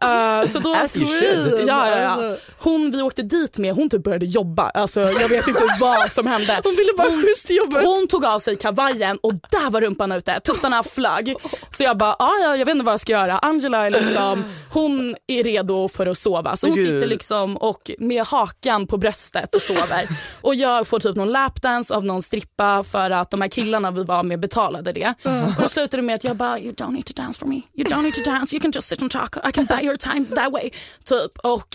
Eh, 0.00 0.46
så 0.48 0.58
då, 0.58 0.74
As 0.74 0.96
you 0.96 1.06
should. 1.06 1.68
ja, 1.68 1.90
ja, 1.90 1.98
ja. 2.22 2.36
Hon 2.58 2.90
vi 2.90 3.02
åkte 3.02 3.22
dit 3.22 3.58
med, 3.58 3.74
hon 3.74 3.90
typ 3.90 4.02
började 4.02 4.26
jobba. 4.26 4.70
Alltså, 4.70 5.00
jag 5.00 5.28
vet 5.28 5.48
inte 5.48 5.62
vad 5.80 6.12
som 6.12 6.26
hände. 6.26 6.60
Hon 6.64 6.74
ville 6.76 6.92
bara 6.96 7.22
schysst 7.22 7.46
till 7.46 7.56
jobbet. 7.56 7.84
Hon 7.84 8.08
tog 8.08 8.24
av 8.24 8.38
sig 8.38 8.56
kavajen 8.56 9.18
och 9.22 9.34
där 9.34 9.70
var 9.70 9.80
rumpan 9.80 10.12
ute, 10.12 10.40
tuttarna 10.40 10.82
flög. 10.82 11.34
Så 11.70 11.82
jag 11.82 11.96
bara, 11.98 12.12
ah, 12.18 12.32
ja, 12.42 12.56
jag 12.56 12.66
vet 12.66 12.72
inte 12.74 12.84
vad 12.84 12.92
jag 12.92 13.00
ska 13.00 13.12
göra. 13.12 13.38
Angela 13.38 13.86
är 13.86 13.90
liksom, 13.90 14.44
hon 14.70 15.16
är 15.26 15.44
redo 15.44 15.88
för 15.88 16.06
att 16.06 16.18
sova. 16.18 16.56
Så 16.56 16.66
hon 16.66 16.76
Gud. 16.76 16.86
sitter 16.86 17.06
liksom 17.06 17.56
och 17.56 17.90
med 17.98 18.24
hakan 18.26 18.86
på 18.86 18.96
bröstet 18.96 19.54
och 19.54 19.62
sover. 19.62 20.08
Och 20.40 20.54
jag 20.54 20.86
får 20.88 21.00
typ 21.00 21.16
någon 21.16 21.32
lapdance 21.32 21.94
av 21.94 22.04
någon 22.04 22.22
strippa 22.22 22.84
för 22.84 23.10
att 23.10 23.30
de 23.30 23.40
här 23.40 23.48
killarna 23.48 23.90
vi 23.90 24.04
var 24.04 24.22
med 24.22 24.40
betalade 24.40 24.92
det. 24.92 25.14
Och 25.56 25.62
då 25.62 25.68
slutade 25.68 25.96
det 25.96 26.06
med 26.06 26.14
att 26.14 26.24
jag 26.24 26.36
bara, 26.36 26.58
you 26.58 26.72
don't 26.72 26.92
need 26.92 27.06
to 27.06 27.12
dance 27.16 27.38
for 27.40 27.46
me. 27.46 27.60
You 27.76 27.84
don't 27.88 28.02
need 28.02 28.14
to 28.14 28.30
dance, 28.30 28.56
you 28.56 28.60
can 28.62 28.72
just 28.72 28.88
sit 28.88 29.02
and 29.02 29.10
talk. 29.10 29.36
I 29.48 29.52
can 29.52 29.64
buy 29.64 29.80
your 29.82 29.96
time 29.96 30.24
that 30.34 30.52
way. 30.52 30.70
Typ. 31.04 31.38
Och. 31.42 31.68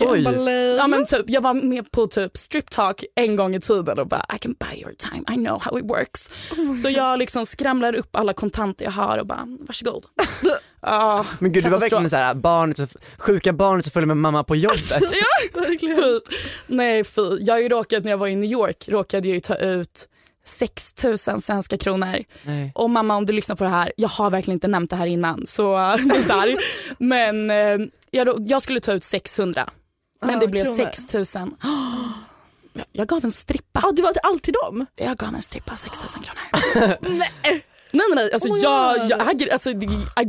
Ja, 0.78 0.86
men 0.86 1.04
typ, 1.06 1.24
jag 1.26 1.40
var 1.40 1.54
med 1.54 1.90
på 1.90 2.06
typ 2.06 2.36
strip 2.36 2.70
talk 2.70 3.04
en 3.16 3.36
gång 3.36 3.54
i 3.54 3.60
tiden 3.60 3.98
och 3.98 4.06
bara 4.08 4.26
I 4.36 4.38
can 4.38 4.54
buy 4.60 4.80
your 4.80 4.94
time, 4.94 5.22
I 5.28 5.34
know 5.34 5.62
how 5.62 5.78
it 5.78 5.84
works. 5.84 6.30
Så 6.82 6.90
jag 6.90 7.18
liksom 7.18 7.46
skramlar 7.46 7.94
upp 7.94 8.16
alla 8.16 8.32
kontanter 8.32 8.84
jag 8.84 8.92
har 8.92 9.18
och 9.18 9.26
bara 9.26 9.46
varsågod. 9.60 10.04
Ah, 10.82 11.24
Men 11.38 11.52
gud 11.52 11.64
du 11.64 11.70
var 11.70 11.78
verkligen 11.80 12.10
såhär, 12.10 12.34
barnet, 12.34 12.76
så- 12.76 12.86
sjuka 13.18 13.52
barnet 13.52 13.84
som 13.84 13.90
följer 13.92 14.06
med 14.06 14.16
mamma 14.16 14.44
på 14.44 14.56
jobbet. 14.56 14.80
Ja, 15.52 15.64
typ. 15.80 16.22
Nej 16.66 17.04
fy, 17.04 17.22
jag 17.40 17.54
har 17.54 17.60
ju 17.60 17.68
råkat 17.68 18.04
när 18.04 18.10
jag 18.10 18.18
var 18.18 18.26
i 18.28 18.36
New 18.36 18.50
York 18.50 18.88
råkade 18.88 19.28
jag 19.28 19.34
ju 19.34 19.40
ta 19.40 19.54
ut 19.56 20.08
6 20.44 20.94
000 21.04 21.18
svenska 21.18 21.76
kronor. 21.76 22.24
Nej. 22.42 22.72
Och 22.74 22.90
mamma 22.90 23.16
om 23.16 23.26
du 23.26 23.32
lyssnar 23.32 23.56
på 23.56 23.64
det 23.64 23.70
här, 23.70 23.92
jag 23.96 24.08
har 24.08 24.30
verkligen 24.30 24.56
inte 24.56 24.68
nämnt 24.68 24.90
det 24.90 24.96
här 24.96 25.06
innan 25.06 25.46
så 25.46 25.94
inte 26.16 26.34
arg. 26.34 26.56
Men 26.98 27.50
eh, 27.50 27.86
jag, 28.10 28.28
jag 28.38 28.62
skulle 28.62 28.80
ta 28.80 28.92
ut 28.92 29.04
600 29.04 29.70
men 30.24 30.36
Ah, 30.36 30.40
det 30.40 30.48
blev 30.48 30.64
kronor. 30.64 30.90
6 30.92 31.34
000. 31.34 31.50
Jag, 32.72 32.84
jag 32.92 33.08
gav 33.08 33.24
en 33.24 33.32
strippa. 33.32 33.80
Ja, 33.82 33.92
det 33.92 34.02
var 34.02 34.12
alltid 34.22 34.54
dem. 34.64 34.86
Jag 34.96 35.16
gav 35.16 35.34
en 35.34 35.42
strippa 35.42 35.76
6 35.76 36.00
000 36.16 36.24
kronor. 36.24 36.96
nej. 37.18 37.64
Nej 37.92 38.06
nej 38.14 38.32
alltså 38.32 38.48
Oh 38.48 38.58
jag, 38.58 39.10
jag 39.10 39.30
äger, 39.30 39.52
alltså 39.52 39.70
I 39.70 39.74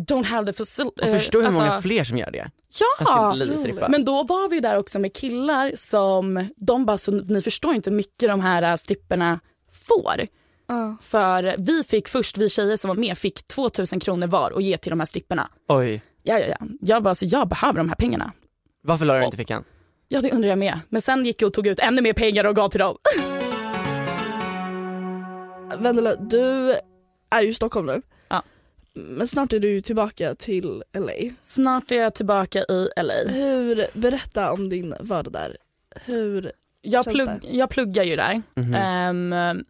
don't 0.08 0.26
have 0.26 0.46
the 0.52 0.58
facility. 0.58 1.02
Och 1.02 1.08
förstå 1.08 1.38
hur 1.40 1.46
alltså, 1.46 1.62
många 1.62 1.82
fler 1.82 2.04
som 2.04 2.18
gör 2.18 2.32
det. 2.32 2.52
Ja, 3.00 3.06
Alltså, 3.08 3.46
bli 3.46 3.58
strippa. 3.58 3.88
men 3.90 4.06
då 4.06 4.24
var 4.24 4.50
vi 4.50 4.60
där 4.60 4.78
också 4.78 5.00
med 5.00 5.14
killar 5.16 5.72
som, 5.76 6.50
de 6.58 6.86
bara 6.86 6.98
så 6.98 7.12
ni 7.12 7.42
förstår 7.42 7.74
inte 7.76 7.90
hur 7.90 7.98
mycket 7.98 8.30
de 8.30 8.40
här 8.40 8.62
äh, 8.64 8.76
stripperna 8.76 9.40
får. 9.88 10.28
Ja. 10.68 10.98
För 11.02 11.56
vi 11.58 11.84
fick 11.84 12.08
först, 12.08 12.38
vi 12.38 12.50
tjejer 12.50 12.78
som 12.78 12.88
var 12.90 12.96
med 12.96 13.18
fick 13.18 13.44
2000 13.48 14.00
kronor 14.00 14.28
var 14.28 14.52
och 14.52 14.62
ge 14.62 14.78
till 14.78 14.90
de 14.90 15.00
här 15.00 15.06
stripperna. 15.08 15.50
Oj, 15.68 16.02
Ja, 16.24 16.40
ja, 16.40 16.46
ja. 16.60 16.68
Jag 16.82 17.04
bara, 17.04 17.16
så 17.16 17.26
jag 17.26 17.48
behöver 17.48 17.78
de 17.78 17.90
här 17.90 17.96
pengarna. 17.96 18.32
varför 18.84 19.06
la 19.06 19.18
du 19.20 19.26
inte 19.26 19.38
fickan? 19.38 19.64
Ja 20.08 20.22
det 20.22 20.32
undrar 20.32 20.50
jag 20.50 20.60
med. 20.60 20.80
Men 20.90 21.02
sen 21.02 21.26
gick 21.26 21.42
jag 21.42 21.48
och 21.48 21.54
tog 21.54 21.68
ut 21.68 21.80
ännu 21.80 22.02
mer 22.02 22.14
pengar 22.14 22.44
och 22.44 22.56
gav 22.56 22.70
till 22.70 22.80
dem. 22.80 22.98
Vendela, 25.78 26.16
du 26.16 26.76
är 27.30 27.42
ju 27.42 27.50
i 27.50 27.54
Stockholm 27.54 27.86
nu. 27.86 28.02
Ja. 28.28 28.44
Men 28.94 29.28
snart 29.28 29.54
är 29.54 29.60
du 29.60 29.82
tillbaka 29.82 30.36
till 30.36 30.84
LA. 30.94 31.14
Snart 31.42 31.92
är 31.92 31.96
jag 31.96 32.14
tillbaka 32.14 32.60
i 32.60 32.88
LA. 33.02 33.14
Hur, 33.34 33.86
berätta 34.00 34.52
om 34.52 34.70
din 34.70 34.96
vardag 35.00 35.34
där. 35.34 35.58
Hur, 36.06 36.52
Jag, 36.82 37.06
plugg, 37.06 37.30
jag 37.52 37.70
pluggar 37.70 38.04
ju 38.04 38.16
där. 38.16 38.42
Mhm. 38.56 38.74
Ehm, 38.76 39.64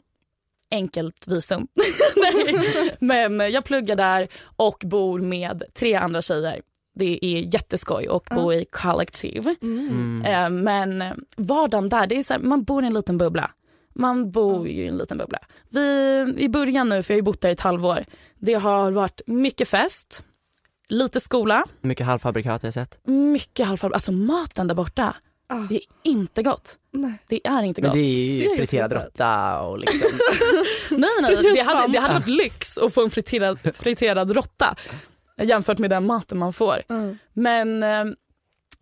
enkelt 0.72 1.28
visum. 1.28 1.68
Nej. 2.16 2.56
Men 3.00 3.52
jag 3.52 3.64
pluggar 3.66 3.96
där 3.96 4.28
och 4.56 4.78
bor 4.86 5.20
med 5.22 5.64
tre 5.74 5.96
andra 5.96 6.22
tjejer. 6.22 6.62
Det 6.96 7.26
är 7.26 7.54
jätteskoj 7.54 8.08
att 8.08 8.26
bo 8.36 8.54
i 8.54 8.66
kollektiv. 8.72 9.48
Mm. 9.62 10.24
Ehm, 10.26 10.56
men 10.64 11.04
vardagen 11.38 11.90
där, 11.90 12.08
det 12.08 12.20
är 12.20 12.24
så 12.24 12.34
här, 12.34 12.42
man 12.42 12.64
bor 12.64 12.84
i 12.84 12.88
en 12.88 12.94
liten 12.94 13.18
bubbla. 13.18 13.52
Man 13.96 14.32
bor 14.32 14.68
ju 14.68 14.84
i 14.84 14.88
en 14.88 14.98
liten 14.98 15.18
bubbla. 15.18 15.40
Vi, 15.70 16.34
I 16.38 16.50
början 16.50 16.90
nu, 16.90 17.04
för 17.04 17.14
jag 17.14 17.16
har 17.16 17.20
ju 17.20 17.24
bott 17.24 17.42
där 17.42 17.50
i 17.50 17.52
ett 17.52 17.62
halvår, 17.62 18.06
det 18.40 18.54
har 18.54 18.92
varit 18.92 19.22
mycket 19.28 19.68
fest, 19.68 20.24
lite 20.90 21.20
skola, 21.20 21.64
Mycket 21.82 22.06
halvfabrikat 22.06 22.62
har 22.62 22.68
jag 22.68 22.74
sett. 22.74 23.00
mycket 23.08 23.68
halvfarbror. 23.68 23.94
Alltså 23.96 24.12
maten 24.12 24.68
där 24.68 24.76
borta, 24.76 25.16
Ah. 25.52 25.68
det 25.70 25.76
är 25.76 25.82
inte 26.04 26.44
gott. 26.44 26.78
nej. 26.92 27.14
Det 27.28 27.48
är 27.48 27.64
inte 27.64 27.82
Men 27.82 27.90
gott. 27.90 27.96
det 27.96 28.00
är 28.00 28.50
ju 28.50 28.56
friterad 28.56 28.94
råtta 28.94 29.60
och 29.60 29.80
liksom. 29.80 30.10
Nej, 30.92 31.10
nej, 31.22 31.36
nej. 31.44 31.54
Det, 31.54 31.62
hade, 31.62 31.94
det 31.94 32.00
hade 32.00 32.14
varit 32.14 32.28
lyx 32.28 32.78
att 32.78 32.94
få 32.94 33.04
en 33.04 33.12
friterad, 33.12 33.60
friterad 33.76 34.32
råtta 34.32 34.76
jämfört 35.42 35.78
med 35.78 35.90
den 35.90 36.06
maten 36.06 36.38
man 36.38 36.54
får. 36.54 36.82
Mm. 36.90 37.18
Men 37.34 37.84
eh, 37.84 38.14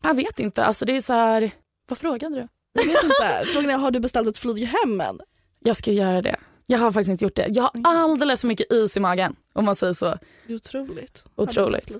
jag 0.03 0.15
vet 0.15 0.39
inte, 0.39 0.63
alltså 0.65 0.85
det 0.85 0.95
är 0.95 1.01
så 1.01 1.13
här, 1.13 1.51
vad 1.89 1.97
frågade 1.97 2.35
du? 2.35 2.47
Jag 2.73 2.83
vet 2.83 3.03
inte. 3.03 3.45
Frågan 3.53 3.69
är, 3.69 3.77
har 3.77 3.91
du 3.91 3.99
beställt 3.99 4.27
ett 4.27 4.37
flyg 4.37 4.65
hem 4.65 5.01
än? 5.01 5.19
Jag 5.59 5.75
ska 5.75 5.91
göra 5.91 6.21
det. 6.21 6.35
Jag 6.65 6.79
har 6.79 6.91
faktiskt 6.91 7.09
inte 7.09 7.25
gjort 7.25 7.35
det. 7.35 7.45
Jag 7.49 7.63
har 7.63 7.95
alldeles 7.95 8.41
för 8.41 8.47
mycket 8.47 8.71
is 8.73 8.97
i 8.97 8.99
magen 8.99 9.35
om 9.53 9.65
man 9.65 9.75
säger 9.75 9.93
så. 9.93 10.17
Det 10.47 10.53
är 10.53 10.55
otroligt. 10.55 11.25
Otroligt. 11.35 11.97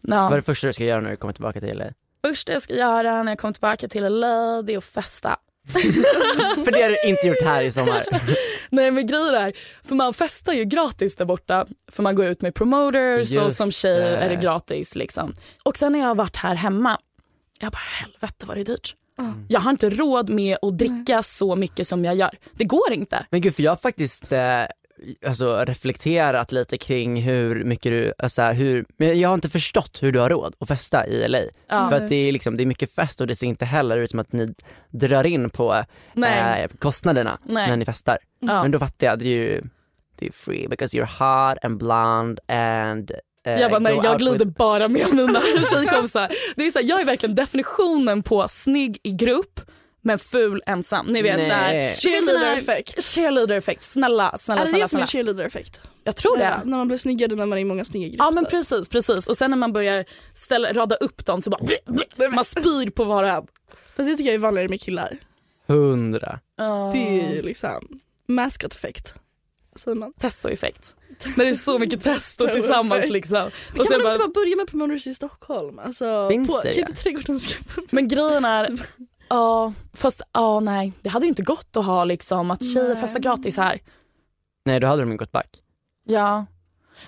Vad 0.00 0.32
är 0.32 0.36
det 0.36 0.42
första 0.42 0.66
du 0.66 0.72
ska 0.72 0.84
göra 0.84 1.00
när 1.00 1.10
du 1.10 1.16
kommer 1.16 1.32
tillbaka 1.32 1.60
till 1.60 1.78
LA? 1.78 1.84
Första 2.26 2.52
jag 2.52 2.62
ska 2.62 2.74
göra 2.74 3.22
när 3.22 3.32
jag 3.32 3.38
kommer 3.38 3.52
tillbaka 3.52 3.88
till 3.88 4.04
LA 4.04 4.62
det 4.62 4.74
är 4.74 4.78
att 4.78 4.84
festa. 4.84 5.36
För 6.64 6.72
det 6.72 6.82
har 6.82 6.88
du 6.88 7.08
inte 7.10 7.26
gjort 7.26 7.42
här 7.44 7.62
i 7.62 7.70
sommar. 7.70 8.02
Nej 8.70 8.90
men 8.90 9.06
grejen 9.06 9.34
är, 9.34 9.52
för 9.82 9.94
man 9.94 10.14
festar 10.14 10.52
ju 10.52 10.64
gratis 10.64 11.16
där 11.16 11.24
borta. 11.24 11.66
För 11.92 12.02
man 12.02 12.14
går 12.14 12.26
ut 12.26 12.42
med 12.42 12.54
promoters 12.54 13.36
och 13.36 13.44
Just 13.44 13.56
som 13.56 13.72
tjej 13.72 14.00
det. 14.00 14.16
är 14.16 14.28
det 14.28 14.36
gratis. 14.36 14.94
Liksom. 14.96 15.34
Och 15.62 15.78
sen 15.78 15.92
när 15.92 15.98
jag 15.98 16.06
har 16.06 16.14
varit 16.14 16.36
här 16.36 16.54
hemma, 16.54 16.98
jag 17.60 17.72
bara 17.72 17.78
helvete 17.78 18.46
vad 18.46 18.56
det 18.56 18.60
är 18.60 18.64
dyrt. 18.64 18.96
Jag 19.48 19.60
har 19.60 19.70
inte 19.70 19.90
råd 19.90 20.30
med 20.30 20.58
att 20.62 20.78
dricka 20.78 21.22
så 21.22 21.56
mycket 21.56 21.88
som 21.88 22.04
jag 22.04 22.14
gör. 22.14 22.38
Det 22.52 22.64
går 22.64 22.92
inte. 22.92 23.26
Men 23.30 23.40
gud 23.40 23.54
för 23.54 23.62
jag 23.62 23.70
har 23.70 23.76
faktiskt 23.76 24.32
eh, 24.32 24.62
alltså, 25.26 25.64
reflekterat 25.64 26.52
lite 26.52 26.78
kring 26.78 27.22
hur 27.22 27.64
mycket 27.64 27.92
du, 27.92 28.12
alltså, 28.18 28.42
hur, 28.42 28.84
men 28.96 29.20
jag 29.20 29.28
har 29.28 29.34
inte 29.34 29.48
förstått 29.48 29.98
hur 30.02 30.12
du 30.12 30.18
har 30.20 30.30
råd 30.30 30.54
att 30.60 30.68
festa 30.68 31.06
i 31.06 31.28
LA. 31.28 31.38
Ja. 31.68 31.88
För 31.88 31.96
att 31.96 32.08
det 32.08 32.14
är, 32.28 32.32
liksom, 32.32 32.56
det 32.56 32.62
är 32.62 32.66
mycket 32.66 32.90
fest 32.94 33.20
och 33.20 33.26
det 33.26 33.34
ser 33.34 33.46
inte 33.46 33.64
heller 33.64 33.98
ut 33.98 34.10
som 34.10 34.20
att 34.20 34.32
ni 34.32 34.54
drar 34.90 35.24
in 35.24 35.50
på 35.50 35.74
eh, 36.16 36.70
kostnaderna 36.78 37.38
Nej. 37.44 37.68
när 37.68 37.76
ni 37.76 37.84
festar. 37.84 38.18
Ja. 38.40 38.62
Men 38.62 38.70
då 38.70 38.78
fattar 38.78 39.06
jag, 39.06 39.18
det 39.18 39.24
är 39.24 39.28
ju 39.28 39.62
det 40.18 40.26
är 40.26 40.32
free 40.32 40.68
because 40.68 40.96
you're 40.96 41.48
hot 41.50 41.64
and 41.64 41.78
blonde 41.78 42.42
and 42.48 43.10
eh, 43.46 43.60
Jag 43.60 43.70
bara, 43.70 43.80
nej 43.80 44.00
jag 44.02 44.18
glider 44.18 44.44
with- 44.44 44.54
bara 44.58 44.88
med 44.88 45.14
mina 45.14 45.40
tjejkompisar. 45.72 46.28
Det 46.56 46.66
är 46.66 46.70
så 46.70 46.78
här, 46.78 46.86
jag 46.86 47.00
är 47.00 47.04
verkligen 47.04 47.34
definitionen 47.34 48.22
på 48.22 48.48
snygg 48.48 48.98
i 49.02 49.10
grupp 49.10 49.60
men 50.02 50.18
ful 50.18 50.62
ensam. 50.66 51.06
Ni 51.06 51.22
vet 51.22 51.36
såhär, 51.48 51.72
du 51.72 51.78
vet 51.78 52.02
den 52.02 52.12
Cheerleader 52.12 52.46
här- 52.46 52.56
effekt. 52.56 53.04
Cheerleader 53.04 53.56
effekt. 53.56 53.82
Snälla, 53.82 54.38
snälla, 54.38 54.60
Är 54.60 54.64
det 54.64 54.70
snälla. 54.70 54.84
det 54.84 54.88
som 54.88 55.00
är 55.00 55.06
snälla. 55.06 55.24
cheerleader 55.24 55.44
effekt? 55.44 55.80
Jag 56.04 56.16
tror 56.16 56.36
det. 56.36 56.44
Ja, 56.44 56.60
när 56.64 56.76
man 56.76 56.86
blir 56.88 56.98
snyggare 56.98 57.34
när 57.34 57.46
man 57.46 57.58
är 57.58 57.62
i 57.62 57.64
många 57.64 57.84
snygga 57.84 58.08
grupper. 58.08 58.24
Ja 58.24 58.30
men 58.30 58.44
precis, 58.44 58.88
precis. 58.88 59.28
Och 59.28 59.36
sen 59.36 59.50
när 59.50 59.58
man 59.58 59.72
börjar 59.72 60.04
ställa, 60.34 60.72
rada 60.72 60.94
upp 60.96 61.26
dem 61.26 61.42
så 61.42 61.50
bara 61.50 61.60
man 62.34 62.44
spyr 62.44 62.90
på 62.90 63.04
var 63.04 63.22
och 63.22 63.28
en. 63.30 63.46
Fast 63.96 64.08
det 64.08 64.16
tycker 64.16 64.24
jag 64.24 64.34
är 64.34 64.38
vanligare 64.38 64.68
med 64.68 64.80
killar. 64.80 65.18
Hundra. 65.68 66.40
Det 66.92 66.98
är 66.98 67.34
ju 67.34 67.42
liksom 67.42 67.88
mascot 68.28 68.72
effekt. 68.74 69.14
Säger 69.76 69.94
man. 69.96 70.12
Testoeffekt. 70.12 70.94
När 71.36 71.44
det 71.44 71.50
är 71.50 71.54
så 71.54 71.78
mycket 71.78 72.02
testo 72.02 72.46
tillsammans 72.46 73.10
liksom. 73.10 73.36
Men 73.38 73.46
Och 73.46 73.76
kan 73.76 73.86
sen 73.86 73.92
man 73.96 74.02
bara, 74.04 74.14
inte 74.14 74.26
bara 74.26 74.32
börja 74.44 74.56
med 74.56 74.66
promoters 74.66 75.06
i 75.06 75.14
Stockholm? 75.14 75.78
Alltså, 75.78 76.28
Finns 76.30 76.48
på, 76.48 76.60
det 76.62 76.68
Kan 76.74 76.78
inte 76.88 77.02
trädgården 77.02 77.38
skaffa 77.38 77.80
men 77.90 78.08
grejen 78.08 78.44
är, 78.44 78.68
ja 79.34 79.72
fast 79.94 80.22
ja 80.32 80.60
nej 80.60 80.92
det 81.02 81.08
hade 81.08 81.26
ju 81.26 81.28
inte 81.28 81.42
gått 81.42 81.76
att 81.76 81.84
ha 81.84 82.04
liksom 82.04 82.50
att 82.50 82.64
tjejer 82.74 82.94
festar 82.94 83.20
gratis 83.20 83.56
här. 83.56 83.80
Nej 84.64 84.80
då 84.80 84.86
hade 84.86 85.02
de 85.02 85.10
ju 85.12 85.16
gått 85.16 85.32
back. 85.32 85.48
Ja. 86.06 86.46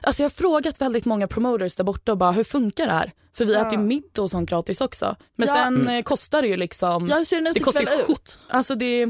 Alltså 0.01 0.23
jag 0.23 0.25
har 0.25 0.31
frågat 0.35 0.81
väldigt 0.81 1.05
många 1.05 1.29
promoters 1.29 1.77
där 1.77 1.85
borta 1.85 2.13
och 2.13 2.19
bara 2.19 2.33
hur 2.33 2.45
funkar 2.45 2.87
det 2.87 2.93
här? 2.93 3.13
För 3.37 3.45
vi 3.45 3.53
Ja. 3.55 3.61
äter 3.61 3.73
ju 3.73 3.79
middag 3.79 4.23
och 4.23 4.31
sånt 4.31 4.51
gratis 4.51 4.81
också. 4.81 5.17
Men 5.37 5.49
Ja. 5.49 5.55
sen 5.55 5.77
Mm. 5.77 5.89
eh, 5.97 6.03
kostar 6.03 6.43
det 6.43 6.49
ju 6.49 6.57
liksom. 6.57 7.07
Ja, 7.09 7.17
hur 7.17 7.25
ser 7.25 7.37
den 7.37 7.47
ut 7.47 7.55
det 7.55 7.61
kostar 7.61 7.81
ju 7.81 8.13
ut? 8.13 8.39
Alltså 8.49 8.75
det, 8.75 9.07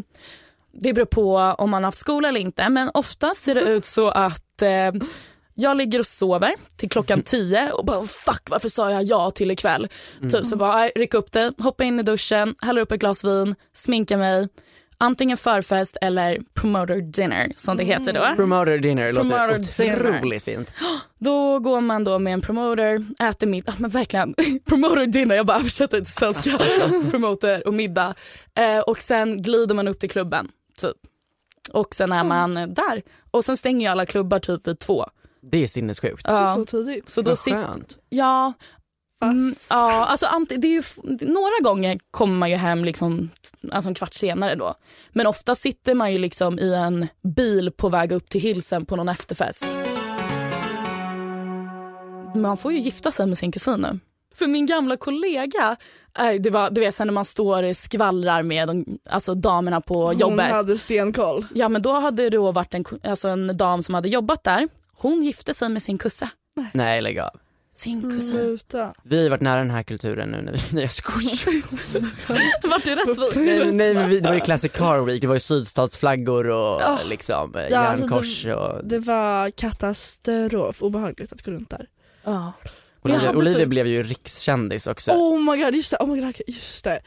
det 0.72 0.92
beror 0.92 1.04
på 1.06 1.36
om 1.36 1.70
man 1.70 1.82
har 1.82 1.88
haft 1.88 1.98
skola 1.98 2.28
eller 2.28 2.40
inte. 2.40 2.68
Men 2.68 2.90
ofta 2.94 3.34
ser 3.34 3.54
det 3.54 3.60
ut 3.76 3.84
så 3.84 4.08
att 4.08 4.62
eh, 4.62 4.92
jag 5.55 5.76
ligger 5.76 5.98
och 5.98 6.07
sover 6.07 6.55
till 6.76 6.88
klockan 6.90 7.22
10 7.24 7.70
och 7.72 7.84
bara 7.84 8.02
fuck 8.07 8.50
varför 8.50 8.68
sa 8.68 8.90
jag 8.90 9.02
ja 9.02 9.30
till 9.30 9.50
ikväll? 9.50 9.88
Typ 10.30 10.46
så 10.46 10.57
bara 10.57 10.88
rycka 10.88 11.18
upp 11.18 11.32
dig, 11.32 11.50
hoppa 11.59 11.84
in 11.84 12.00
i 12.00 12.02
duschen, 12.02 12.55
hälla 12.61 12.80
upp 12.80 12.92
ett 12.92 13.00
glas 13.00 13.24
vin, 13.24 13.55
sminka 13.72 14.16
mig. 14.16 14.48
Antingen 14.98 15.36
förfest 15.36 15.96
eller 16.00 16.38
promoter 16.55 17.00
dinner 17.00 17.52
som 17.57 17.76
det 17.76 17.84
heter 17.84 18.12
då. 18.12 18.34
Promoter 18.36 18.78
dinner 18.78 19.12
låter 19.12 19.28
Promoter 19.28 19.84
dinner. 19.84 20.18
otroligt 20.18 20.44
fint. 20.44 20.72
Då 21.18 21.59
går 21.59 21.80
man 21.80 22.05
då 22.05 22.18
med 22.18 22.32
en 22.32 22.40
promoter, 22.40 23.05
äter 23.20 23.46
middag, 23.46 23.74
men 23.78 23.90
verkligen 23.90 24.34
promoter 24.68 25.07
dinner, 25.07 25.34
jag 25.34 25.46
bara 25.46 25.59
översätter 25.59 25.98
till 25.98 26.12
svenska. 26.12 26.50
promoter 27.11 27.66
och 27.66 27.74
middag. 27.74 28.14
Eh, 28.55 28.78
och 28.78 28.98
sen 29.02 29.42
glider 29.42 29.74
man 29.74 29.88
upp 29.88 29.98
till 29.98 30.11
klubben 30.11 30.48
typ. 30.80 30.96
Och 31.72 31.94
sen 31.94 32.12
är 32.12 32.24
man 32.24 32.55
där. 32.55 33.02
Och 33.30 33.44
sen 33.44 33.57
stänger 33.57 33.86
ju 33.86 33.92
alla 33.92 34.07
klubbar 34.07 34.38
typ 34.38 34.66
vid 34.68 34.78
två. 34.78 35.07
Det 35.51 35.62
är 35.62 35.66
sinnessjukt. 35.66 36.24
Det 36.26 36.30
är 36.32 36.40
Ja, 36.42 36.55
så 36.55 36.64
tidigt. 36.64 37.09
så 37.09 37.22
då 37.22 37.30
Vad 37.30 37.38
sitter, 37.38 37.64
skönt. 37.66 37.99
ja, 38.09 38.53
mm, 39.22 39.53
ja, 39.70 40.07
alltså 40.07 40.26
det 40.49 40.66
är 40.66 40.70
ju, 40.70 40.82
några 41.26 41.59
gånger 41.62 41.99
kommer 42.11 42.34
man 42.34 42.51
ju 42.51 42.57
hem 42.57 42.84
liksom, 42.84 43.30
alltså 43.72 43.88
en 43.88 43.95
kvart 43.95 44.12
senare 44.14 44.55
då. 44.55 44.74
Men 45.12 45.26
ofta 45.26 45.55
sitter 45.55 45.95
man 45.95 46.12
ju 46.12 46.18
liksom 46.18 46.59
i 46.59 46.74
en 46.74 47.07
bil 47.36 47.70
på 47.76 47.88
väg 47.88 48.12
upp 48.12 48.28
till 48.28 48.40
Hilsen 48.40 48.86
på 48.86 48.97
någon 48.97 49.09
efterfest. 49.09 49.66
Man 52.34 52.57
får 52.57 52.72
ju 52.72 52.78
gifta 52.78 53.11
sig 53.11 53.26
med 53.26 53.38
sin 53.38 53.53
kusin 53.53 53.80
nu. 53.80 53.99
För 54.34 54.47
min 54.47 54.66
gamla 54.66 54.97
kollega, 54.97 55.76
eh, 56.18 56.40
det 56.40 56.51
var, 56.51 56.70
du 56.70 56.80
vet 56.80 56.95
sen 56.95 57.07
när 57.07 57.14
man 57.14 57.24
står 57.24 57.62
och 57.62 57.76
skvallrar 57.76 58.42
med 58.42 58.68
de, 58.68 58.84
alltså 59.11 59.34
damerna 59.34 59.80
på 59.80 60.05
Hon 60.07 60.18
jobbet. 60.18 60.51
hade 60.51 60.78
stenkoll. 60.78 61.47
Ja 61.55 61.68
men 61.68 61.82
då 61.82 61.92
hade 61.92 62.22
det 62.22 62.30
då 62.30 62.53
varit 62.53 62.74
en, 62.74 62.84
alltså 63.05 63.28
en 63.28 63.57
dam 63.57 63.82
som 63.82 63.95
hade 63.95 64.09
jobbat 64.09 64.45
där. 64.45 64.68
Hon 64.97 65.22
gifte 65.22 65.55
sig 65.55 65.68
med 65.68 65.82
sin 65.82 65.99
kusse. 65.99 66.28
Nej 66.72 67.01
lägg 67.01 67.18
av. 67.18 67.30
Sin 67.72 67.99
Mm. 67.99 68.11
kusin. 68.11 68.30
Sluta. 68.38 68.95
Vi 69.03 69.22
har 69.22 69.30
varit 69.30 69.40
nära 69.40 69.59
den 69.59 69.70
här 69.70 69.82
kulturen 69.82 70.28
nu 70.28 70.42
när 70.42 70.53
vi, 70.53 70.59
nej 70.72 70.82
jag 70.82 70.92
skojar. 70.92 71.62
Vart 72.70 72.84
det 72.84 72.95
rätt? 72.97 73.36
nej, 73.36 73.59
men- 73.64 73.76
nej 73.76 73.95
men 73.95 74.09
vi, 74.11 74.20
det 74.20 74.28
var 74.28 74.34
ju 74.34 74.40
Classic 74.40 74.72
Car 74.72 75.01
Week, 75.05 75.20
det 75.20 75.26
var 75.26 75.34
ju 75.34 75.40
sydstatsflaggor 75.40 76.49
och 76.49 76.80
Ja. 76.82 76.99
liksom 77.09 77.55
eh, 77.57 77.62
Ja, 77.70 77.78
alltså, 77.78 78.05
järnkors 78.05 78.47
och 78.47 78.84
Det 78.84 78.99
var 78.99 79.51
katastrof, 79.51 80.82
obehagligt 80.82 81.32
att 81.32 81.42
gå 81.42 81.51
runt 81.51 81.70
där. 81.70 81.88
Ja. 82.24 82.53
Jag 83.03 83.11
Olivia, 83.11 83.26
hade 83.26 83.38
Olivia 83.38 83.59
typ- 83.59 83.68
blev 83.68 83.86
ju 83.86 84.03
rikskändis 84.03 84.86
också. 84.86 85.11
Oh 85.12 85.38
my 85.57 85.62
god, 85.64 85.74
just 85.74 85.90
det. 85.90 85.97
Oh 86.01 86.07
my 86.14 86.20
god, 86.20 86.34
just 86.47 86.84
det. 86.84 87.01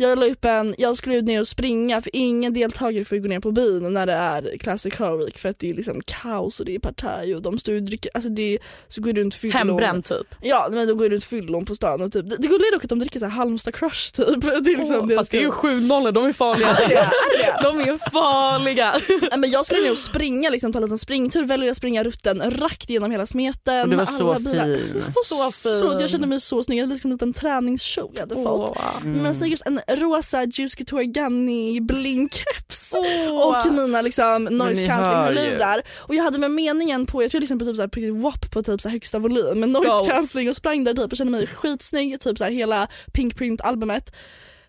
Jag 0.00 0.18
la 0.18 0.26
upp 0.26 0.44
en, 0.44 0.74
jag 0.78 0.96
skulle 0.96 1.16
ut 1.16 1.24
ner 1.24 1.40
och 1.40 1.48
springa 1.48 2.00
för 2.02 2.10
ingen 2.16 2.52
deltagare 2.54 3.04
får 3.04 3.16
gå 3.16 3.28
ner 3.28 3.40
på 3.40 3.52
byn 3.52 3.92
när 3.92 4.06
det 4.06 4.12
är 4.12 4.58
Classic 4.58 4.94
Car 4.94 5.16
Week 5.16 5.38
för 5.38 5.48
att 5.48 5.58
det 5.58 5.70
är 5.70 5.74
liksom 5.74 6.00
kaos 6.04 6.60
och 6.60 6.66
det 6.66 6.74
är 6.74 6.78
partaj 6.78 7.34
och 7.34 7.42
de 7.42 7.58
står 7.58 7.74
och 7.74 7.82
dricker, 7.82 8.10
alltså 8.14 8.30
det 8.30 8.54
är, 8.54 8.58
så 8.88 9.00
går 9.00 9.12
det 9.12 9.20
runt 9.20 9.34
fyllon. 9.34 9.58
Hembränd 9.58 10.04
typ. 10.04 10.34
Ja 10.40 10.68
men 10.70 10.88
de 10.88 10.98
går 10.98 11.10
runt 11.10 11.24
fyllon 11.24 11.64
på 11.64 11.74
stan 11.74 12.02
och 12.02 12.12
typ, 12.12 12.30
det, 12.30 12.36
det 12.36 12.48
gulliga 12.48 12.68
är 12.68 12.72
dock 12.72 12.84
att 12.84 12.90
de 12.90 12.98
dricker 12.98 13.18
så 13.18 13.26
här 13.26 13.32
Halmstad 13.32 13.74
crush 13.74 14.12
typ. 14.12 14.40
Det 14.40 14.70
är 14.72 14.76
liksom 14.76 14.96
Åh, 14.96 15.06
deras 15.06 15.18
fast 15.18 15.30
det 15.30 15.36
är 15.36 15.40
ju 15.40 15.46
grej. 15.46 15.52
sju 15.52 15.80
nollor, 15.80 16.12
de 16.12 16.26
är 16.26 16.32
farliga. 16.32 16.72
Det? 16.88 16.94
Det? 16.94 17.62
De 17.62 17.80
är 17.80 18.10
farliga. 18.10 18.94
Men 19.38 19.50
jag 19.50 19.66
skulle 19.66 19.82
ner 19.82 19.90
och 19.90 19.98
springa, 19.98 20.50
liksom, 20.50 20.72
ta 20.72 20.78
en 20.78 20.82
liten 20.82 20.98
springtur, 20.98 21.44
väljer 21.44 21.70
att 21.70 21.76
springa 21.76 22.04
rutten 22.04 22.50
rakt 22.50 22.90
genom 22.90 23.10
hela 23.10 23.26
smeten. 23.26 23.82
Och 23.82 23.88
du 23.88 23.96
var 23.96 24.04
med 24.04 24.18
så 24.18 24.34
fin. 24.34 24.54
Jag 24.54 25.00
var 25.00 25.22
Så 25.22 25.34
så 25.34 25.50
fin. 25.50 25.80
Förlåt, 25.82 26.00
jag 26.00 26.10
kände 26.10 26.26
mig 26.26 26.40
så 26.40 26.62
snygg, 26.62 26.78
jag 26.78 26.82
hade 26.82 26.94
liksom 26.94 27.10
en 27.10 27.14
liten 27.14 27.32
träningsshow 27.32 28.10
jag 28.14 28.20
hade 28.20 28.34
fått. 28.34 28.76
Åh. 28.76 29.04
Men 29.04 29.34
sneakers, 29.34 29.62
en 29.66 29.80
rosa 29.96 30.44
Juice 30.44 30.74
Couture 30.74 31.04
Gunny 31.04 31.80
blinkkeps 31.80 32.94
Åh. 32.96 33.48
och 33.66 33.72
mina 33.72 34.02
liksom 34.02 34.44
noise 34.44 34.82
ni 34.82 34.88
cancelling 34.88 35.16
hör 35.16 35.32
ju. 35.32 35.38
hörlurar. 35.38 35.82
Och 35.96 36.14
jag 36.14 36.22
hade 36.22 36.38
med 36.38 36.50
meningen 36.50 37.06
på, 37.06 37.22
jag 37.22 37.30
tror 37.30 37.40
liksom 37.40 37.58
på 37.58 37.64
typ 37.64 37.76
såhär 37.76 38.20
WAP 38.22 38.50
på 38.50 38.62
typ 38.62 38.80
så 38.80 38.88
högsta 38.88 39.18
volym 39.18 39.60
med 39.60 39.68
noise 39.68 40.10
cancelling 40.10 40.48
och 40.48 40.56
sprang 40.56 40.84
där 40.84 40.94
typ 40.94 41.12
och 41.12 41.16
kände 41.16 41.30
mig 41.30 41.46
skitsnygg, 41.46 42.20
typ 42.20 42.38
så 42.38 42.44
hela 42.44 42.88
Pink 43.12 43.36
Print 43.36 43.60
albumet. 43.60 44.12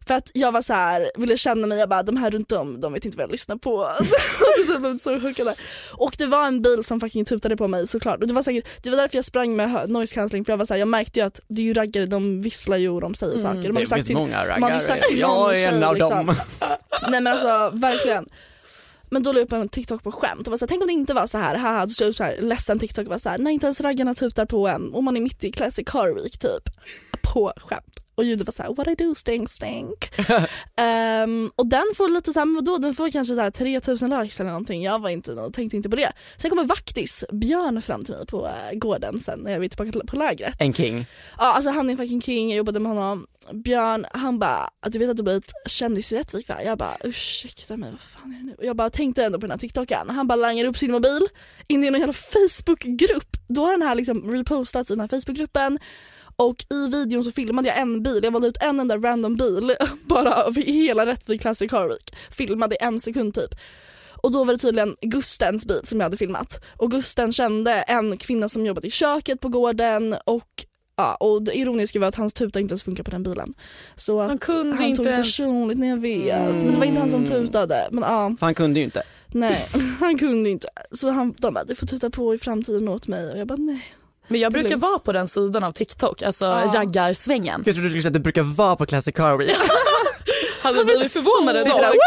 För 0.07 0.13
att 0.13 0.31
jag 0.33 0.51
var 0.51 0.61
så 0.61 0.73
här, 0.73 1.11
ville 1.17 1.37
känna 1.37 1.67
mig, 1.67 1.79
jag 1.79 1.89
bara 1.89 2.03
de 2.03 2.17
här 2.17 2.31
runt 2.31 2.51
om 2.51 2.79
de 2.81 2.93
vet 2.93 3.05
inte 3.05 3.17
vad 3.17 3.23
jag 3.23 3.31
lyssnar 3.31 3.55
på. 3.55 3.89
Jag 4.67 4.81
blev 4.81 4.97
så 4.99 5.19
hookade. 5.19 5.55
Och 5.93 6.15
det 6.17 6.25
var 6.25 6.47
en 6.47 6.61
bil 6.61 6.83
som 6.83 6.99
fucking 6.99 7.25
tutade 7.25 7.57
på 7.57 7.67
mig 7.67 7.87
såklart. 7.87 8.21
Och 8.21 8.27
det 8.27 8.33
var, 8.33 8.41
säkert, 8.43 8.67
det 8.83 8.89
var 8.89 8.97
därför 8.97 9.17
jag 9.17 9.25
sprang 9.25 9.55
med 9.55 9.89
noise 9.89 10.15
cancelling 10.15 10.45
för 10.45 10.53
jag 10.53 10.57
var 10.57 10.65
så 10.65 10.73
här, 10.73 10.79
jag 10.79 10.87
märkte 10.87 11.19
ju 11.19 11.25
att 11.25 11.39
det 11.47 11.61
är 11.61 11.65
ju 11.65 11.73
raggare, 11.73 12.05
de 12.05 12.41
visslar 12.41 12.77
ju 12.77 12.89
och 12.89 13.01
de 13.01 13.13
säger 13.13 13.37
saker. 13.37 13.63
De 13.63 13.75
Det 13.75 13.85
finns 13.87 14.05
till- 14.05 14.15
många 14.15 14.45
de 14.45 14.63
hade 14.63 14.75
ju 14.75 14.79
sagt 14.81 14.89
raggare, 14.89 15.07
till 15.09 15.19
jag 15.19 15.61
är 15.61 15.67
en 15.71 15.83
av 15.83 15.95
liksom. 15.95 16.25
dem. 16.25 16.35
Nej 17.09 17.21
men 17.21 17.27
alltså 17.27 17.69
verkligen. 17.73 18.25
Men 19.09 19.23
då 19.23 19.31
la 19.31 19.39
jag 19.39 19.45
upp 19.45 19.53
en 19.53 19.69
TikTok 19.69 20.03
på 20.03 20.11
skämt 20.11 20.47
och 20.47 20.51
var 20.51 20.57
så 20.57 20.65
här, 20.65 20.67
tänk 20.67 20.81
om 20.81 20.87
det 20.87 20.93
inte 20.93 21.13
var 21.13 21.27
så 21.27 21.37
här, 21.37 21.55
haha, 21.55 21.85
då 21.99 22.05
upp 22.05 22.15
så 22.15 22.23
här 22.23 22.37
ledsen 22.41 22.79
TikTok 22.79 23.05
och 23.05 23.11
var 23.11 23.17
så 23.17 23.29
här, 23.29 23.37
när 23.37 23.51
inte 23.51 23.65
ens 23.65 23.81
raggarna 23.81 24.13
tutar 24.13 24.45
på 24.45 24.67
en 24.67 24.93
och 24.93 25.03
man 25.03 25.17
är 25.17 25.21
mitt 25.21 25.43
i 25.43 25.51
Classic 25.51 25.87
Car 25.87 26.21
Week 26.21 26.39
typ. 26.39 26.69
På 27.33 27.53
skämt. 27.57 27.90
Och 28.21 28.25
ljudet 28.25 28.47
var 28.47 28.51
så 28.51 28.63
här, 28.63 28.73
what 28.73 28.87
I 28.87 28.95
do 28.95 29.15
stink 29.15 29.49
stink. 29.49 30.11
Ehm, 30.75 31.51
och 31.55 31.67
den 31.67 31.83
får 31.95 32.09
lite 32.09 32.33
såhär, 32.33 32.55
vadå 32.55 32.77
den 32.77 32.93
får 32.93 33.11
kanske 33.11 33.35
så 33.35 33.41
här 33.41 33.51
3000 33.51 34.09
likes 34.09 34.39
eller 34.39 34.49
någonting. 34.49 34.83
Jag 34.83 34.99
var 34.99 35.09
inte, 35.09 35.35
tänkte 35.53 35.77
inte 35.77 35.89
på 35.89 35.95
det. 35.95 36.11
Sen 36.37 36.49
kommer 36.49 36.63
vaktis, 36.63 37.25
Björn 37.31 37.81
fram 37.81 38.05
till 38.05 38.13
mig 38.13 38.25
på 38.25 38.47
äh, 38.47 38.77
gården 38.77 39.19
sen 39.19 39.39
när 39.39 39.51
jag 39.51 39.59
var 39.59 39.67
tillbaka 39.67 40.07
på 40.07 40.15
lägret. 40.15 40.55
En 40.59 40.73
king. 40.73 41.05
Ja 41.37 41.53
alltså 41.53 41.69
han 41.69 41.89
är 41.89 41.95
fucking 41.95 42.21
king, 42.21 42.49
jag 42.49 42.57
jobbade 42.57 42.79
med 42.79 42.91
honom. 42.91 43.27
Björn 43.53 44.05
han 44.13 44.39
bara, 44.39 44.69
du 44.87 44.99
vet 44.99 45.09
att 45.09 45.17
du 45.17 45.23
blivit 45.23 45.51
kändis 45.67 46.11
i 46.11 46.17
Rättvik 46.17 46.49
va? 46.49 46.63
Jag 46.63 46.77
bara 46.77 46.97
ursäkta 47.03 47.77
mig 47.77 47.91
vad 47.91 47.99
fan 47.99 48.33
är 48.33 48.37
det 48.37 48.45
nu? 48.45 48.55
Och 48.57 48.65
jag 48.65 48.75
bara 48.75 48.89
tänkte 48.89 49.25
ändå 49.25 49.37
på 49.37 49.41
den 49.41 49.51
här 49.51 49.57
TikToken. 49.57 50.09
Han 50.09 50.27
bara 50.27 50.35
langar 50.35 50.65
upp 50.65 50.77
sin 50.77 50.91
mobil 50.91 51.27
in 51.67 51.83
i 51.83 51.87
en 51.87 51.93
jävla 51.93 52.13
Facebookgrupp. 52.13 53.37
Då 53.47 53.65
har 53.65 53.71
den 53.71 53.81
här 53.81 53.95
liksom 53.95 54.31
repostats 54.31 54.91
i 54.91 54.95
den 54.95 55.01
här 55.01 55.07
Facebookgruppen 55.07 55.79
och 56.41 56.65
i 56.69 56.87
videon 56.87 57.23
så 57.23 57.31
filmade 57.31 57.67
jag 57.67 57.77
en 57.79 58.03
bil, 58.03 58.19
jag 58.23 58.31
valde 58.31 58.47
ut 58.47 58.57
en 58.61 58.79
enda 58.79 58.97
random 58.97 59.35
bil 59.35 59.75
bara 60.03 60.33
över 60.33 60.61
hela 60.61 61.05
Rättvik 61.05 61.41
Classic 61.41 61.69
Car 61.71 61.87
Week. 61.87 62.15
Filmade 62.31 62.75
i 62.75 62.77
en 62.83 62.99
sekund 62.99 63.33
typ. 63.33 63.55
Och 64.23 64.31
då 64.31 64.43
var 64.43 64.53
det 64.53 64.59
tydligen 64.59 64.95
Gustens 65.01 65.65
bil 65.65 65.81
som 65.83 65.99
jag 65.99 66.05
hade 66.05 66.17
filmat. 66.17 66.63
Och 66.77 66.91
Gusten 66.91 67.33
kände 67.33 67.71
en 67.73 68.17
kvinna 68.17 68.49
som 68.49 68.65
jobbade 68.65 68.87
i 68.87 68.91
köket 68.91 69.39
på 69.39 69.49
gården 69.49 70.15
och 70.25 70.65
Ja, 70.95 71.15
och 71.15 71.41
det 71.43 71.57
ironiska 71.57 71.99
var 71.99 72.07
att 72.07 72.15
hans 72.15 72.33
tuta 72.33 72.59
inte 72.59 72.71
ens 72.71 72.83
funkar 72.83 73.03
på 73.03 73.11
den 73.11 73.23
bilen. 73.23 73.53
Så 73.95 74.19
Han 74.21 74.37
kunde 74.37 74.75
han 74.75 74.85
inte 74.85 74.97
tog 74.97 75.05
det 75.05 75.11
ens- 75.11 75.37
personligt 75.37 75.77
när 75.79 75.87
jag 75.87 75.97
vet. 75.97 76.53
Men 76.55 76.71
det 76.71 76.77
var 76.77 76.85
inte 76.85 76.99
han 76.99 77.09
som 77.09 77.25
tutade. 77.25 77.87
Men 77.91 78.03
ja, 78.03 78.35
För 78.39 78.45
han 78.45 78.55
kunde 78.55 78.79
ju 78.79 78.83
inte. 78.83 79.03
nej 79.27 79.57
han 79.99 80.17
kunde 80.17 80.49
inte. 80.49 80.67
Så 80.91 81.09
han, 81.09 81.33
de 81.37 81.53
bara, 81.53 81.63
du 81.63 81.75
får 81.75 81.87
tuta 81.87 82.09
på 82.09 82.33
i 82.35 82.37
framtiden 82.37 82.87
åt 82.87 83.07
mig 83.07 83.31
och 83.31 83.37
jag 83.39 83.47
bara 83.47 83.55
nej. 83.57 83.93
Men 84.31 84.39
jag 84.41 84.51
brukar 84.53 84.75
vara 84.77 84.99
på 84.99 85.11
den 85.11 85.27
sidan 85.27 85.63
av 85.63 85.71
TikTok, 85.71 86.21
alltså 86.21 86.45
Ja. 86.45 86.71
raggarsvängen. 86.73 87.63
Jag 87.65 87.75
trodde 87.75 87.87
du 87.87 87.89
skulle 87.89 88.01
säga 88.01 88.09
att 88.09 88.13
du 88.13 88.19
brukar 88.19 88.41
vara 88.41 88.75
på 88.75 88.85
Classic 88.85 89.15
Car 89.15 89.37
Week. 89.37 89.55
Hade 90.61 90.77
du 90.77 90.85
blivit 90.85 91.11
förvånade 91.13 91.63
så 91.63 91.69
då? 91.69 91.73
kul. 91.83 91.99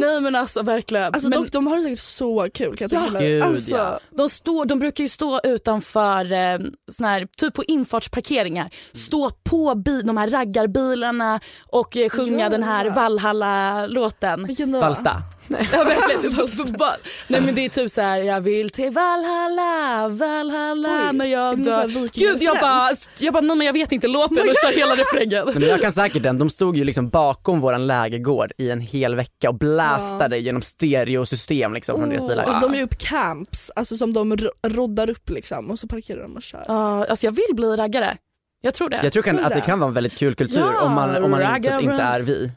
Nej 0.00 0.20
men 0.20 0.34
alltså 0.34 0.62
verkligen. 0.62 1.14
Alltså 1.14 1.28
men 1.28 1.42
dock, 1.42 1.52
de 1.52 1.66
har 1.66 1.76
det 1.76 1.82
säkert 1.82 1.98
så 1.98 2.48
kul 2.54 2.76
kan 2.76 2.88
jag 2.90 3.00
Ja, 3.00 3.04
tänka 3.04 3.18
gud, 3.26 3.42
alltså, 3.42 3.76
ja. 3.76 4.00
de, 4.10 4.28
står, 4.28 4.64
de 4.64 4.78
brukar 4.78 5.04
ju 5.04 5.08
stå 5.08 5.40
utanför, 5.44 6.32
eh, 6.32 6.58
sån 6.90 7.06
här, 7.06 7.26
typ 7.38 7.54
på 7.54 7.64
infartsparkeringar, 7.64 8.70
stå 8.92 9.30
på 9.44 9.74
bi, 9.74 10.02
de 10.02 10.16
här 10.16 10.30
raggarbilarna 10.30 11.40
och 11.66 11.96
eh, 11.96 12.08
sjunga 12.08 12.44
Ja. 12.44 12.48
den 12.48 12.62
här 12.62 12.90
Valhalla-låten. 12.90 14.56
Valsta. 14.80 15.12
Ja, 15.48 15.84
verkligen. 15.84 16.46
Va- 16.78 16.96
Nej 17.28 17.40
men 17.40 17.54
det 17.54 17.64
är 17.64 17.68
typ 17.68 17.90
så 17.90 18.00
här: 18.00 18.18
jag 18.18 18.40
vill 18.40 18.70
till 18.70 18.90
Valhalla, 18.92 20.08
Valhalla 20.08 21.08
Oj, 21.10 21.16
när 21.16 21.24
är 21.24 21.24
jag 21.26 21.62
dör. 21.64 22.08
Gud 22.14 22.42
jag 22.42 22.58
bara, 22.60 22.88
jag 23.18 23.32
bara 23.34 23.40
nej 23.40 23.56
men 23.56 23.66
jag 23.66 23.72
vet 23.72 23.92
inte 23.92 24.08
låten 24.08 24.48
och 24.48 24.54
kör 24.62 24.76
hela 24.78 24.94
refrängen. 24.94 25.44
Nej, 25.46 25.54
men 25.58 25.68
jag 25.68 25.80
kan 25.80 25.92
säkert 25.92 26.22
den, 26.22 26.38
de 26.38 26.50
stod 26.50 26.76
ju 26.76 26.84
liksom 26.84 27.08
bakom 27.08 27.60
våran 27.60 27.86
lägergård 27.86 28.52
i 28.58 28.70
en 28.70 28.80
hel 28.80 29.14
vecka 29.14 29.48
och 29.48 29.54
blastade 29.80 30.38
genom 30.38 30.62
stereosystem 30.62 31.74
liksom 31.74 31.98
från 31.98 32.08
deras 32.08 32.28
bilar. 32.28 32.44
Och 32.54 32.70
de 32.70 32.78
är 32.78 32.82
upp 32.82 32.98
camps, 32.98 33.70
alltså 33.76 33.96
som 33.96 34.12
de 34.12 34.36
ro- 34.36 34.50
roddar 34.66 35.10
upp 35.10 35.30
liksom 35.30 35.70
och 35.70 35.78
så 35.78 35.86
parkerar 35.88 36.22
de 36.22 36.36
och 36.36 36.42
kör. 36.42 36.64
Ja, 36.68 37.06
alltså 37.06 37.26
jag 37.26 37.32
vill 37.32 37.54
bli 37.56 37.66
raggare. 37.76 38.16
Jag 38.62 38.74
tror 38.74 38.88
det. 38.88 39.00
Jag 39.02 39.12
tror 39.12 39.22
kan, 39.22 39.36
Tror 39.36 39.46
att 39.46 39.52
det 39.52 39.60
det. 39.60 39.66
kan 39.66 39.78
vara 39.80 39.88
en 39.88 39.94
väldigt 39.94 40.16
kul 40.18 40.34
kultur 40.34 40.58
Ja, 40.60 40.80
om 40.82 40.92
man, 40.92 41.24
om 41.24 41.30
man 41.30 41.62
typ 41.62 41.82
inte 41.82 42.02
är 42.02 42.22
vi. 42.22 42.50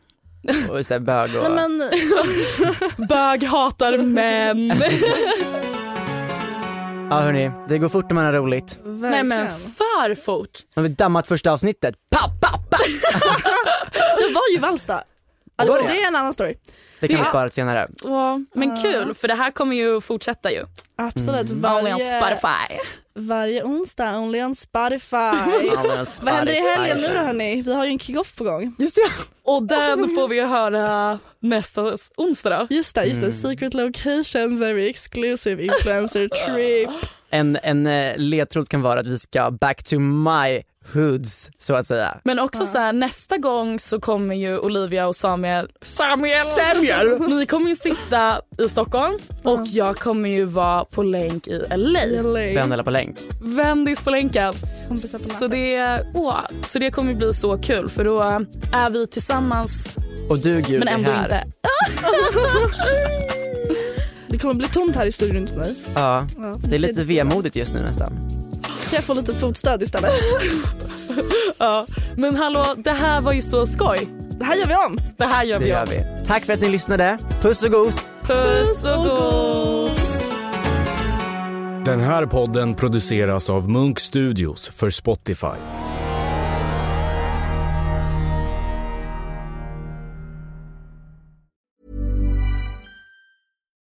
Och 0.69 0.85
så 0.85 0.93
här 0.93 0.99
bög 0.99 1.29
och... 1.35 1.51
Nej, 1.51 1.69
men, 1.69 1.89
Bög 3.07 3.43
hatar 3.43 3.97
män. 3.97 4.73
Ja 7.09 7.19
hörni, 7.19 7.51
det 7.69 7.77
går 7.77 7.89
fort 7.89 8.05
när 8.09 8.13
man 8.15 8.25
har 8.25 8.33
roligt. 8.33 8.77
nej 8.83 8.93
verkligen. 9.01 9.27
men 9.27 9.47
för 9.47 10.15
fort. 10.15 10.59
Nu 10.75 10.81
har 10.81 10.87
vi 10.89 10.93
dammat 10.93 11.27
första 11.27 11.51
avsnittet. 11.51 11.95
Pa, 12.11 12.29
pa, 12.41 12.57
pa. 12.69 12.77
Jag 14.21 14.33
var 14.33 14.41
ju 14.53 14.59
Valsta. 14.59 15.03
Alltså, 15.55 15.77
det? 15.77 15.83
det 15.87 16.03
är 16.03 16.07
en 16.07 16.15
annan 16.15 16.33
story. 16.33 16.55
Det 16.99 17.07
kan 17.07 17.19
vi 17.19 17.25
spara 17.25 17.49
till 17.49 17.55
senare. 17.55 17.87
Ja, 18.03 18.39
men 18.53 18.77
kul 18.77 19.13
för 19.13 19.27
det 19.27 19.35
här 19.35 19.51
kommer 19.51 19.75
ju 19.75 20.01
fortsätta 20.01 20.51
ju. 20.51 20.65
Absolut. 20.95 21.51
Only 21.51 21.53
on 21.55 21.61
Varje, 21.61 22.19
Spotify. 22.21 22.77
varje 23.15 23.63
onsdag, 23.63 24.17
only 24.19 24.41
on 24.43 24.55
Spotify. 24.55 25.15
Alldeles 25.77 26.21
Vad 26.23 26.33
händer 26.33 26.53
i 26.53 26.59
helgen 26.75 26.97
nu 26.97 27.03
Spotify. 27.03 27.19
då 27.19 27.25
hörni? 27.25 27.61
Vi 27.61 27.73
har 27.73 27.85
ju 27.85 27.91
en 27.91 27.99
kick-off 27.99 28.35
på 28.35 28.43
gång. 28.43 28.75
Just 28.79 28.95
det. 28.95 29.11
Och 29.51 29.63
den 29.63 30.15
får 30.15 30.27
vi 30.27 30.41
höra 30.41 31.19
nästa 31.39 31.95
onsdag 32.17 32.49
då. 32.49 32.75
Just 32.75 32.95
det, 32.95 33.05
just 33.05 33.21
det. 33.21 33.31
Secret 33.31 33.73
location, 33.73 34.59
very 34.59 34.89
exclusive 34.89 35.63
influencer 35.63 36.27
trip. 36.53 36.89
En, 37.29 37.57
en 37.63 37.87
eh, 37.87 38.13
ledtråd 38.17 38.69
kan 38.69 38.81
vara 38.81 38.99
att 38.99 39.07
vi 39.07 39.19
ska 39.19 39.51
back 39.51 39.83
to 39.83 39.99
my 39.99 40.61
hoods 40.93 41.51
så 41.57 41.75
att 41.75 41.87
säga. 41.87 42.17
Men 42.23 42.39
också 42.39 42.65
så 42.65 42.77
här, 42.77 42.93
nästa 42.93 43.37
gång 43.37 43.79
så 43.79 43.99
kommer 43.99 44.35
ju 44.35 44.57
Olivia 44.59 45.07
och 45.07 45.15
Samuel, 45.15 45.69
Samuel, 45.81 46.41
Samuel! 46.41 47.19
ni 47.29 47.45
kommer 47.45 47.69
ju 47.69 47.75
sitta 47.75 48.41
i 48.59 48.69
Stockholm 48.69 49.19
och 49.43 49.61
jag 49.67 49.95
kommer 49.97 50.29
ju 50.29 50.45
vara 50.45 50.85
på 50.85 51.03
länk 51.03 51.47
i 51.47 51.63
LA. 51.75 51.99
LA. 52.21 52.39
Vendela 52.39 52.83
på 52.83 52.89
länk. 52.89 53.17
Vändis 53.41 53.99
på 53.99 54.09
länken. 54.09 54.53
Kompisar 54.87 55.19
på 55.19 55.29
Så 55.29 55.47
det, 55.47 55.99
åh, 56.13 56.39
så 56.65 56.79
det 56.79 56.91
kommer 56.91 57.13
bli 57.13 57.33
så 57.33 57.57
kul 57.57 57.89
för 57.89 58.05
då 58.05 58.21
är 58.73 58.89
vi 58.89 59.07
tillsammans 59.07 59.89
Och 60.29 60.39
du 60.39 60.61
Gud 60.61 60.79
men 60.79 60.87
är 60.87 60.93
ändå 60.93 61.11
här. 61.11 61.23
inte. 61.23 61.43
Det 64.27 64.37
kommer 64.39 64.53
bli 64.53 64.67
tomt 64.67 64.95
här 64.95 65.05
i 65.05 65.11
studion 65.11 65.43
mig. 65.43 65.75
Ja, 65.95 66.27
Ja, 66.37 66.55
det 66.63 66.75
är 66.75 66.79
lite 66.79 67.01
vemodigt 67.01 67.55
just 67.55 67.73
nu 67.73 67.79
nästan. 67.79 68.42
Kan 68.93 68.97
jag 68.97 69.03
få 69.05 69.13
lite 69.13 69.33
fotstöd 69.33 69.81
istället? 69.81 70.11
Ja. 71.57 71.85
Men 72.17 72.35
hallå, 72.35 72.75
det 72.77 72.91
här 72.91 73.21
var 73.21 73.33
ju 73.33 73.41
så 73.41 73.67
skoj. 73.67 74.07
Det 74.39 74.45
här 74.45 74.55
gör 74.55 74.65
vi 74.67 74.75
om. 74.75 74.99
Det 75.17 75.25
här 75.25 75.43
gör 75.43 75.59
Det 75.59 75.65
vi 75.65 75.71
gör 75.71 75.83
om. 75.83 75.89
vi. 75.89 76.25
Tack 76.27 76.45
för 76.45 76.53
att 76.53 76.61
ni 76.61 76.69
lyssnade. 76.69 77.17
Puss 77.41 77.63
och 77.63 77.71
gos. 77.71 78.07
Puss 78.23 78.85
och 78.85 79.03
gos. 79.03 80.23
Den 81.85 81.99
här 81.99 82.25
podden 82.25 82.75
produceras 82.75 83.49
av 83.49 83.69
Munk 83.69 83.99
Studios 83.99 84.67
för 84.69 84.89
Spotify. 84.89 85.47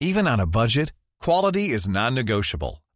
Even 0.01 0.27
on 0.29 0.41
a 0.41 0.47
budget, 0.47 0.93
quality 1.25 1.61
is 1.75 1.89
non-negotiable. 1.89 2.79